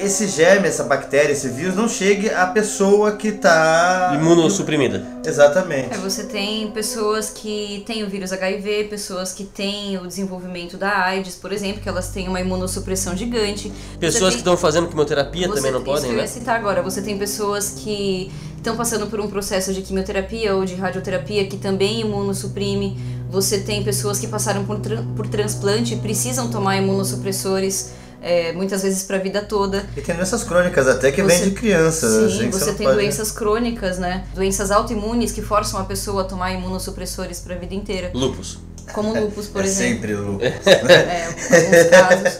esse 0.01 0.27
germe, 0.29 0.67
essa 0.69 0.85
bactéria, 0.85 1.33
esse 1.33 1.49
vírus 1.49 1.75
não 1.77 1.89
chegue 1.89 2.31
à 2.31 2.47
pessoa 2.47 3.13
que 3.17 3.29
está 3.29 4.13
Imunossuprimida. 4.21 5.05
Exatamente. 5.25 5.95
É, 5.95 5.99
você 5.99 6.25
tem 6.25 6.71
pessoas 6.71 7.31
que 7.31 7.83
têm 7.87 8.03
o 8.03 8.09
vírus 8.09 8.33
HIV, 8.33 8.85
pessoas 8.85 9.33
que 9.33 9.45
têm 9.45 9.97
o 9.99 10.07
desenvolvimento 10.07 10.77
da 10.77 11.05
AIDS, 11.05 11.35
por 11.37 11.53
exemplo, 11.53 11.81
que 11.83 11.89
elas 11.89 12.09
têm 12.09 12.29
uma 12.29 12.41
imunossupressão 12.41 13.17
gigante. 13.17 13.73
Pessoas 14.01 14.31
que 14.31 14.31
tem- 14.31 14.39
estão 14.39 14.57
fazendo 14.57 14.89
quimioterapia 14.89 15.49
você 15.49 15.57
também 15.57 15.73
não 15.73 15.83
tem- 15.83 15.93
isso 15.93 16.03
podem, 16.03 16.11
que 16.11 16.15
eu 16.15 16.17
né? 16.17 16.23
ia 16.23 16.29
citar 16.29 16.57
agora. 16.57 16.83
Você 16.83 17.01
tem 17.03 17.17
pessoas 17.19 17.71
que 17.71 18.31
estão 18.57 18.77
passando 18.77 19.07
por 19.09 19.21
um 19.21 19.29
processo 19.29 19.73
de 19.73 19.83
quimioterapia 19.83 20.55
ou 20.57 20.65
de 20.65 20.75
radioterapia 20.75 21.47
que 21.47 21.57
também 21.57 22.01
imunossuprime. 22.01 22.97
Você 23.31 23.59
tem 23.59 23.83
pessoas 23.83 24.19
que 24.19 24.27
passaram 24.29 24.65
por, 24.65 24.79
tran- 24.79 25.05
por 25.17 25.27
transplante 25.29 25.95
e 25.95 25.97
precisam 25.97 26.49
tomar 26.51 26.77
imunossupressores, 26.77 27.91
é, 28.27 28.53
muitas 28.55 28.83
vezes 28.83 29.03
para 29.03 29.17
a 29.17 29.21
vida 29.21 29.43
toda. 29.43 29.85
E 29.95 30.01
tem 30.01 30.15
doenças 30.17 30.43
crônicas 30.43 30.89
até 30.89 31.13
que 31.13 31.23
Você- 31.23 31.45
de 31.45 31.51
crianças. 31.51 32.33
Sim, 32.33 32.39
assim, 32.39 32.51
você 32.51 32.71
não 32.71 32.75
tem 32.75 32.87
pode- 32.87 32.99
doenças 32.99 33.31
crônicas, 33.31 33.99
né? 33.99 34.25
Doenças 34.35 34.71
autoimunes 34.71 35.31
que 35.31 35.43
forçam 35.43 35.79
a 35.79 35.85
pessoa 35.85 36.23
a 36.23 36.25
tomar 36.25 36.53
imunossupressores 36.53 37.41
para 37.41 37.55
a 37.55 37.59
vida 37.59 37.75
inteira. 37.75 38.11
Lupus. 38.15 38.59
Como 38.95 39.15
lupus, 39.19 39.47
por 39.49 39.63
é 39.63 39.67
exemplo. 39.67 39.95
sempre 40.01 40.15
o 40.15 40.39
É, 40.43 41.27
alguns 41.27 41.91
casos. 41.91 42.39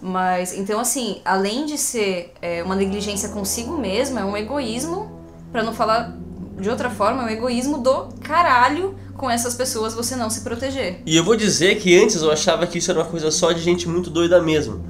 Mas, 0.00 0.52
então, 0.52 0.78
assim, 0.78 1.20
além 1.24 1.64
de 1.66 1.78
ser 1.78 2.32
é, 2.42 2.62
uma 2.62 2.76
negligência 2.76 3.28
consigo 3.30 3.76
mesmo, 3.76 4.18
é 4.18 4.24
um 4.24 4.36
egoísmo, 4.36 5.10
pra 5.50 5.62
não 5.62 5.72
falar 5.74 6.14
de 6.60 6.68
outra 6.68 6.90
forma, 6.90 7.22
é 7.22 7.26
um 7.26 7.28
egoísmo 7.30 7.78
do 7.78 8.08
caralho 8.22 8.94
com 9.16 9.30
essas 9.30 9.54
pessoas 9.54 9.94
você 9.94 10.14
não 10.14 10.28
se 10.28 10.42
proteger. 10.42 11.00
E 11.06 11.16
eu 11.16 11.24
vou 11.24 11.34
dizer 11.36 11.76
que 11.76 11.96
antes 12.00 12.16
eu 12.22 12.30
achava 12.30 12.66
que 12.66 12.78
isso 12.78 12.90
era 12.90 13.00
uma 13.00 13.06
coisa 13.06 13.30
só 13.30 13.50
de 13.52 13.60
gente 13.62 13.88
muito 13.88 14.10
doida 14.10 14.40
mesmo. 14.42 14.84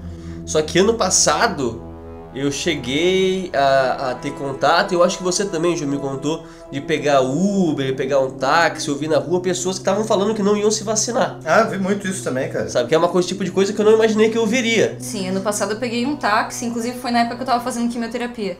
Só 0.44 0.60
que 0.62 0.78
ano 0.78 0.94
passado 0.94 1.82
eu 2.34 2.50
cheguei 2.50 3.50
a, 3.54 4.10
a 4.10 4.14
ter 4.16 4.32
contato, 4.32 4.92
eu 4.92 5.04
acho 5.04 5.18
que 5.18 5.22
você 5.22 5.44
também, 5.44 5.76
Ju, 5.76 5.86
me 5.86 5.98
contou, 5.98 6.44
de 6.70 6.80
pegar 6.80 7.20
Uber, 7.20 7.94
pegar 7.94 8.18
um 8.18 8.30
táxi, 8.32 8.90
ouvir 8.90 9.06
na 9.08 9.18
rua 9.18 9.40
pessoas 9.40 9.76
que 9.76 9.82
estavam 9.82 10.04
falando 10.04 10.34
que 10.34 10.42
não 10.42 10.56
iam 10.56 10.70
se 10.70 10.82
vacinar. 10.82 11.38
Ah, 11.44 11.62
vi 11.62 11.78
muito 11.78 12.08
isso 12.08 12.24
também, 12.24 12.50
cara. 12.50 12.68
Sabe? 12.68 12.88
Que 12.88 12.94
é 12.94 12.98
uma 12.98 13.08
coisa, 13.08 13.28
tipo 13.28 13.44
de 13.44 13.52
coisa 13.52 13.72
que 13.72 13.80
eu 13.80 13.84
não 13.84 13.92
imaginei 13.92 14.30
que 14.30 14.38
eu 14.38 14.46
veria. 14.46 14.96
Sim, 14.98 15.28
ano 15.28 15.40
passado 15.42 15.72
eu 15.74 15.78
peguei 15.78 16.04
um 16.04 16.16
táxi, 16.16 16.66
inclusive 16.66 16.98
foi 16.98 17.12
na 17.12 17.20
época 17.20 17.36
que 17.36 17.42
eu 17.42 17.46
tava 17.46 17.62
fazendo 17.62 17.90
quimioterapia. 17.90 18.58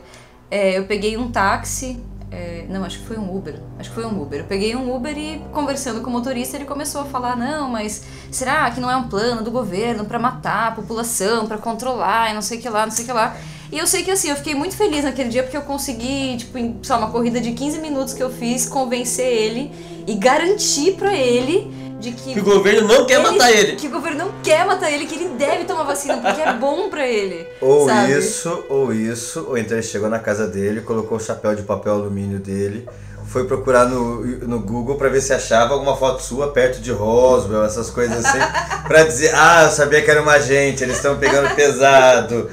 É, 0.49 0.77
eu 0.77 0.85
peguei 0.85 1.17
um 1.17 1.29
táxi, 1.29 1.99
é, 2.35 2.65
não, 2.69 2.83
acho 2.83 2.99
que 2.99 3.05
foi 3.05 3.17
um 3.17 3.33
Uber. 3.33 3.61
Acho 3.79 3.89
que 3.89 3.95
foi 3.95 4.05
um 4.05 4.21
Uber. 4.21 4.41
Eu 4.41 4.45
peguei 4.45 4.75
um 4.75 4.93
Uber 4.93 5.17
e 5.17 5.41
conversando 5.53 6.01
com 6.01 6.09
o 6.09 6.13
motorista, 6.13 6.57
ele 6.57 6.65
começou 6.65 7.01
a 7.01 7.05
falar: 7.05 7.37
"Não, 7.37 7.69
mas 7.69 8.03
será 8.29 8.69
que 8.71 8.81
não 8.81 8.91
é 8.91 8.95
um 8.97 9.07
plano 9.07 9.41
do 9.41 9.51
governo 9.51 10.03
pra 10.03 10.19
matar 10.19 10.67
a 10.67 10.71
população, 10.71 11.47
pra 11.47 11.57
controlar, 11.57 12.31
e 12.31 12.33
não 12.33 12.41
sei 12.41 12.57
o 12.59 12.61
que 12.61 12.67
lá, 12.67 12.85
não 12.85 12.91
sei 12.91 13.05
o 13.05 13.07
que 13.07 13.13
lá". 13.13 13.37
E 13.71 13.77
eu 13.77 13.87
sei 13.87 14.03
que 14.03 14.11
assim, 14.11 14.29
eu 14.29 14.35
fiquei 14.35 14.53
muito 14.53 14.75
feliz 14.75 15.03
naquele 15.03 15.29
dia 15.29 15.43
porque 15.43 15.57
eu 15.57 15.61
consegui, 15.61 16.37
tipo, 16.37 16.57
em, 16.57 16.79
uma 16.89 17.09
corrida 17.09 17.39
de 17.41 17.51
15 17.53 17.79
minutos 17.79 18.13
que 18.13 18.21
eu 18.21 18.29
fiz, 18.29 18.67
convencer 18.67 19.25
ele 19.25 19.71
e 20.05 20.13
garantir 20.15 20.93
pra 20.93 21.15
ele 21.15 21.71
de 21.99 22.11
que 22.11 22.33
Que 22.33 22.39
o 22.39 22.43
governo 22.43 22.87
não 22.87 23.05
quer 23.05 23.19
matar 23.19 23.51
ele. 23.51 23.75
que 23.75 23.87
o 23.87 23.91
governo 23.91 24.25
não 24.25 24.31
quer 24.43 24.65
matar 24.65 24.91
ele, 24.91 25.05
que 25.05 25.15
ele 25.15 25.29
deve 25.29 25.65
tomar 25.65 25.83
vacina 25.83 26.17
porque 26.17 26.41
é 26.41 26.53
bom 26.53 26.89
pra 26.89 27.07
ele. 27.07 27.47
Ou 27.61 27.87
sabe? 27.87 28.17
isso, 28.17 28.63
ou 28.69 28.93
isso, 28.93 29.45
ou 29.49 29.57
então 29.57 29.77
ele 29.77 29.85
chegou 29.85 30.09
na 30.09 30.19
casa 30.19 30.47
dele, 30.47 30.81
colocou 30.81 31.17
o 31.17 31.21
chapéu 31.21 31.55
de 31.55 31.63
papel 31.63 31.93
alumínio 31.93 32.39
dele, 32.39 32.87
foi 33.27 33.45
procurar 33.45 33.85
no, 33.85 34.23
no 34.47 34.59
Google 34.59 34.95
pra 34.97 35.09
ver 35.09 35.21
se 35.21 35.33
achava 35.33 35.73
alguma 35.73 35.95
foto 35.97 36.21
sua 36.21 36.51
perto 36.51 36.79
de 36.79 36.91
Roswell, 36.91 37.65
essas 37.65 37.89
coisas 37.89 38.23
assim, 38.25 38.39
pra 38.87 39.03
dizer, 39.03 39.31
ah, 39.33 39.63
eu 39.65 39.71
sabia 39.71 40.01
que 40.01 40.11
era 40.11 40.21
uma 40.21 40.39
gente, 40.39 40.83
eles 40.83 40.97
estão 40.97 41.17
pegando 41.17 41.53
pesado. 41.55 42.49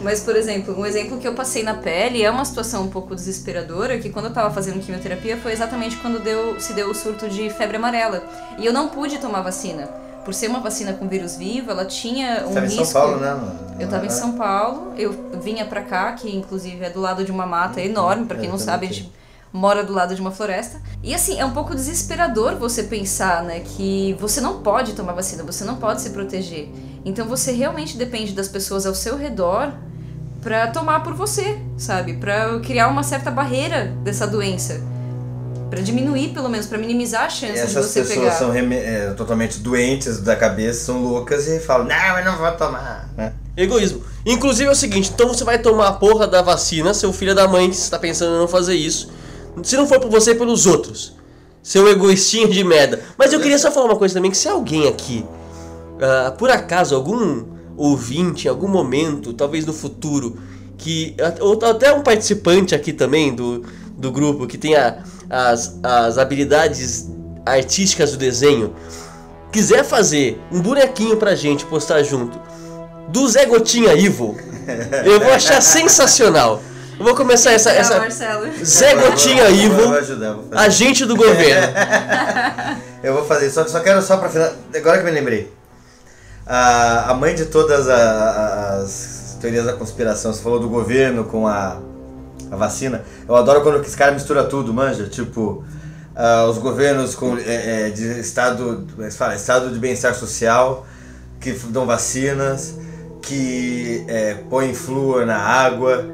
Mas, 0.00 0.20
por 0.20 0.36
exemplo, 0.36 0.78
um 0.78 0.84
exemplo 0.84 1.18
que 1.18 1.26
eu 1.26 1.34
passei 1.34 1.62
na 1.62 1.74
pele 1.74 2.22
é 2.22 2.30
uma 2.30 2.44
situação 2.44 2.84
um 2.84 2.88
pouco 2.88 3.14
desesperadora, 3.14 3.98
que 3.98 4.10
quando 4.10 4.26
eu 4.26 4.32
tava 4.32 4.52
fazendo 4.52 4.80
quimioterapia 4.80 5.36
foi 5.36 5.52
exatamente 5.52 5.96
quando 5.96 6.22
deu, 6.22 6.60
se 6.60 6.72
deu 6.72 6.90
o 6.90 6.94
surto 6.94 7.28
de 7.28 7.50
febre 7.50 7.76
amarela. 7.76 8.22
E 8.58 8.66
eu 8.66 8.72
não 8.72 8.88
pude 8.88 9.18
tomar 9.18 9.42
vacina. 9.42 9.88
Por 10.24 10.34
ser 10.34 10.48
uma 10.48 10.60
vacina 10.60 10.92
com 10.92 11.08
vírus 11.08 11.36
vivo, 11.36 11.70
ela 11.70 11.84
tinha 11.84 12.44
um 12.46 12.52
Tava 12.52 12.66
em 12.66 12.68
risco... 12.68 12.84
São 12.84 13.00
Paulo, 13.00 13.16
né? 13.18 13.40
Eu 13.78 13.88
tava 13.88 14.06
em 14.06 14.10
São 14.10 14.32
Paulo, 14.32 14.92
eu 14.98 15.14
vinha 15.42 15.64
pra 15.64 15.80
cá, 15.82 16.12
que 16.12 16.34
inclusive 16.34 16.84
é 16.84 16.90
do 16.90 17.00
lado 17.00 17.24
de 17.24 17.32
uma 17.32 17.46
mata 17.46 17.80
enorme, 17.80 18.26
pra 18.26 18.36
quem 18.36 18.48
É, 18.48 18.52
não 18.52 18.58
sabe, 18.58 18.86
a 18.86 18.88
gente 18.88 19.10
mora 19.52 19.82
do 19.82 19.92
lado 19.92 20.14
de 20.14 20.20
uma 20.20 20.30
floresta. 20.30 20.80
E 21.02 21.14
assim, 21.14 21.40
é 21.40 21.44
um 21.44 21.52
pouco 21.52 21.74
desesperador 21.74 22.56
você 22.56 22.82
pensar, 22.82 23.42
né, 23.42 23.60
que 23.60 24.14
você 24.20 24.40
não 24.40 24.60
pode 24.60 24.92
tomar 24.92 25.12
vacina, 25.12 25.42
você 25.42 25.64
não 25.64 25.76
pode 25.76 26.02
se 26.02 26.10
proteger. 26.10 26.68
Então 27.04 27.26
você 27.26 27.52
realmente 27.52 27.96
depende 27.96 28.32
das 28.32 28.48
pessoas 28.48 28.84
ao 28.86 28.94
seu 28.94 29.16
redor 29.16 29.72
pra 30.42 30.66
tomar 30.68 31.02
por 31.02 31.14
você, 31.14 31.58
sabe? 31.78 32.14
Pra 32.14 32.58
criar 32.60 32.88
uma 32.88 33.02
certa 33.02 33.30
barreira 33.30 33.94
dessa 34.02 34.26
doença. 34.26 34.80
Pra 35.70 35.80
diminuir, 35.80 36.30
pelo 36.30 36.48
menos, 36.48 36.66
pra 36.66 36.76
minimizar 36.76 37.24
a 37.24 37.30
chance 37.30 37.52
de 37.52 37.58
Essas 37.60 37.86
você 37.86 38.00
pessoas 38.00 38.18
pegar. 38.18 38.32
são 38.32 38.50
reme- 38.50 38.76
é, 38.76 39.10
totalmente 39.16 39.58
doentes 39.60 40.18
da 40.20 40.34
cabeça, 40.34 40.84
são 40.86 41.00
loucas 41.02 41.46
e 41.46 41.60
falam, 41.60 41.86
não, 41.86 42.18
eu 42.18 42.24
não 42.24 42.36
vou 42.36 42.50
tomar. 42.52 43.08
né? 43.16 43.32
Egoísmo. 43.56 44.02
Inclusive 44.26 44.68
é 44.68 44.72
o 44.72 44.74
seguinte, 44.74 45.10
então 45.14 45.28
você 45.28 45.44
vai 45.44 45.58
tomar 45.60 45.88
a 45.88 45.92
porra 45.92 46.26
da 46.26 46.42
vacina, 46.42 46.92
seu 46.92 47.12
filho 47.12 47.34
da 47.34 47.46
mãe 47.46 47.68
que 47.70 47.76
está 47.76 47.98
pensando 47.98 48.34
em 48.34 48.38
não 48.38 48.48
fazer 48.48 48.74
isso. 48.74 49.10
Se 49.62 49.76
não 49.76 49.86
for 49.86 50.00
por 50.00 50.10
você, 50.10 50.32
é 50.32 50.34
pelos 50.34 50.66
outros. 50.66 51.14
Seu 51.62 51.86
egoístinho 51.88 52.48
de 52.48 52.64
merda. 52.64 53.00
Mas 53.16 53.32
eu 53.32 53.38
queria 53.40 53.58
só 53.58 53.70
falar 53.70 53.86
uma 53.86 53.96
coisa 53.96 54.14
também, 54.14 54.30
que 54.30 54.36
se 54.36 54.48
alguém 54.48 54.88
aqui, 54.88 55.24
ah, 56.00 56.30
por 56.36 56.50
acaso, 56.50 56.94
algum 56.94 57.44
ouvinte, 57.76 58.46
em 58.46 58.50
algum 58.50 58.68
momento, 58.68 59.32
talvez 59.32 59.64
no 59.66 59.72
futuro, 59.72 60.36
que. 60.78 61.14
Ou 61.40 61.58
até 61.64 61.92
um 61.92 62.02
participante 62.02 62.74
aqui 62.74 62.92
também 62.92 63.34
do, 63.34 63.64
do 63.96 64.10
grupo 64.10 64.46
que 64.46 64.58
tenha 64.58 64.98
as, 65.28 65.78
as 65.82 66.18
habilidades 66.18 67.08
artísticas 67.46 68.12
do 68.12 68.16
desenho, 68.18 68.74
quiser 69.52 69.84
fazer 69.84 70.40
um 70.52 70.60
bonequinho 70.60 71.16
pra 71.16 71.34
gente 71.34 71.64
postar 71.66 72.02
junto 72.02 72.38
do 73.08 73.28
Zé 73.28 73.46
Gotinha 73.46 73.92
Evil, 73.94 74.36
eu 75.04 75.18
vou 75.20 75.32
achar 75.32 75.60
sensacional. 75.60 76.62
Eu 76.98 77.04
vou 77.06 77.14
começar 77.14 77.52
essa. 77.52 77.70
Essa 77.70 77.98
Marcelo. 77.98 78.46
Zé 78.62 78.94
Gotinha 78.94 79.44
Eu 79.44 79.70
vou- 79.70 79.80
eu 79.80 79.88
vou 79.88 79.98
ajudar, 79.98 80.36
agente 80.52 81.06
do 81.06 81.16
governo. 81.16 81.72
Eu 83.02 83.14
vou 83.14 83.24
fazer, 83.24 83.48
só, 83.48 83.66
só 83.66 83.80
quero 83.80 84.02
só 84.02 84.18
pra 84.18 84.28
final. 84.28 84.52
Agora 84.76 84.98
que 84.98 85.04
me 85.04 85.10
lembrei. 85.10 85.50
A, 86.46 87.10
a 87.10 87.14
mãe 87.14 87.34
de 87.34 87.46
todas 87.46 87.88
as 87.88 89.36
teorias 89.40 89.64
da 89.64 89.72
conspiração, 89.72 90.32
você 90.32 90.42
falou 90.42 90.60
do 90.60 90.68
governo 90.68 91.24
com 91.24 91.46
a, 91.46 91.78
a 92.50 92.56
vacina. 92.56 93.02
Eu 93.28 93.36
adoro 93.36 93.62
quando 93.62 93.80
esse 93.82 93.96
cara 93.96 94.12
mistura 94.12 94.44
tudo, 94.44 94.72
manja. 94.72 95.06
Tipo, 95.06 95.64
ah, 96.14 96.46
os 96.46 96.58
governos 96.58 97.14
com, 97.14 97.36
é, 97.38 97.86
é, 97.86 97.90
de 97.90 98.20
estado, 98.20 98.86
é 99.00 99.10
fala? 99.10 99.34
estado 99.34 99.70
de 99.70 99.78
bem-estar 99.78 100.14
social, 100.14 100.86
que 101.40 101.52
dão 101.52 101.86
vacinas, 101.86 102.74
que 103.22 104.04
é, 104.08 104.34
põem 104.50 104.74
flúor 104.74 105.24
na 105.24 105.38
água, 105.38 106.04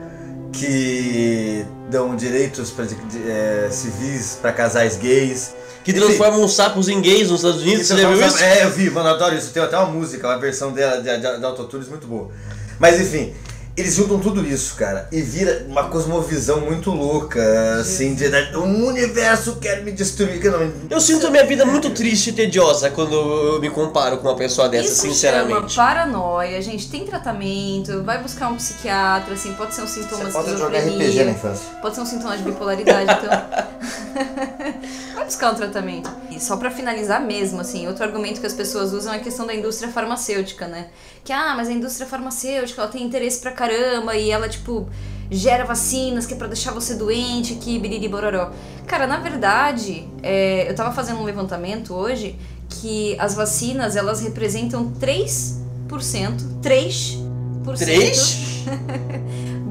que 0.57 1.67
dão 1.91 2.17
direitos 2.17 2.71
pra, 2.71 2.85
é, 3.27 3.69
civis 3.71 4.39
para 4.41 4.53
casais 4.53 4.97
gays. 4.97 5.55
Que 5.85 5.93
transformam 5.93 6.45
os 6.45 6.55
sapos 6.55 6.89
em 6.89 7.01
gays 7.01 7.31
nos 7.31 7.41
Estados 7.41 7.63
Unidos. 7.63 7.87
Você 7.87 7.97
já 7.97 8.09
viu 8.09 8.27
isso? 8.27 8.43
É, 8.43 8.65
eu 8.65 8.71
vi, 8.71 8.91
mano, 8.91 9.09
eu 9.09 9.15
adoro 9.15 9.37
isso. 9.37 9.53
Tem 9.53 9.63
até 9.63 9.79
uma 9.79 9.87
música, 9.87 10.27
uma 10.27 10.39
versão 10.39 10.73
dela 10.73 11.01
de, 11.01 11.17
de, 11.17 11.39
de 11.39 11.45
autotunes 11.45 11.89
muito 11.89 12.07
boa. 12.07 12.31
Mas 12.79 13.01
enfim, 13.01 13.33
eles 13.77 13.95
juntam 13.95 14.19
tudo 14.19 14.47
isso, 14.47 14.75
cara, 14.75 15.09
e 15.13 15.21
vira 15.21 15.67
uma 15.69 15.89
cosmovisão 15.89 16.61
muito 16.63 16.91
louca, 16.91 17.41
assim, 17.81 18.15
de 18.15 18.29
de- 18.31 18.57
um 18.57 18.87
universo 18.87 19.57
quer 19.57 19.83
me 19.85 19.93
destruir. 19.93 20.41
Que 20.41 20.49
não, 20.49 20.73
Eu 20.91 21.01
sinto 21.01 21.27
a 21.27 21.31
minha 21.31 21.45
vida 21.45 21.65
muito 21.67 21.91
triste 21.91 22.31
e 22.31 22.33
tediosa 22.33 22.91
quando 22.91 23.15
eu 23.15 23.61
me 23.61 23.69
comparo 23.71 24.19
com 24.19 24.29
uma 24.29 24.37
pessoa 24.37 24.69
dessa, 24.69 24.89
Isso 24.93 25.03
sinceramente. 25.03 25.73
chama 25.73 25.89
paranoia, 25.89 26.61
gente. 26.63 26.89
Tem 26.91 27.05
tratamento, 27.05 28.03
vai 28.03 28.23
buscar 28.23 28.49
um 28.49 28.57
psiquiatra, 28.57 29.35
assim, 29.35 29.53
pode 29.55 29.75
ser 29.75 29.83
um 29.83 29.87
sintoma 29.87 30.25
Você 30.25 30.27
de 30.29 30.33
pode 30.33 30.51
jogar 30.59 30.79
esquizofrenia, 30.79 31.09
RPG 31.09 31.25
na 31.25 31.31
infância. 31.33 31.67
pode 31.83 31.95
ser 31.95 32.01
um 32.01 32.07
sintoma 32.07 32.37
de 32.37 32.43
bipolaridade, 32.45 33.13
então. 33.13 33.67
vai 35.15 35.25
buscar 35.25 35.53
um 35.53 35.55
tratamento. 35.55 36.11
E 36.31 36.41
só 36.41 36.57
pra 36.57 36.71
finalizar 36.71 37.21
mesmo, 37.21 37.61
assim, 37.61 37.87
outro 37.87 38.05
argumento 38.05 38.41
que 38.41 38.47
as 38.47 38.53
pessoas 38.53 38.93
usam 38.93 39.13
é 39.13 39.17
a 39.17 39.21
questão 39.21 39.47
da 39.47 39.55
indústria 39.55 39.91
farmacêutica, 39.91 40.67
né? 40.67 40.87
Que, 41.25 41.33
ah, 41.33 41.55
mas 41.57 41.69
a 41.69 41.73
indústria 41.73 42.07
farmacêutica, 42.07 42.81
ela 42.83 42.91
tem 42.91 43.03
interesse 43.03 43.41
pra 43.41 43.51
caramba 43.67 44.17
e 44.17 44.31
ela, 44.31 44.49
tipo, 44.49 44.89
gera 45.31 45.65
vacinas 45.65 46.27
que 46.27 46.35
é 46.35 46.37
pra 46.37 46.47
deixar 46.47 46.73
você 46.73 46.95
doente, 46.95 47.55
que 47.57 47.79
biriri 47.79 48.09
bororó. 48.09 48.53
Cara, 48.87 49.07
na 49.07 49.19
verdade, 49.19 50.09
é, 50.23 50.71
eu 50.71 50.75
tava 50.75 50.93
fazendo 50.93 51.21
um 51.21 51.25
levantamento 51.25 51.93
hoje 51.93 52.39
que 52.69 53.17
as 53.19 53.35
vacinas, 53.35 53.97
elas 53.97 54.21
representam 54.21 54.93
3%, 54.93 55.57
3%, 55.89 56.61
3? 56.63 57.19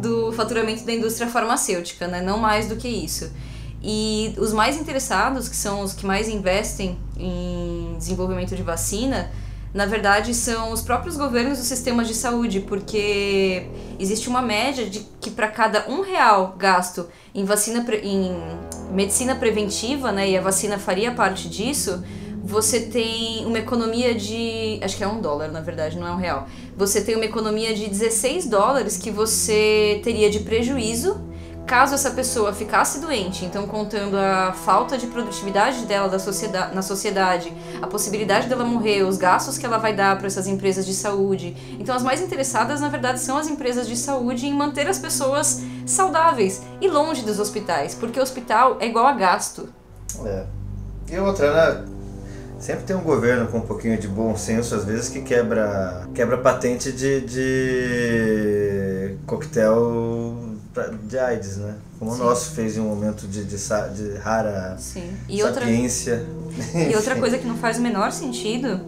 do 0.01 0.31
faturamento 0.33 0.85
da 0.85 0.93
indústria 0.93 1.27
farmacêutica, 1.27 2.07
né? 2.07 2.21
Não 2.21 2.37
mais 2.37 2.67
do 2.67 2.75
que 2.75 2.87
isso. 2.87 3.31
E 3.81 4.33
os 4.37 4.51
mais 4.51 4.77
interessados, 4.77 5.47
que 5.47 5.55
são 5.55 5.81
os 5.81 5.93
que 5.93 6.05
mais 6.05 6.27
investem 6.27 6.97
em 7.17 7.95
desenvolvimento 7.97 8.55
de 8.55 8.63
vacina, 8.63 9.31
na 9.75 9.85
verdade 9.85 10.33
são 10.33 10.71
os 10.71 10.81
próprios 10.81 11.17
governos 11.17 11.57
dos 11.57 11.67
sistemas 11.67 12.07
de 12.07 12.15
saúde, 12.15 12.61
porque 12.61 13.67
existe 13.99 14.29
uma 14.29 14.41
média 14.41 14.89
de 14.89 15.05
que 15.19 15.29
para 15.29 15.49
cada 15.49 15.89
um 15.89 15.99
real 15.99 16.55
gasto 16.57 17.09
em 17.33 17.43
vacina 17.43 17.85
em 18.01 18.37
medicina 18.89 19.35
preventiva, 19.35 20.13
né, 20.13 20.29
e 20.29 20.37
a 20.37 20.41
vacina 20.41 20.79
faria 20.79 21.11
parte 21.11 21.49
disso, 21.49 22.01
você 22.41 22.79
tem 22.79 23.45
uma 23.45 23.59
economia 23.59 24.15
de. 24.15 24.79
Acho 24.81 24.95
que 24.95 25.03
é 25.03 25.07
um 25.07 25.19
dólar, 25.19 25.51
na 25.51 25.59
verdade, 25.59 25.97
não 25.97 26.07
é 26.07 26.11
um 26.11 26.17
real. 26.17 26.47
Você 26.77 27.01
tem 27.01 27.15
uma 27.15 27.25
economia 27.25 27.73
de 27.73 27.89
16 27.89 28.45
dólares 28.45 28.97
que 28.97 29.11
você 29.11 29.99
teria 30.03 30.29
de 30.29 30.39
prejuízo 30.39 31.19
caso 31.65 31.95
essa 31.95 32.11
pessoa 32.11 32.53
ficasse 32.53 32.99
doente, 32.99 33.43
então 33.43 33.65
contando 33.67 34.17
a 34.17 34.53
falta 34.53 34.97
de 34.97 35.07
produtividade 35.07 35.85
dela 35.85 36.07
da 36.07 36.19
sociedade, 36.19 36.75
na 36.75 36.81
sociedade, 36.81 37.51
a 37.81 37.87
possibilidade 37.87 38.47
dela 38.47 38.63
morrer, 38.63 39.03
os 39.03 39.17
gastos 39.17 39.57
que 39.57 39.65
ela 39.65 39.77
vai 39.77 39.93
dar 39.93 40.17
para 40.17 40.27
essas 40.27 40.47
empresas 40.47 40.85
de 40.85 40.93
saúde. 40.93 41.55
Então 41.79 41.95
as 41.95 42.03
mais 42.03 42.21
interessadas, 42.21 42.81
na 42.81 42.89
verdade, 42.89 43.19
são 43.19 43.37
as 43.37 43.47
empresas 43.47 43.87
de 43.87 43.97
saúde 43.97 44.45
em 44.45 44.53
manter 44.53 44.87
as 44.87 44.99
pessoas 44.99 45.61
saudáveis 45.85 46.61
e 46.79 46.87
longe 46.87 47.23
dos 47.23 47.39
hospitais, 47.39 47.95
porque 47.95 48.19
hospital 48.19 48.77
é 48.79 48.87
igual 48.87 49.07
a 49.07 49.13
gasto. 49.13 49.67
É. 50.23 50.45
E 51.11 51.17
outra, 51.17 51.53
né? 51.53 51.85
Sempre 52.59 52.85
tem 52.85 52.95
um 52.95 53.01
governo 53.01 53.47
com 53.47 53.57
um 53.57 53.61
pouquinho 53.61 53.97
de 53.97 54.07
bom 54.07 54.35
senso, 54.35 54.73
às 54.75 54.85
vezes, 54.85 55.09
que 55.09 55.21
quebra, 55.21 56.07
quebra 56.15 56.37
patente 56.37 56.91
de, 56.91 57.21
de 57.21 59.17
coquetel 59.27 60.44
de 61.03 61.17
AIDS, 61.17 61.57
né? 61.57 61.75
Como 61.97 62.11
Sim. 62.11 62.21
o 62.21 62.23
nosso 62.25 62.51
fez 62.51 62.77
em 62.77 62.81
um 62.81 62.89
momento 62.89 63.27
de, 63.27 63.43
de, 63.43 63.57
de 63.57 64.17
rara 64.17 64.75
Sim. 64.77 65.15
E 65.29 65.41
sapiência. 65.41 66.25
Outra, 66.45 66.79
e 66.91 66.95
outra 66.95 67.15
coisa 67.15 67.37
que 67.37 67.47
não 67.47 67.57
faz 67.57 67.77
o 67.77 67.81
menor 67.81 68.11
sentido 68.11 68.81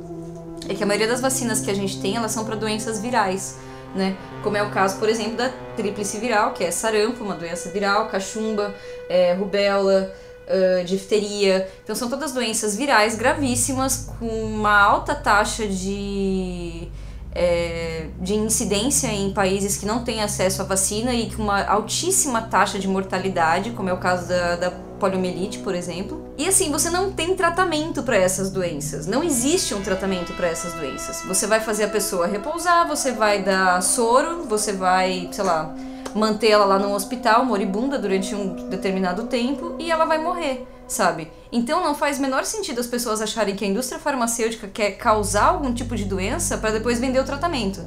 é 0.68 0.74
que 0.74 0.84
a 0.84 0.86
maioria 0.86 1.08
das 1.08 1.22
vacinas 1.22 1.62
que 1.62 1.72
a 1.72 1.74
gente 1.74 2.00
tem, 2.02 2.16
elas 2.16 2.32
são 2.32 2.44
para 2.44 2.56
doenças 2.56 3.00
virais, 3.00 3.56
né? 3.96 4.18
Como 4.44 4.58
é 4.58 4.64
o 4.64 4.70
caso, 4.70 4.98
por 4.98 5.08
exemplo, 5.08 5.38
da 5.38 5.50
tríplice 5.76 6.18
viral, 6.18 6.54
que 6.54 6.64
é 6.64 6.72
sarampo, 6.72 7.24
uma 7.24 7.36
doença 7.36 7.70
viral, 7.70 8.10
cachumba, 8.10 8.76
é, 9.10 9.34
rubéola, 9.34 10.14
uh, 10.48 10.84
difteria. 10.84 11.68
Então 11.84 11.96
são 11.96 12.10
todas 12.10 12.34
doenças 12.34 12.76
virais 12.76 13.16
gravíssimas 13.16 14.10
com 14.20 14.28
uma 14.28 14.78
alta 14.78 15.16
taxa 15.16 15.68
de 15.68 16.88
é, 17.34 18.08
de 18.20 18.34
incidência 18.34 19.08
em 19.08 19.32
países 19.32 19.78
que 19.78 19.86
não 19.86 20.04
têm 20.04 20.22
acesso 20.22 20.62
à 20.62 20.66
vacina 20.66 21.14
e 21.14 21.30
com 21.30 21.44
uma 21.44 21.64
altíssima 21.64 22.42
taxa 22.42 22.80
de 22.80 22.88
mortalidade, 22.88 23.72
como 23.72 23.90
é 23.90 23.94
o 23.94 23.98
caso 23.98 24.28
da, 24.28 24.56
da 24.56 24.72
poliomielite, 25.00 25.60
por 25.60 25.76
exemplo. 25.76 26.28
E 26.38 26.48
assim, 26.48 26.72
você 26.72 26.90
não 26.90 27.12
tem 27.12 27.36
tratamento 27.36 28.04
para 28.04 28.18
essas 28.18 28.50
doenças. 28.50 29.08
Não 29.08 29.24
existe 29.24 29.74
um 29.74 29.82
tratamento 29.82 30.34
para 30.34 30.48
essas 30.48 30.74
doenças. 30.74 31.22
Você 31.28 31.48
vai 31.48 31.60
fazer 31.60 31.86
a 31.86 31.90
pessoa 31.90 32.28
repousar, 32.28 32.88
você 32.88 33.12
vai 33.12 33.42
dar 33.42 33.82
soro, 33.82 34.44
você 34.44 34.74
vai, 34.74 35.30
sei 35.32 35.44
lá, 35.44 35.74
manter 36.18 36.50
ela 36.50 36.66
lá 36.66 36.80
no 36.80 36.94
hospital, 36.94 37.46
moribunda, 37.46 37.98
durante 37.98 38.36
um 38.36 38.68
determinado 38.70 39.24
tempo 39.26 39.76
e 39.80 39.92
ela 39.92 40.06
vai 40.06 40.18
morrer 40.18 40.68
sabe? 40.88 41.30
Então 41.52 41.84
não 41.84 41.94
faz 41.94 42.18
menor 42.18 42.46
sentido 42.46 42.80
as 42.80 42.88
pessoas 42.88 43.22
acharem 43.22 43.56
que 43.56 43.66
a 43.66 43.68
indústria 43.68 44.00
farmacêutica 44.00 44.68
quer 44.68 44.92
causar 44.92 45.48
algum 45.48 45.74
tipo 45.74 45.96
de 45.96 46.06
doença 46.06 46.58
para 46.58 46.72
depois 46.72 47.00
vender 47.00 47.20
o 47.20 47.26
tratamento. 47.26 47.82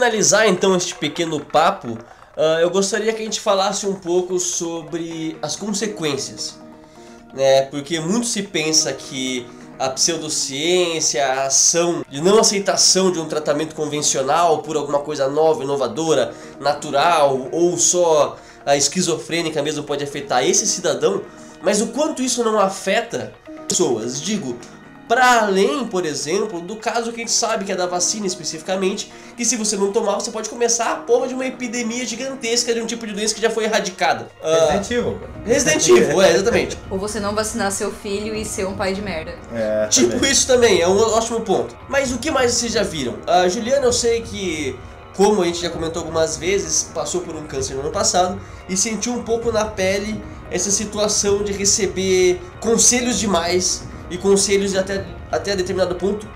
Finalizar 0.00 0.48
então 0.48 0.74
este 0.74 0.94
pequeno 0.94 1.38
papo, 1.38 1.88
uh, 1.88 2.58
eu 2.62 2.70
gostaria 2.70 3.12
que 3.12 3.20
a 3.20 3.24
gente 3.24 3.38
falasse 3.38 3.86
um 3.86 3.92
pouco 3.92 4.40
sobre 4.40 5.36
as 5.42 5.56
consequências, 5.56 6.58
né? 7.34 7.62
Porque 7.66 8.00
muito 8.00 8.26
se 8.26 8.42
pensa 8.44 8.94
que 8.94 9.46
a 9.78 9.90
pseudociência, 9.90 11.26
a 11.26 11.44
ação 11.44 12.02
de 12.08 12.22
não 12.22 12.38
aceitação 12.38 13.12
de 13.12 13.18
um 13.18 13.26
tratamento 13.26 13.74
convencional 13.74 14.62
por 14.62 14.74
alguma 14.74 15.00
coisa 15.00 15.28
nova, 15.28 15.62
inovadora, 15.62 16.32
natural 16.58 17.48
ou 17.52 17.76
só 17.76 18.38
a 18.64 18.76
esquizofrênica 18.76 19.62
mesmo 19.62 19.84
pode 19.84 20.02
afetar 20.02 20.42
esse 20.42 20.66
cidadão, 20.66 21.22
mas 21.62 21.82
o 21.82 21.88
quanto 21.88 22.22
isso 22.22 22.42
não 22.42 22.58
afeta 22.58 23.34
pessoas, 23.68 24.20
digo, 24.20 24.58
para 25.10 25.40
além, 25.40 25.88
por 25.88 26.06
exemplo, 26.06 26.60
do 26.60 26.76
caso 26.76 27.10
que 27.10 27.16
a 27.16 27.24
gente 27.24 27.32
sabe 27.32 27.64
que 27.64 27.72
é 27.72 27.74
da 27.74 27.84
vacina 27.84 28.28
especificamente, 28.28 29.10
que 29.36 29.44
se 29.44 29.56
você 29.56 29.76
não 29.76 29.90
tomar, 29.90 30.14
você 30.14 30.30
pode 30.30 30.48
começar 30.48 30.92
a 30.92 30.94
porra 30.94 31.26
de 31.26 31.34
uma 31.34 31.44
epidemia 31.44 32.06
gigantesca 32.06 32.72
de 32.72 32.80
um 32.80 32.86
tipo 32.86 33.04
de 33.08 33.12
doença 33.12 33.34
que 33.34 33.40
já 33.40 33.50
foi 33.50 33.64
erradicada. 33.64 34.28
Uh, 34.40 34.70
Resident 34.70 34.90
Evil. 34.92 35.20
Resident 35.44 35.88
Evil, 35.88 36.22
é, 36.22 36.32
exatamente. 36.34 36.78
Ou 36.88 36.96
você 36.96 37.18
não 37.18 37.34
vacinar 37.34 37.72
seu 37.72 37.90
filho 37.90 38.36
e 38.36 38.44
ser 38.44 38.68
um 38.68 38.76
pai 38.76 38.94
de 38.94 39.02
merda. 39.02 39.34
É, 39.52 39.88
tipo 39.88 40.12
também. 40.12 40.30
isso 40.30 40.46
também, 40.46 40.80
é 40.80 40.86
um 40.86 40.96
ótimo 40.96 41.40
ponto. 41.40 41.76
Mas 41.88 42.12
o 42.12 42.18
que 42.18 42.30
mais 42.30 42.52
vocês 42.52 42.70
já 42.70 42.84
viram? 42.84 43.18
A 43.26 43.46
uh, 43.46 43.50
Juliana, 43.50 43.86
eu 43.86 43.92
sei 43.92 44.22
que 44.22 44.78
como 45.16 45.42
a 45.42 45.44
gente 45.44 45.60
já 45.60 45.70
comentou 45.70 46.02
algumas 46.02 46.36
vezes, 46.36 46.88
passou 46.94 47.22
por 47.22 47.34
um 47.34 47.48
câncer 47.48 47.74
no 47.74 47.80
ano 47.80 47.90
passado 47.90 48.40
e 48.68 48.76
sentiu 48.76 49.14
um 49.14 49.24
pouco 49.24 49.50
na 49.50 49.64
pele 49.64 50.22
essa 50.52 50.70
situação 50.70 51.42
de 51.42 51.52
receber 51.52 52.40
conselhos 52.60 53.18
demais 53.18 53.89
e 54.10 54.18
conselhos 54.18 54.76
até, 54.76 55.06
até 55.30 55.56
determinado 55.56 55.94
ponto. 55.94 56.26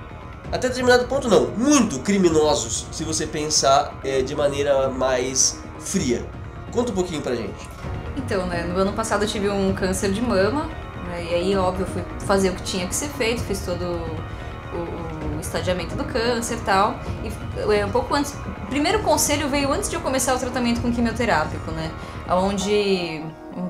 Até 0.53 0.69
determinado 0.69 1.07
ponto 1.07 1.29
não, 1.29 1.49
muito 1.49 1.99
criminosos, 1.99 2.87
se 2.93 3.03
você 3.03 3.27
pensar 3.27 3.99
é, 4.05 4.23
de 4.23 4.37
maneira 4.37 4.89
mais 4.89 5.59
fria. 5.81 6.25
Conta 6.71 6.93
um 6.93 6.95
pouquinho 6.95 7.21
pra 7.21 7.35
gente. 7.35 7.69
Então, 8.17 8.47
né, 8.47 8.63
no 8.63 8.79
ano 8.79 8.93
passado 8.93 9.25
eu 9.25 9.29
tive 9.29 9.49
um 9.49 9.75
câncer 9.75 10.13
de 10.13 10.21
mama, 10.21 10.67
né, 11.09 11.27
e 11.31 11.35
aí, 11.35 11.57
óbvio, 11.57 11.83
eu 11.83 11.87
fui 11.87 12.05
fazer 12.25 12.51
o 12.51 12.55
que 12.55 12.63
tinha 12.63 12.87
que 12.87 12.95
ser 12.95 13.09
feito, 13.09 13.43
fiz 13.43 13.65
todo 13.65 13.83
o, 13.85 15.37
o 15.37 15.41
estadiamento 15.41 15.97
do 15.97 16.05
câncer 16.05 16.55
e 16.55 16.61
tal. 16.61 16.99
E 17.25 17.73
é, 17.73 17.85
um 17.85 17.91
pouco 17.91 18.15
antes. 18.15 18.33
O 18.33 18.67
primeiro 18.67 19.01
conselho 19.01 19.49
veio 19.49 19.73
antes 19.73 19.91
de 19.91 19.97
eu 19.97 20.01
começar 20.01 20.35
o 20.35 20.39
tratamento 20.39 20.81
com 20.81 20.93
quimioterápico, 20.93 21.71
né? 21.71 21.91
Onde 22.29 23.23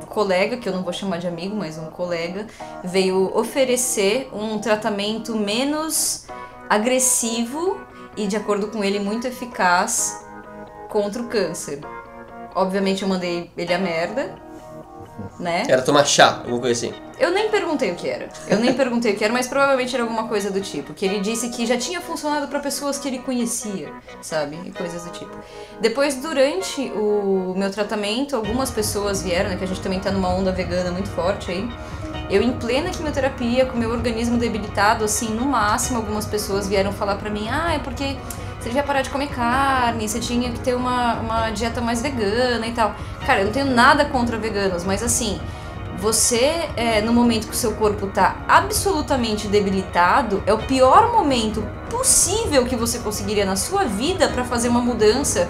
colega, 0.06 0.56
que 0.56 0.68
eu 0.68 0.72
não 0.72 0.82
vou 0.82 0.92
chamar 0.92 1.18
de 1.18 1.26
amigo, 1.26 1.56
mas 1.56 1.78
um 1.78 1.86
colega, 1.86 2.46
veio 2.82 3.30
oferecer 3.36 4.28
um 4.32 4.58
tratamento 4.58 5.34
menos 5.36 6.26
agressivo 6.68 7.80
e, 8.16 8.26
de 8.26 8.36
acordo 8.36 8.68
com 8.68 8.82
ele, 8.82 8.98
muito 8.98 9.26
eficaz 9.26 10.24
contra 10.88 11.22
o 11.22 11.28
câncer. 11.28 11.80
Obviamente 12.55 13.02
eu 13.02 13.09
mandei 13.09 13.50
ele 13.57 13.74
a 13.74 13.78
merda, 13.78 14.36
né? 15.39 15.64
Era 15.68 15.82
tomar 15.82 16.05
chá, 16.05 16.39
alguma 16.39 16.61
coisa 16.61 16.87
assim. 16.87 16.95
Eu 17.18 17.30
nem 17.30 17.49
perguntei 17.49 17.93
o 17.93 17.95
que 17.95 18.09
era. 18.09 18.28
Eu 18.49 18.59
nem 18.59 18.74
perguntei 18.74 19.12
o 19.12 19.16
que 19.16 19.24
era, 19.24 19.32
mas 19.32 19.47
provavelmente 19.47 19.95
era 19.95 20.03
alguma 20.03 20.26
coisa 20.26 20.51
do 20.51 20.61
tipo. 20.61 20.93
Que 20.93 21.07
ele 21.07 21.20
disse 21.20 21.49
que 21.49 21.64
já 21.64 21.76
tinha 21.76 22.01
funcionado 22.01 22.49
para 22.49 22.59
pessoas 22.59 22.99
que 22.99 23.07
ele 23.07 23.18
conhecia, 23.18 23.93
sabe? 24.20 24.59
E 24.64 24.70
coisas 24.70 25.05
do 25.05 25.11
tipo. 25.11 25.37
Depois, 25.80 26.16
durante 26.16 26.80
o 26.91 27.55
meu 27.57 27.70
tratamento, 27.70 28.35
algumas 28.35 28.70
pessoas 28.70 29.22
vieram, 29.22 29.51
né? 29.51 29.57
Que 29.57 29.64
a 29.64 29.66
gente 29.66 29.80
também 29.80 30.01
tá 30.01 30.11
numa 30.11 30.28
onda 30.28 30.51
vegana 30.51 30.91
muito 30.91 31.09
forte 31.11 31.51
aí. 31.51 31.68
Eu, 32.30 32.43
em 32.43 32.53
plena 32.53 32.91
quimioterapia, 32.91 33.66
com 33.66 33.76
meu 33.76 33.91
organismo 33.91 34.39
debilitado, 34.39 35.05
assim, 35.05 35.28
no 35.28 35.45
máximo, 35.45 35.99
algumas 35.99 36.26
pessoas 36.26 36.66
vieram 36.66 36.93
falar 36.93 37.16
pra 37.16 37.30
mim: 37.30 37.49
ah, 37.49 37.74
é 37.74 37.78
porque 37.78 38.16
você 38.64 38.70
devia 38.70 38.82
parar 38.82 39.02
de 39.02 39.10
comer 39.10 39.28
carne, 39.28 40.08
você 40.08 40.18
tinha 40.18 40.50
que 40.50 40.58
ter 40.58 40.74
uma, 40.74 41.16
uma 41.16 41.50
dieta 41.50 41.82
mais 41.82 42.00
vegana 42.00 42.66
e 42.66 42.72
tal. 42.72 42.94
Cara, 43.26 43.40
eu 43.40 43.44
não 43.44 43.52
tenho 43.52 43.66
nada 43.66 44.06
contra 44.06 44.38
veganos, 44.38 44.84
mas 44.84 45.02
assim, 45.02 45.38
você, 45.98 46.70
é, 46.74 47.02
no 47.02 47.12
momento 47.12 47.46
que 47.46 47.52
o 47.52 47.56
seu 47.56 47.74
corpo 47.74 48.06
tá 48.06 48.36
absolutamente 48.48 49.48
debilitado, 49.48 50.42
é 50.46 50.54
o 50.54 50.56
pior 50.56 51.12
momento 51.12 51.62
possível 51.90 52.64
que 52.64 52.74
você 52.74 53.00
conseguiria 53.00 53.44
na 53.44 53.54
sua 53.54 53.84
vida 53.84 54.28
para 54.28 54.44
fazer 54.44 54.70
uma 54.70 54.80
mudança 54.80 55.46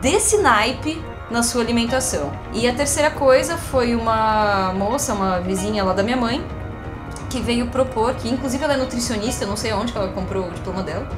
desse 0.00 0.38
naipe 0.38 1.02
na 1.32 1.42
sua 1.42 1.60
alimentação. 1.60 2.30
E 2.52 2.68
a 2.68 2.72
terceira 2.72 3.10
coisa 3.10 3.56
foi 3.56 3.96
uma 3.96 4.72
moça, 4.74 5.12
uma 5.12 5.40
vizinha 5.40 5.82
lá 5.82 5.92
da 5.92 6.04
minha 6.04 6.16
mãe, 6.16 6.40
que 7.28 7.40
veio 7.40 7.66
propor, 7.66 8.14
que 8.14 8.28
inclusive 8.28 8.62
ela 8.62 8.74
é 8.74 8.76
nutricionista, 8.76 9.44
não 9.44 9.56
sei 9.56 9.72
onde 9.72 9.90
que 9.90 9.98
ela 9.98 10.12
comprou 10.12 10.46
o 10.46 10.50
diploma 10.52 10.84
dela, 10.84 11.08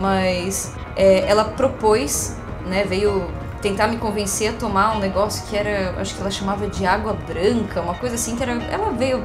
mas 0.00 0.74
é, 0.96 1.28
ela 1.28 1.44
propôs, 1.44 2.34
né, 2.66 2.84
veio 2.84 3.30
tentar 3.60 3.86
me 3.88 3.98
convencer 3.98 4.50
a 4.50 4.52
tomar 4.54 4.96
um 4.96 4.98
negócio 4.98 5.46
que 5.46 5.56
era, 5.56 5.94
acho 6.00 6.14
que 6.14 6.20
ela 6.20 6.30
chamava 6.30 6.66
de 6.66 6.86
água 6.86 7.12
branca, 7.12 7.82
uma 7.82 7.94
coisa 7.94 8.14
assim, 8.14 8.34
que 8.34 8.42
era. 8.42 8.52
Ela 8.52 8.90
veio 8.90 9.22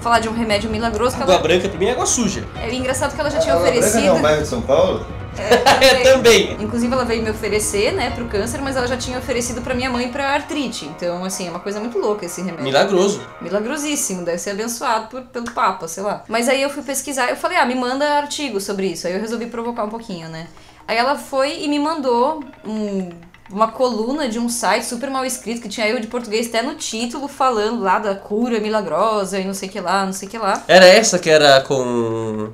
falar 0.00 0.20
de 0.20 0.28
um 0.28 0.32
remédio 0.32 0.70
milagroso 0.70 1.16
que 1.16 1.22
Água 1.22 1.34
ela. 1.34 1.42
branca 1.42 1.68
pra 1.68 1.78
mim 1.78 1.86
é 1.86 1.92
água 1.92 2.06
suja. 2.06 2.44
É 2.60 2.72
engraçado 2.74 3.14
que 3.14 3.20
ela 3.20 3.30
já 3.30 3.38
tinha 3.38 3.54
Água 3.54 3.66
Branca 3.66 3.78
oferecido. 3.80 4.06
não 4.06 4.16
é 4.16 4.18
um 4.18 4.22
bairro 4.22 4.42
de 4.42 4.48
São 4.48 4.62
Paulo? 4.62 5.06
É, 5.38 5.96
também. 6.02 6.56
Inclusive 6.60 6.92
ela 6.92 7.04
veio 7.04 7.22
me 7.22 7.30
oferecer, 7.30 7.92
né, 7.92 8.10
pro 8.10 8.24
câncer, 8.26 8.60
mas 8.62 8.74
ela 8.76 8.86
já 8.86 8.96
tinha 8.96 9.18
oferecido 9.18 9.60
pra 9.60 9.74
minha 9.74 9.90
mãe 9.90 10.08
pra 10.10 10.30
artrite. 10.30 10.86
Então, 10.86 11.24
assim, 11.24 11.46
é 11.46 11.50
uma 11.50 11.60
coisa 11.60 11.78
muito 11.78 11.98
louca 11.98 12.24
esse 12.24 12.40
remédio. 12.40 12.64
Milagroso. 12.64 13.20
Milagrosíssimo, 13.40 14.24
deve 14.24 14.38
ser 14.38 14.50
abençoado 14.50 15.08
por- 15.08 15.22
pelo 15.22 15.50
Papa, 15.52 15.86
sei 15.88 16.02
lá. 16.02 16.22
Mas 16.28 16.48
aí 16.48 16.62
eu 16.62 16.70
fui 16.70 16.82
pesquisar, 16.82 17.28
eu 17.28 17.36
falei, 17.36 17.58
ah, 17.58 17.66
me 17.66 17.74
manda 17.74 18.04
artigo 18.14 18.60
sobre 18.60 18.86
isso. 18.86 19.06
Aí 19.06 19.12
eu 19.14 19.20
resolvi 19.20 19.46
provocar 19.46 19.84
um 19.84 19.88
pouquinho, 19.90 20.28
né? 20.28 20.46
Aí 20.88 20.96
ela 20.96 21.16
foi 21.16 21.62
e 21.64 21.68
me 21.68 21.78
mandou 21.80 22.42
um- 22.64 23.10
uma 23.50 23.68
coluna 23.68 24.28
de 24.28 24.38
um 24.38 24.48
site 24.48 24.84
super 24.84 25.10
mal 25.10 25.24
escrito, 25.24 25.60
que 25.60 25.68
tinha 25.68 25.88
eu 25.88 26.00
de 26.00 26.06
português 26.06 26.48
até 26.48 26.62
no 26.62 26.74
título, 26.74 27.28
falando 27.28 27.80
lá 27.82 27.98
da 27.98 28.14
cura 28.14 28.58
milagrosa 28.60 29.38
e 29.38 29.44
não 29.44 29.54
sei 29.54 29.68
o 29.68 29.72
que 29.72 29.80
lá, 29.80 30.04
não 30.04 30.12
sei 30.12 30.28
o 30.28 30.30
que 30.30 30.38
lá. 30.38 30.62
Era 30.66 30.86
essa 30.86 31.18
que 31.18 31.30
era 31.30 31.60
com. 31.60 32.50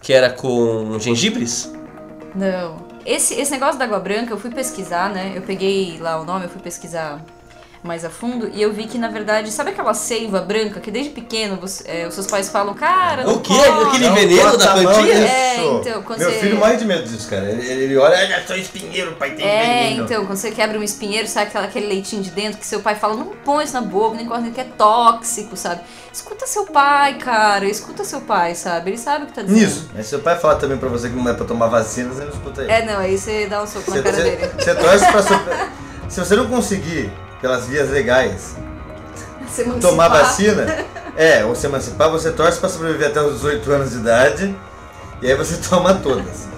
que 0.00 0.12
era 0.12 0.30
com 0.30 0.98
gengibres? 0.98 1.72
Não. 2.34 2.76
Esse, 3.06 3.34
esse 3.34 3.50
negócio 3.50 3.78
da 3.78 3.84
água 3.84 3.98
branca, 3.98 4.32
eu 4.32 4.38
fui 4.38 4.50
pesquisar, 4.50 5.10
né? 5.10 5.32
Eu 5.34 5.42
peguei 5.42 5.98
lá 6.00 6.20
o 6.20 6.24
nome, 6.24 6.46
eu 6.46 6.50
fui 6.50 6.60
pesquisar 6.60 7.22
mais 7.84 8.02
a 8.02 8.08
fundo 8.08 8.50
e 8.54 8.62
eu 8.62 8.72
vi 8.72 8.86
que, 8.86 8.96
na 8.96 9.08
verdade, 9.08 9.50
sabe 9.52 9.68
aquela 9.70 9.92
seiva 9.92 10.40
branca 10.40 10.80
que 10.80 10.90
desde 10.90 11.10
pequeno 11.10 11.56
você- 11.56 11.84
é, 11.86 12.06
os 12.08 12.14
seus 12.14 12.26
pais 12.26 12.48
falam, 12.48 12.72
cara, 12.72 13.24
não 13.24 13.34
O 13.34 13.40
quê? 13.40 13.52
pode." 13.52 13.88
Aquele 13.88 14.06
Não, 14.08 14.14
veneno 14.14 14.56
da 14.56 14.72
plantinha? 14.72 15.14
nisso. 15.20 15.32
É, 15.34 15.64
então, 15.66 16.02
quando 16.02 16.18
Meu 16.20 16.30
você- 16.30 16.38
filho 16.38 16.56
morre 16.56 16.76
de 16.76 16.84
medo 16.86 17.02
disso, 17.06 17.28
cara. 17.28 17.44
Ele, 17.50 17.66
ele 17.70 17.96
olha, 17.98 18.16
olha 18.16 18.42
só 18.46 18.56
espinheiro, 18.56 19.10
o 19.12 19.16
pai 19.16 19.32
tem 19.32 19.46
É, 19.46 19.82
veneno. 19.84 20.04
então, 20.04 20.24
quando 20.24 20.38
você 20.38 20.50
quebra 20.50 20.78
um 20.78 20.82
espinheiro, 20.82 21.28
sai 21.28 21.42
aquela- 21.44 21.66
aquele 21.66 21.86
leitinho 21.86 22.22
de 22.22 22.30
dentro 22.30 22.58
que 22.58 22.66
seu 22.66 22.80
pai 22.80 22.94
fala, 22.94 23.14
não 23.16 23.26
põe 23.44 23.64
isso 23.64 23.74
na 23.74 23.82
boca, 23.82 24.16
nem 24.16 24.24
corta, 24.24 24.50
que 24.50 24.60
é 24.62 24.64
tóxico, 24.64 25.54
sabe? 25.54 25.82
Escuta 26.10 26.46
seu 26.46 26.64
pai, 26.64 27.18
cara, 27.18 27.66
escuta 27.66 28.02
seu 28.02 28.22
pai, 28.22 28.54
sabe? 28.54 28.90
Ele 28.92 28.98
sabe 28.98 29.24
o 29.24 29.26
que 29.26 29.34
tá 29.34 29.42
dizendo. 29.42 29.60
Nisso. 29.60 29.90
Mas 29.94 30.06
seu 30.06 30.20
pai 30.20 30.38
fala 30.38 30.54
também 30.56 30.78
pra 30.78 30.88
você 30.88 31.10
que 31.10 31.14
não 31.14 31.28
é 31.28 31.34
pra 31.34 31.44
tomar 31.44 31.66
vacina, 31.66 32.14
você 32.14 32.22
não 32.24 32.30
escuta 32.30 32.62
ele. 32.62 32.72
É, 32.72 32.82
não, 32.86 32.98
aí 32.98 33.18
você 33.18 33.46
dá 33.46 33.62
um 33.62 33.66
soco 33.66 33.90
na 33.90 34.02
cara 34.02 34.16
dele. 34.16 34.50
você 34.58 34.74
torce 34.74 35.06
pra 35.12 35.20
super... 35.22 35.68
Se 36.08 36.20
você 36.20 36.36
não 36.36 36.46
conseguir, 36.46 37.10
pelas 37.44 37.66
vias 37.66 37.90
legais, 37.90 38.56
tomar 39.78 40.08
vacina, 40.08 40.64
é, 41.14 41.44
ou 41.44 41.54
se 41.54 41.66
emancipar, 41.66 42.10
você 42.10 42.32
torce 42.32 42.58
pra 42.58 42.70
sobreviver 42.70 43.08
até 43.08 43.20
os 43.20 43.34
18 43.34 43.70
anos 43.70 43.90
de 43.90 43.96
idade, 43.98 44.56
e 45.20 45.26
aí 45.26 45.36
você 45.36 45.58
toma 45.68 45.92
todas. 45.92 46.48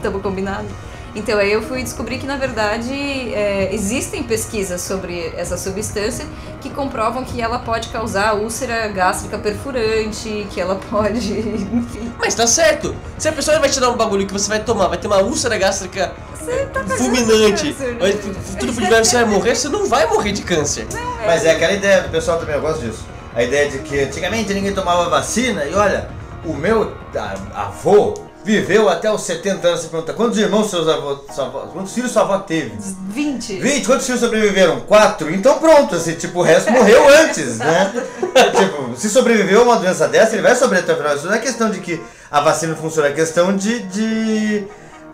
Tamo 0.00 0.20
combinado. 0.20 0.66
Então, 1.14 1.38
aí 1.38 1.52
eu 1.52 1.62
fui 1.62 1.82
descobrir 1.82 2.18
que, 2.18 2.26
na 2.26 2.36
verdade, 2.36 2.92
é, 2.92 3.72
existem 3.72 4.24
pesquisas 4.24 4.80
sobre 4.80 5.32
essa 5.36 5.56
substância 5.56 6.26
que 6.60 6.68
comprovam 6.70 7.22
que 7.24 7.40
ela 7.40 7.60
pode 7.60 7.88
causar 7.88 8.34
úlcera 8.34 8.88
gástrica 8.88 9.38
perfurante, 9.38 10.46
que 10.50 10.60
ela 10.60 10.74
pode, 10.90 11.30
enfim. 11.38 12.12
Mas 12.18 12.34
tá 12.34 12.46
certo. 12.48 12.96
Se 13.16 13.28
a 13.28 13.32
pessoa 13.32 13.60
vai 13.60 13.68
te 13.68 13.78
dar 13.78 13.90
um 13.90 13.96
bagulho 13.96 14.26
que 14.26 14.32
você 14.32 14.48
vai 14.48 14.58
tomar, 14.58 14.88
vai 14.88 14.98
ter 14.98 15.06
uma 15.06 15.22
úlcera 15.22 15.56
gástrica 15.56 16.12
Você 16.36 16.66
tá 16.66 16.84
fulminante, 16.84 17.72
câncer, 17.72 17.92
né? 17.92 17.98
vai, 18.00 18.12
tudo 18.12 18.72
fudido, 18.72 18.96
você 18.96 19.16
vai 19.16 19.24
morrer, 19.24 19.54
você 19.54 19.68
não 19.68 19.86
vai 19.86 20.06
morrer 20.08 20.32
de 20.32 20.42
câncer. 20.42 20.86
Mas 21.24 21.44
é 21.44 21.52
aquela 21.52 21.72
ideia 21.72 22.02
do 22.02 22.08
pessoal 22.08 22.38
também, 22.38 22.56
eu 22.56 22.60
gosto 22.60 22.80
disso. 22.80 23.04
A 23.34 23.42
ideia 23.42 23.68
de 23.68 23.78
que 23.78 24.00
antigamente 24.00 24.52
ninguém 24.52 24.74
tomava 24.74 25.08
vacina, 25.08 25.64
e 25.64 25.74
olha, 25.74 26.08
o 26.44 26.54
meu 26.54 26.92
avô 27.54 28.14
viveu 28.44 28.88
até 28.88 29.10
os 29.10 29.22
70 29.22 29.66
anos. 29.66 29.80
Você 29.80 29.88
pergunta, 29.88 30.12
quantos 30.12 30.38
irmãos 30.38 30.70
seus 30.70 30.86
avós, 30.86 31.20
sua 31.34 31.46
avó, 31.46 31.60
quantos 31.72 31.92
filhos 31.92 32.12
sua 32.12 32.22
avó 32.22 32.38
teve? 32.38 32.72
20. 33.08 33.58
20, 33.58 33.86
quantos 33.86 34.06
filhos 34.06 34.20
sobreviveram? 34.20 34.80
Quatro? 34.80 35.32
Então 35.32 35.58
pronto, 35.58 35.96
assim, 35.96 36.14
tipo, 36.14 36.40
o 36.40 36.42
resto 36.42 36.70
morreu 36.70 37.08
antes, 37.24 37.58
né? 37.58 37.92
tipo, 38.20 38.96
se 38.96 39.08
sobreviveu 39.08 39.60
a 39.60 39.64
uma 39.64 39.76
doença 39.76 40.06
dessa, 40.06 40.34
ele 40.34 40.42
vai 40.42 40.54
sobreviver 40.54 40.84
até 40.84 40.92
o 40.92 40.96
final. 40.96 41.16
Isso 41.16 41.26
não 41.26 41.34
é 41.34 41.38
questão 41.38 41.70
de 41.70 41.80
que 41.80 42.00
a 42.30 42.40
vacina 42.40 42.76
funciona, 42.76 43.08
é 43.08 43.12
questão 43.12 43.56
de. 43.56 43.80
de 43.84 44.64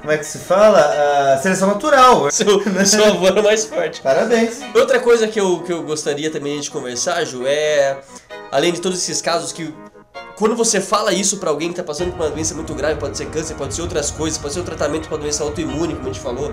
como 0.01 0.13
é 0.13 0.17
que 0.17 0.25
se 0.25 0.39
fala? 0.39 0.81
Ah, 0.81 1.39
seleção 1.43 1.69
natural. 1.69 2.29
Seu, 2.33 2.63
seu 2.87 3.05
avô 3.05 3.27
era 3.27 3.43
mais 3.43 3.67
forte. 3.67 4.01
Parabéns. 4.01 4.61
Outra 4.75 4.99
coisa 4.99 5.29
que 5.29 5.39
eu, 5.39 5.61
que 5.61 5.71
eu 5.71 5.83
gostaria 5.83 6.31
também 6.31 6.59
de 6.59 6.71
conversar, 6.71 7.23
Ju, 7.27 7.47
é. 7.47 7.99
Além 8.51 8.73
de 8.73 8.81
todos 8.81 8.99
esses 8.99 9.21
casos 9.21 9.53
que. 9.53 9.75
Quando 10.41 10.57
você 10.57 10.81
fala 10.81 11.13
isso 11.13 11.37
pra 11.37 11.51
alguém 11.51 11.69
que 11.69 11.75
tá 11.75 11.83
passando 11.85 12.13
por 12.13 12.23
uma 12.25 12.31
doença 12.31 12.55
muito 12.55 12.73
grave, 12.75 12.99
pode 12.99 13.15
ser 13.17 13.27
câncer, 13.27 13.55
pode 13.55 13.75
ser 13.75 13.83
outras 13.83 14.11
coisas, 14.11 14.39
pode 14.39 14.55
ser 14.55 14.61
um 14.61 14.65
tratamento 14.65 15.07
pra 15.07 15.19
doença 15.19 15.45
autoimune, 15.45 15.95
como 15.95 16.09
a 16.09 16.13
gente 16.13 16.19
falou, 16.23 16.51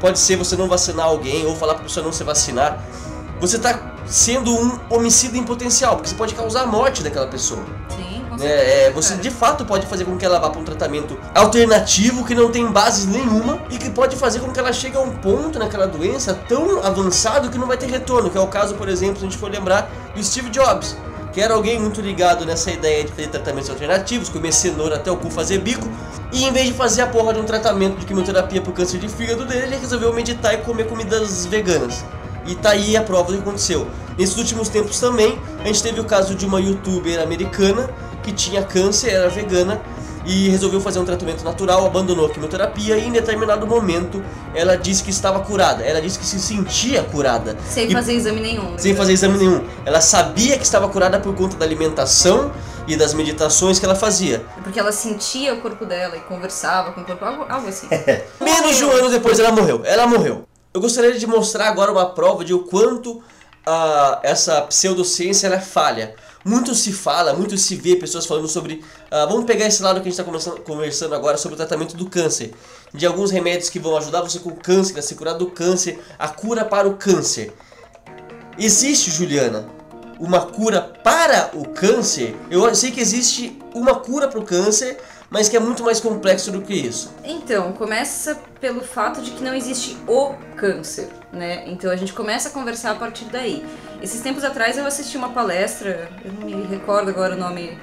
pode 0.00 0.18
ser 0.18 0.34
você 0.34 0.56
não 0.56 0.66
vacinar 0.68 1.06
alguém 1.06 1.46
ou 1.46 1.54
falar 1.54 1.74
pra 1.74 1.84
pessoa 1.84 2.04
não 2.04 2.12
se 2.12 2.24
vacinar. 2.24 2.82
Você 3.40 3.56
tá 3.60 3.92
sendo 4.06 4.52
um 4.52 4.80
homicida 4.90 5.38
em 5.38 5.44
potencial, 5.44 5.94
porque 5.94 6.08
você 6.08 6.16
pode 6.16 6.34
causar 6.34 6.62
a 6.62 6.66
morte 6.66 7.00
daquela 7.04 7.28
pessoa. 7.28 7.60
Sim, 7.96 8.24
com 8.28 8.34
É, 8.34 8.38
certeza. 8.38 8.62
é, 8.72 8.90
você 8.90 9.08
cara. 9.10 9.20
de 9.22 9.30
fato 9.30 9.64
pode 9.64 9.86
fazer 9.86 10.04
com 10.04 10.16
que 10.18 10.24
ela 10.26 10.40
vá 10.40 10.50
para 10.50 10.60
um 10.60 10.64
tratamento 10.64 11.16
alternativo 11.32 12.24
que 12.24 12.34
não 12.34 12.50
tem 12.50 12.66
bases 12.66 13.06
nenhuma 13.06 13.62
e 13.70 13.78
que 13.78 13.88
pode 13.90 14.16
fazer 14.16 14.40
com 14.40 14.50
que 14.50 14.58
ela 14.58 14.72
chegue 14.72 14.96
a 14.96 15.00
um 15.00 15.12
ponto 15.12 15.60
naquela 15.60 15.86
doença 15.86 16.34
tão 16.48 16.84
avançado 16.84 17.48
que 17.50 17.56
não 17.58 17.68
vai 17.68 17.76
ter 17.76 17.86
retorno, 17.88 18.30
que 18.30 18.36
é 18.36 18.40
o 18.40 18.48
caso, 18.48 18.74
por 18.74 18.88
exemplo, 18.88 19.20
se 19.20 19.26
a 19.26 19.28
gente 19.28 19.38
for 19.38 19.48
lembrar 19.48 19.88
do 20.16 20.24
Steve 20.24 20.50
Jobs, 20.50 20.96
era 21.40 21.54
alguém 21.54 21.78
muito 21.78 22.00
ligado 22.00 22.44
nessa 22.44 22.70
ideia 22.70 23.04
de 23.04 23.10
fazer 23.10 23.28
tratamentos 23.28 23.70
alternativos, 23.70 24.28
comer 24.28 24.52
cenoura 24.52 24.96
até 24.96 25.10
o 25.10 25.16
cu 25.16 25.30
fazer 25.30 25.58
bico, 25.58 25.88
e 26.32 26.44
em 26.44 26.52
vez 26.52 26.66
de 26.66 26.72
fazer 26.72 27.02
a 27.02 27.06
porra 27.06 27.32
de 27.32 27.40
um 27.40 27.44
tratamento 27.44 27.98
de 27.98 28.06
quimioterapia 28.06 28.60
pro 28.60 28.72
câncer 28.72 28.98
de 28.98 29.08
fígado 29.08 29.44
dele, 29.44 29.66
ele 29.66 29.76
resolveu 29.76 30.12
meditar 30.12 30.54
e 30.54 30.58
comer 30.58 30.86
comidas 30.86 31.46
veganas. 31.46 32.04
E 32.46 32.54
tá 32.54 32.70
aí 32.70 32.96
a 32.96 33.02
prova 33.02 33.30
do 33.30 33.34
que 33.36 33.42
aconteceu. 33.42 33.86
Nesses 34.16 34.36
últimos 34.36 34.68
tempos 34.68 34.98
também, 34.98 35.38
a 35.60 35.66
gente 35.66 35.82
teve 35.82 36.00
o 36.00 36.04
caso 36.04 36.34
de 36.34 36.46
uma 36.46 36.60
youtuber 36.60 37.20
americana 37.20 37.88
que 38.22 38.32
tinha 38.32 38.62
câncer, 38.62 39.10
era 39.10 39.28
vegana 39.28 39.80
e 40.28 40.48
resolveu 40.50 40.78
fazer 40.80 40.98
um 40.98 41.04
tratamento 41.06 41.42
natural, 41.42 41.86
abandonou 41.86 42.26
a 42.26 42.30
quimioterapia 42.30 42.98
e 42.98 43.06
em 43.08 43.10
determinado 43.10 43.66
momento 43.66 44.22
ela 44.54 44.76
disse 44.76 45.02
que 45.02 45.08
estava 45.10 45.40
curada. 45.40 45.82
Ela 45.82 46.02
disse 46.02 46.18
que 46.18 46.26
se 46.26 46.38
sentia 46.38 47.02
curada. 47.02 47.56
Sem 47.66 47.88
E- 47.88 47.92
fazer 47.92 48.12
exame 48.12 48.40
nenhum. 48.40 48.76
sem 48.78 48.94
fazer 48.94 49.14
exame 49.14 49.38
nenhum. 49.38 49.64
Ela 49.86 50.02
sabia 50.02 50.58
que 50.58 50.64
estava 50.64 50.86
curada 50.88 51.18
por 51.18 51.34
conta 51.34 51.56
da 51.56 51.64
alimentação 51.64 52.52
e 52.86 52.94
das 52.94 53.14
meditações 53.14 53.78
que 53.78 53.86
ela 53.86 53.94
fazia. 53.94 54.44
Porque 54.62 54.78
ela 54.78 54.92
sentia 54.92 55.54
o 55.54 55.60
corpo 55.62 55.86
dela 55.86 56.14
e 56.16 56.20
conversava 56.20 56.92
com 56.92 57.00
o 57.00 57.04
corpo, 57.04 57.24
algo, 57.24 57.46
algo 57.48 57.66
assim. 57.68 57.88
Menos 58.38 58.76
de 58.76 58.84
um 58.84 58.90
ano 58.92 59.08
depois 59.10 59.38
ela 59.40 59.50
morreu. 59.50 59.80
Ela 59.84 60.06
morreu. 60.06 60.44
Eu 60.74 60.80
gostaria 60.82 61.18
de 61.18 61.26
mostrar 61.26 61.68
agora 61.68 61.90
uma 61.90 62.04
prova 62.06 62.44
de 62.44 62.52
o 62.52 62.60
quanto 62.60 63.22
ah, 63.66 64.20
essa 64.22 64.60
pseudociência 64.62 65.46
é 65.48 65.58
falha. 65.60 66.14
Muito 66.44 66.74
se 66.74 66.92
fala, 66.92 67.34
muito 67.34 67.58
se 67.58 67.74
vê 67.76 67.96
pessoas 67.96 68.24
falando 68.24 68.48
sobre. 68.48 68.82
ah, 69.10 69.26
vamos 69.26 69.44
pegar 69.44 69.66
esse 69.66 69.82
lado 69.82 70.00
que 70.00 70.08
a 70.08 70.10
gente 70.10 70.20
está 70.20 70.52
conversando 70.62 71.14
agora 71.14 71.36
sobre 71.36 71.54
o 71.54 71.56
tratamento 71.56 71.96
do 71.96 72.08
câncer. 72.08 72.52
De 72.94 73.04
alguns 73.04 73.30
remédios 73.30 73.68
que 73.68 73.78
vão 73.78 73.96
ajudar 73.96 74.22
você 74.22 74.38
com 74.38 74.50
o 74.50 74.56
câncer, 74.56 74.98
a 74.98 75.02
se 75.02 75.14
curar 75.14 75.34
do 75.34 75.50
câncer, 75.50 75.98
a 76.18 76.28
cura 76.28 76.64
para 76.64 76.88
o 76.88 76.96
câncer. 76.96 77.52
Existe, 78.58 79.10
Juliana, 79.10 79.68
uma 80.18 80.40
cura 80.46 80.80
para 80.80 81.50
o 81.54 81.68
câncer? 81.68 82.36
Eu 82.50 82.74
sei 82.74 82.90
que 82.90 83.00
existe 83.00 83.58
uma 83.74 83.96
cura 83.96 84.28
para 84.28 84.38
o 84.38 84.44
câncer, 84.44 84.98
mas 85.30 85.48
que 85.48 85.56
é 85.56 85.60
muito 85.60 85.82
mais 85.82 86.00
complexo 86.00 86.50
do 86.50 86.62
que 86.62 86.74
isso. 86.74 87.14
Então, 87.24 87.72
começa 87.72 88.40
pelo 88.60 88.80
fato 88.80 89.20
de 89.20 89.32
que 89.32 89.42
não 89.42 89.54
existe 89.54 89.96
o 90.06 90.34
câncer, 90.56 91.08
né? 91.32 91.64
Então 91.66 91.90
a 91.90 91.96
gente 91.96 92.12
começa 92.12 92.48
a 92.48 92.52
conversar 92.52 92.92
a 92.92 92.94
partir 92.94 93.26
daí. 93.26 93.64
Esses 94.02 94.20
tempos 94.20 94.44
atrás 94.44 94.78
eu 94.78 94.86
assisti 94.86 95.16
uma 95.16 95.30
palestra, 95.30 96.10
eu 96.24 96.32
não 96.32 96.46
me 96.46 96.66
recordo 96.66 97.10
agora 97.10 97.34
o 97.34 97.38
nome, 97.38 97.78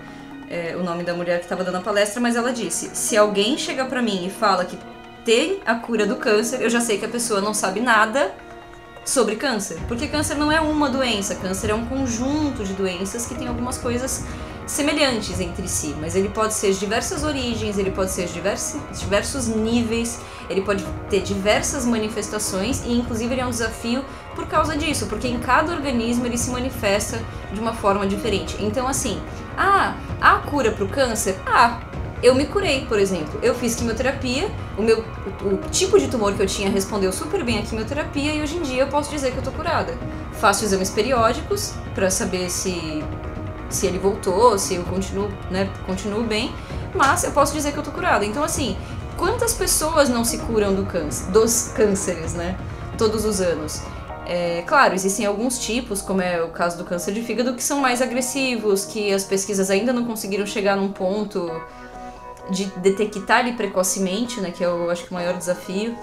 é, 0.49 0.75
o 0.75 0.83
nome 0.83 1.03
da 1.03 1.13
mulher 1.13 1.39
que 1.39 1.45
estava 1.45 1.63
dando 1.63 1.77
a 1.77 1.81
palestra, 1.81 2.19
mas 2.19 2.35
ela 2.35 2.51
disse: 2.51 2.95
se 2.95 3.15
alguém 3.15 3.57
chega 3.57 3.85
pra 3.85 4.01
mim 4.01 4.25
e 4.25 4.29
fala 4.29 4.65
que 4.65 4.77
tem 5.23 5.59
a 5.65 5.75
cura 5.75 6.05
do 6.05 6.15
câncer, 6.15 6.61
eu 6.61 6.69
já 6.69 6.79
sei 6.79 6.97
que 6.97 7.05
a 7.05 7.09
pessoa 7.09 7.41
não 7.41 7.53
sabe 7.53 7.79
nada 7.79 8.31
sobre 9.05 9.35
câncer. 9.35 9.77
Porque 9.87 10.07
câncer 10.07 10.35
não 10.35 10.51
é 10.51 10.59
uma 10.59 10.89
doença, 10.89 11.35
câncer 11.35 11.69
é 11.69 11.75
um 11.75 11.85
conjunto 11.85 12.63
de 12.63 12.73
doenças 12.73 13.25
que 13.25 13.35
tem 13.35 13.47
algumas 13.47 13.77
coisas 13.77 14.25
semelhantes 14.65 15.39
entre 15.39 15.67
si, 15.67 15.95
mas 15.99 16.15
ele 16.15 16.29
pode 16.29 16.53
ser 16.55 16.73
de 16.73 16.79
diversas 16.79 17.23
origens, 17.23 17.77
ele 17.77 17.91
pode 17.91 18.11
ser 18.11 18.25
de 18.25 18.33
diversos, 18.33 18.81
diversos 18.99 19.47
níveis, 19.47 20.19
ele 20.49 20.61
pode 20.61 20.83
ter 21.07 21.21
diversas 21.21 21.85
manifestações 21.85 22.83
e 22.83 22.91
inclusive 22.91 23.31
ele 23.31 23.41
é 23.41 23.45
um 23.45 23.51
desafio 23.51 24.03
por 24.33 24.47
causa 24.47 24.75
disso, 24.75 25.05
porque 25.05 25.27
em 25.27 25.39
cada 25.39 25.71
organismo 25.71 26.25
ele 26.25 26.37
se 26.37 26.49
manifesta 26.49 27.21
de 27.53 27.59
uma 27.59 27.73
forma 27.73 28.07
diferente. 28.07 28.57
Então 28.59 28.87
assim, 28.87 29.21
ah, 29.55 29.95
há 30.19 30.37
cura 30.39 30.71
para 30.71 30.83
o 30.83 30.89
câncer? 30.89 31.39
Ah, 31.45 31.79
eu 32.25 32.33
me 32.33 32.45
curei, 32.45 32.85
por 32.87 32.97
exemplo. 32.97 33.39
Eu 33.43 33.53
fiz 33.53 33.75
quimioterapia, 33.75 34.49
o 34.75 34.81
meu 34.81 35.05
o, 35.43 35.69
tipo 35.69 35.99
de 35.99 36.07
tumor 36.07 36.33
que 36.33 36.41
eu 36.41 36.47
tinha 36.47 36.69
respondeu 36.71 37.13
super 37.13 37.43
bem 37.43 37.59
à 37.59 37.61
quimioterapia 37.61 38.33
e 38.33 38.41
hoje 38.41 38.57
em 38.57 38.63
dia 38.63 38.81
eu 38.81 38.87
posso 38.87 39.11
dizer 39.11 39.31
que 39.31 39.37
eu 39.37 39.43
tô 39.43 39.51
curada. 39.51 39.95
Faço 40.33 40.65
exames 40.65 40.89
periódicos 40.89 41.75
para 41.93 42.09
saber 42.09 42.49
se 42.49 43.03
se 43.69 43.85
ele 43.85 43.99
voltou, 43.99 44.57
se 44.57 44.75
eu 44.75 44.83
continuo, 44.83 45.29
né, 45.51 45.69
continuo 45.85 46.23
bem, 46.23 46.53
mas 46.93 47.23
eu 47.23 47.31
posso 47.31 47.53
dizer 47.53 47.73
que 47.73 47.77
eu 47.77 47.83
tô 47.83 47.91
curada. 47.91 48.25
Então 48.25 48.43
assim, 48.43 48.75
quantas 49.17 49.53
pessoas 49.53 50.09
não 50.09 50.25
se 50.25 50.39
curam 50.39 50.73
do 50.73 50.85
câncer, 50.85 51.29
dos 51.31 51.69
cânceres, 51.75 52.33
né? 52.33 52.57
Todos 52.97 53.23
os 53.23 53.39
anos. 53.39 53.83
É, 54.25 54.63
claro, 54.65 54.95
existem 54.95 55.27
alguns 55.27 55.59
tipos, 55.59 56.01
como 56.01 56.21
é 56.21 56.41
o 56.41 56.47
caso 56.47 56.77
do 56.77 56.83
câncer 56.83 57.13
de 57.13 57.21
fígado, 57.21 57.53
que 57.53 57.63
são 57.63 57.79
mais 57.79 58.01
agressivos, 58.01 58.85
que 58.85 59.13
as 59.13 59.23
pesquisas 59.23 59.69
ainda 59.69 59.93
não 59.93 60.05
conseguiram 60.05 60.45
chegar 60.47 60.75
num 60.75 60.91
ponto 60.91 61.51
de 62.49 62.65
detectar 62.77 63.41
ele 63.41 63.55
precocemente, 63.55 64.39
né, 64.41 64.51
que 64.51 64.63
é 64.63 64.67
eu 64.67 64.89
acho 64.89 65.03
que 65.03 65.11
o 65.11 65.13
maior 65.13 65.37
desafio. 65.37 65.95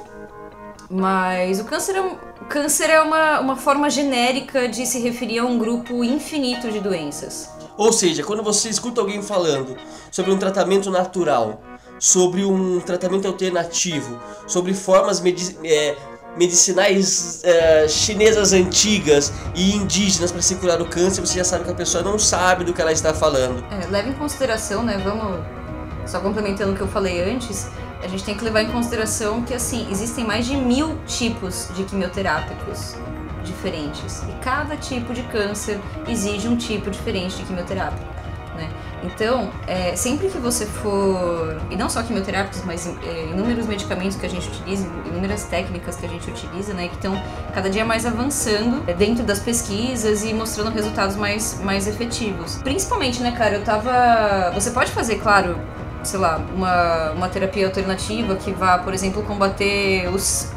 Mas 0.90 1.58
o 1.58 1.64
câncer 1.64 1.96
é, 1.96 2.02
um, 2.02 2.12
o 2.40 2.44
câncer 2.48 2.90
é 2.90 3.00
uma, 3.00 3.40
uma 3.40 3.56
forma 3.56 3.88
genérica 3.88 4.68
de 4.68 4.84
se 4.84 5.00
referir 5.00 5.38
a 5.38 5.44
um 5.44 5.58
grupo 5.58 6.04
infinito 6.04 6.70
de 6.70 6.80
doenças. 6.80 7.48
Ou 7.78 7.92
seja, 7.92 8.22
quando 8.22 8.42
você 8.42 8.68
escuta 8.68 9.00
alguém 9.00 9.22
falando 9.22 9.76
sobre 10.10 10.30
um 10.30 10.38
tratamento 10.38 10.90
natural, 10.90 11.62
sobre 11.98 12.44
um 12.44 12.78
tratamento 12.80 13.26
alternativo, 13.26 14.20
sobre 14.46 14.74
formas 14.74 15.22
é, 15.64 15.96
medicinais 16.36 17.42
é, 17.44 17.88
chinesas 17.88 18.52
antigas 18.52 19.32
e 19.54 19.74
indígenas 19.74 20.30
para 20.30 20.42
se 20.42 20.56
curar 20.56 20.82
o 20.82 20.86
câncer, 20.86 21.20
você 21.20 21.38
já 21.38 21.44
sabe 21.44 21.64
que 21.64 21.70
a 21.70 21.74
pessoa 21.74 22.02
não 22.02 22.18
sabe 22.18 22.64
do 22.64 22.74
que 22.74 22.80
ela 22.80 22.92
está 22.92 23.14
falando. 23.14 23.64
É, 23.70 23.86
leva 23.86 24.08
em 24.08 24.14
consideração, 24.14 24.82
né? 24.82 25.00
Vamos 25.02 25.61
só 26.06 26.20
complementando 26.20 26.72
o 26.72 26.76
que 26.76 26.80
eu 26.80 26.88
falei 26.88 27.22
antes, 27.22 27.68
a 28.02 28.08
gente 28.08 28.24
tem 28.24 28.34
que 28.34 28.44
levar 28.44 28.62
em 28.62 28.70
consideração 28.70 29.42
que 29.42 29.54
assim 29.54 29.86
existem 29.90 30.24
mais 30.24 30.46
de 30.46 30.56
mil 30.56 30.98
tipos 31.06 31.68
de 31.74 31.84
quimioterápicos 31.84 32.96
diferentes 33.44 34.22
e 34.22 34.32
cada 34.42 34.76
tipo 34.76 35.12
de 35.12 35.22
câncer 35.24 35.80
exige 36.08 36.48
um 36.48 36.56
tipo 36.56 36.90
diferente 36.90 37.36
de 37.36 37.44
quimioterápico. 37.44 38.12
Né? 38.56 38.68
Então, 39.04 39.50
é, 39.66 39.96
sempre 39.96 40.28
que 40.28 40.38
você 40.38 40.64
for, 40.64 41.60
e 41.70 41.76
não 41.76 41.88
só 41.88 42.02
quimioterápicos, 42.02 42.62
mas 42.64 42.86
é, 42.86 43.30
inúmeros 43.30 43.66
medicamentos 43.66 44.16
que 44.16 44.26
a 44.26 44.28
gente 44.28 44.48
utiliza, 44.48 44.86
inúmeras 45.06 45.44
técnicas 45.44 45.96
que 45.96 46.06
a 46.06 46.08
gente 46.08 46.30
utiliza, 46.30 46.72
né, 46.72 46.88
que 46.88 46.94
estão 46.94 47.20
cada 47.52 47.68
dia 47.68 47.84
mais 47.84 48.06
avançando 48.06 48.82
é, 48.86 48.92
dentro 48.92 49.24
das 49.24 49.40
pesquisas 49.40 50.22
e 50.22 50.32
mostrando 50.32 50.70
resultados 50.70 51.16
mais, 51.16 51.60
mais 51.62 51.86
efetivos. 51.86 52.58
Principalmente, 52.62 53.22
né, 53.22 53.32
cara, 53.32 53.56
eu 53.56 53.64
tava. 53.64 54.52
Você 54.54 54.70
pode 54.70 54.92
fazer, 54.92 55.16
claro, 55.16 55.58
sei 56.04 56.18
lá, 56.18 56.40
uma, 56.54 57.10
uma 57.12 57.28
terapia 57.28 57.66
alternativa 57.66 58.36
que 58.36 58.52
vá, 58.52 58.78
por 58.78 58.92
exemplo, 58.94 59.22
combater 59.22 60.08
os 60.08 60.50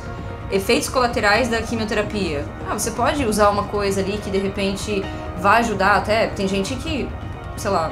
efeitos 0.52 0.89
colaterais 0.89 1.50
da 1.50 1.62
quimioterapia. 1.62 2.46
Ah, 2.70 2.74
você 2.74 2.91
pode 2.91 3.26
usar 3.26 3.50
uma 3.50 3.64
coisa 3.64 4.02
ali 4.02 4.18
que 4.18 4.30
de 4.30 4.38
repente 4.38 5.04
vai 5.38 5.60
ajudar 5.60 5.98
até. 5.98 6.28
Tem 6.28 6.48
gente 6.48 6.76
que, 6.76 7.08
sei 7.58 7.72
lá, 7.72 7.91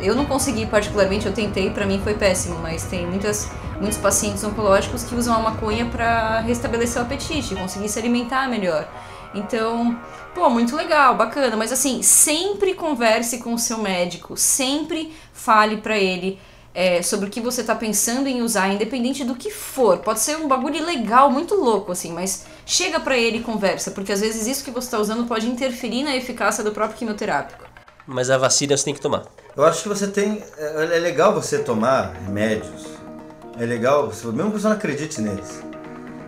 eu, 0.00 0.08
eu 0.08 0.14
não 0.14 0.24
consegui 0.24 0.66
particularmente, 0.66 1.26
eu 1.26 1.32
tentei, 1.32 1.70
para 1.70 1.86
mim 1.86 2.00
foi 2.02 2.14
péssimo, 2.14 2.58
mas 2.60 2.84
tem 2.84 3.06
muitas, 3.06 3.50
muitos 3.80 3.98
pacientes 3.98 4.42
oncológicos 4.44 5.04
que 5.04 5.14
usam 5.14 5.34
a 5.34 5.38
maconha 5.38 5.86
para 5.86 6.40
restabelecer 6.40 7.02
o 7.02 7.04
apetite, 7.04 7.54
conseguir 7.54 7.88
se 7.88 7.98
alimentar 7.98 8.48
melhor. 8.48 8.88
Então, 9.34 9.96
pô, 10.34 10.50
muito 10.50 10.74
legal, 10.74 11.14
bacana, 11.14 11.56
mas 11.56 11.72
assim, 11.72 12.02
sempre 12.02 12.74
converse 12.74 13.38
com 13.38 13.54
o 13.54 13.58
seu 13.58 13.78
médico, 13.78 14.36
sempre 14.36 15.14
fale 15.32 15.76
para 15.76 15.96
ele 15.96 16.38
é, 16.74 17.02
sobre 17.02 17.26
o 17.26 17.30
que 17.30 17.40
você 17.40 17.62
tá 17.62 17.74
pensando 17.74 18.28
em 18.28 18.42
usar, 18.42 18.68
independente 18.68 19.24
do 19.24 19.34
que 19.34 19.50
for. 19.50 19.98
Pode 19.98 20.20
ser 20.20 20.36
um 20.36 20.46
bagulho 20.46 20.84
legal, 20.84 21.30
muito 21.30 21.54
louco, 21.54 21.92
assim, 21.92 22.12
mas 22.12 22.46
chega 22.64 23.00
para 23.00 23.16
ele 23.16 23.38
e 23.38 23.42
conversa, 23.42 23.90
porque 23.90 24.12
às 24.12 24.20
vezes 24.20 24.46
isso 24.46 24.64
que 24.64 24.70
você 24.70 24.90
tá 24.90 24.98
usando 24.98 25.26
pode 25.26 25.48
interferir 25.48 26.04
na 26.04 26.16
eficácia 26.16 26.62
do 26.62 26.72
próprio 26.72 26.98
quimioterápico. 26.98 27.64
Mas 28.06 28.30
a 28.30 28.38
vacina 28.38 28.76
você 28.76 28.84
tem 28.84 28.94
que 28.94 29.00
tomar. 29.00 29.24
Eu 29.56 29.64
acho 29.64 29.82
que 29.82 29.88
você 29.88 30.06
tem. 30.06 30.42
É, 30.56 30.96
é 30.96 30.98
legal 30.98 31.34
você 31.34 31.58
tomar 31.58 32.14
remédios. 32.24 32.86
É 33.58 33.64
legal, 33.64 34.06
mesmo 34.06 34.52
que 34.52 34.58
você 34.58 34.68
não 34.68 34.74
acredite 34.74 35.20
neles. 35.20 35.62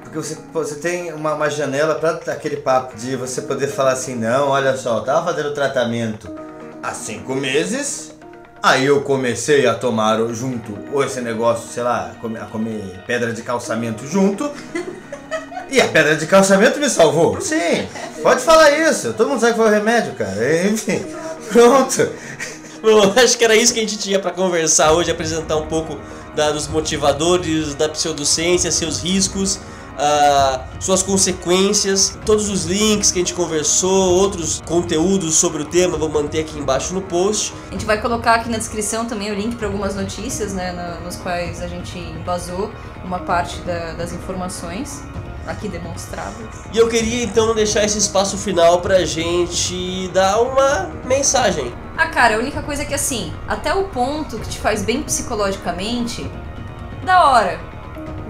Porque 0.02 0.18
você, 0.18 0.36
você 0.52 0.74
tem 0.76 1.12
uma, 1.12 1.34
uma 1.34 1.48
janela 1.48 1.94
para 1.94 2.32
aquele 2.32 2.58
papo 2.58 2.96
de 2.96 3.16
você 3.16 3.42
poder 3.42 3.68
falar 3.68 3.92
assim: 3.92 4.14
não, 4.14 4.48
olha 4.48 4.76
só, 4.76 4.98
eu 4.98 5.04
tava 5.04 5.32
fazendo 5.32 5.54
tratamento 5.54 6.30
há 6.82 6.92
cinco 6.92 7.34
meses 7.34 8.11
Aí 8.62 8.86
eu 8.86 9.00
comecei 9.00 9.66
a 9.66 9.74
tomar 9.74 10.18
junto, 10.32 10.78
esse 11.04 11.20
negócio, 11.20 11.68
sei 11.68 11.82
lá, 11.82 12.12
a 12.40 12.44
comer 12.44 13.02
pedra 13.04 13.32
de 13.32 13.42
calçamento 13.42 14.06
junto. 14.06 14.48
E 15.68 15.80
a 15.80 15.88
pedra 15.88 16.14
de 16.14 16.26
calçamento 16.26 16.78
me 16.78 16.88
salvou. 16.88 17.40
Sim, 17.40 17.88
pode 18.22 18.40
falar 18.42 18.70
isso. 18.70 19.14
Todo 19.14 19.30
mundo 19.30 19.40
sabe 19.40 19.54
que 19.54 19.58
foi 19.58 19.68
o 19.68 19.72
remédio, 19.72 20.12
cara. 20.14 20.36
Enfim, 20.68 21.04
pronto. 21.50 22.08
Bom, 22.80 23.12
acho 23.16 23.36
que 23.36 23.44
era 23.44 23.56
isso 23.56 23.74
que 23.74 23.80
a 23.80 23.82
gente 23.82 23.98
tinha 23.98 24.20
para 24.20 24.30
conversar 24.30 24.92
hoje, 24.92 25.10
apresentar 25.10 25.56
um 25.56 25.66
pouco 25.66 25.98
da, 26.36 26.52
dos 26.52 26.68
motivadores 26.68 27.74
da 27.74 27.88
pseudociência, 27.88 28.70
seus 28.70 29.00
riscos 29.00 29.58
uh, 29.92 30.60
suas 30.80 31.02
consequências, 31.02 32.18
todos 32.24 32.48
os 32.48 32.64
links 32.64 33.10
que 33.10 33.18
a 33.18 33.22
gente 33.22 33.34
conversou, 33.34 34.14
outros 34.14 34.60
conteúdos 34.66 35.34
sobre 35.34 35.62
o 35.62 35.64
tema, 35.64 35.96
vou 35.96 36.08
manter 36.08 36.40
aqui 36.40 36.58
embaixo 36.58 36.94
no 36.94 37.02
post. 37.02 37.54
A 37.68 37.72
gente 37.72 37.84
vai 37.84 38.00
colocar 38.00 38.34
aqui 38.34 38.48
na 38.48 38.58
descrição 38.58 39.04
também 39.04 39.30
o 39.30 39.34
link 39.34 39.56
para 39.56 39.66
algumas 39.66 39.94
notícias, 39.94 40.52
né, 40.52 40.72
nos 41.04 41.16
quais 41.16 41.62
a 41.62 41.68
gente 41.68 41.98
embasou 41.98 42.70
uma 43.04 43.20
parte 43.20 43.60
da, 43.60 43.92
das 43.92 44.12
informações 44.12 45.02
aqui 45.46 45.68
demonstradas. 45.68 46.36
E 46.72 46.78
eu 46.78 46.88
queria 46.88 47.24
então 47.24 47.52
deixar 47.54 47.84
esse 47.84 47.98
espaço 47.98 48.38
final 48.38 48.80
pra 48.80 49.04
gente 49.04 50.08
dar 50.08 50.40
uma 50.40 50.90
mensagem. 51.04 51.74
Ah, 51.96 52.06
cara, 52.06 52.36
a 52.36 52.38
única 52.38 52.62
coisa 52.62 52.82
é 52.82 52.84
que 52.84 52.94
assim, 52.94 53.32
até 53.48 53.74
o 53.74 53.84
ponto 53.88 54.38
que 54.38 54.48
te 54.48 54.58
faz 54.58 54.82
bem 54.82 55.02
psicologicamente, 55.02 56.30
da 57.04 57.28
hora 57.28 57.71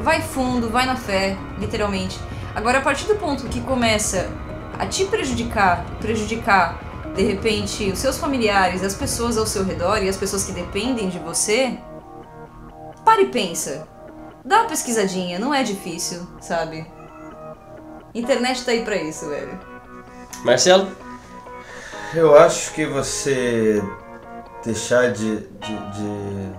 vai 0.02 0.20
fundo, 0.20 0.68
vai 0.68 0.84
na 0.84 0.96
fé, 0.96 1.36
literalmente. 1.58 2.18
Agora, 2.54 2.78
a 2.78 2.82
partir 2.82 3.06
do 3.06 3.14
ponto 3.14 3.48
que 3.48 3.60
começa 3.60 4.28
a 4.78 4.86
te 4.86 5.04
prejudicar, 5.06 5.84
prejudicar 6.00 6.78
de 7.14 7.22
repente 7.22 7.90
os 7.90 7.98
seus 7.98 8.18
familiares, 8.18 8.82
as 8.82 8.94
pessoas 8.94 9.38
ao 9.38 9.46
seu 9.46 9.64
redor 9.64 10.02
e 10.02 10.08
as 10.08 10.16
pessoas 10.16 10.44
que 10.44 10.52
dependem 10.52 11.08
de 11.08 11.18
você, 11.18 11.78
pare 13.04 13.22
e 13.22 13.26
pensa. 13.28 13.86
Dá 14.44 14.60
uma 14.60 14.68
pesquisadinha, 14.68 15.38
não 15.38 15.54
é 15.54 15.62
difícil, 15.62 16.26
sabe? 16.40 16.86
Internet 18.14 18.64
tá 18.64 18.72
aí 18.72 18.84
pra 18.84 18.96
isso, 18.96 19.28
velho. 19.28 19.58
Marcelo? 20.44 20.88
Eu 22.14 22.36
acho 22.36 22.74
que 22.74 22.84
você 22.84 23.82
deixar 24.64 25.12
de. 25.12 25.38
de, 25.38 25.90
de... 25.92 26.52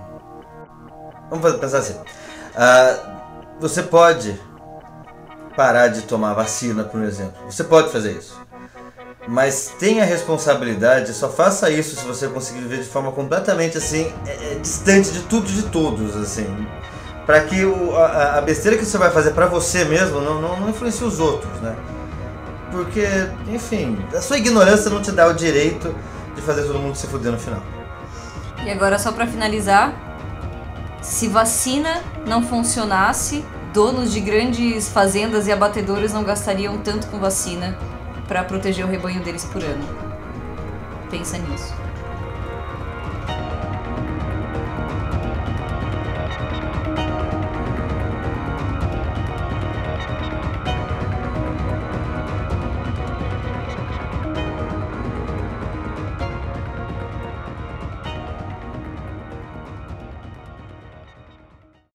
Vamos 1.30 1.56
pensar 1.56 1.78
assim. 1.78 1.94
Uh, 1.94 3.14
você 3.60 3.82
pode 3.82 4.38
parar 5.56 5.88
de 5.88 6.02
tomar 6.02 6.34
vacina, 6.34 6.84
por 6.84 7.02
exemplo. 7.02 7.34
Você 7.48 7.64
pode 7.64 7.90
fazer 7.90 8.12
isso. 8.12 8.40
Mas 9.26 9.72
tenha 9.78 10.04
responsabilidade, 10.04 11.14
só 11.14 11.30
faça 11.30 11.70
isso 11.70 11.96
se 11.96 12.04
você 12.04 12.28
conseguir 12.28 12.60
viver 12.60 12.82
de 12.82 12.88
forma 12.88 13.10
completamente 13.10 13.78
assim, 13.78 14.12
é, 14.26 14.52
é, 14.52 14.58
distante 14.60 15.10
de 15.12 15.20
tudo 15.20 15.48
e 15.48 15.52
de 15.52 15.62
todos, 15.62 16.14
assim. 16.16 16.46
Para 17.24 17.40
que 17.40 17.64
o, 17.64 17.96
a, 17.96 18.38
a, 18.38 18.40
besteira 18.42 18.76
que 18.76 18.84
você 18.84 18.98
vai 18.98 19.10
fazer 19.10 19.30
para 19.30 19.46
você 19.46 19.84
mesmo 19.86 20.20
não, 20.20 20.42
não, 20.42 20.60
não 20.60 20.68
influencie 20.68 21.06
os 21.06 21.20
outros, 21.20 21.58
né? 21.62 21.74
Porque, 22.70 23.06
enfim, 23.48 23.96
a 24.14 24.20
sua 24.20 24.36
ignorância 24.36 24.90
não 24.90 25.00
te 25.00 25.10
dá 25.10 25.26
o 25.26 25.32
direito 25.32 25.94
de 26.34 26.42
fazer 26.42 26.64
todo 26.64 26.78
mundo 26.78 26.96
se 26.96 27.06
fuder 27.06 27.32
no 27.32 27.38
final. 27.38 27.62
E 28.62 28.70
agora, 28.70 28.98
só 28.98 29.10
para 29.10 29.26
finalizar, 29.26 29.94
se 31.04 31.28
vacina 31.28 32.02
não 32.26 32.42
funcionasse, 32.42 33.44
donos 33.74 34.10
de 34.10 34.20
grandes 34.20 34.88
fazendas 34.88 35.46
e 35.46 35.52
abatedouros 35.52 36.14
não 36.14 36.24
gastariam 36.24 36.78
tanto 36.78 37.08
com 37.08 37.18
vacina 37.18 37.76
para 38.26 38.42
proteger 38.42 38.86
o 38.86 38.88
rebanho 38.88 39.22
deles 39.22 39.44
por 39.44 39.62
ano. 39.62 39.86
Pensa 41.10 41.36
nisso. 41.36 41.83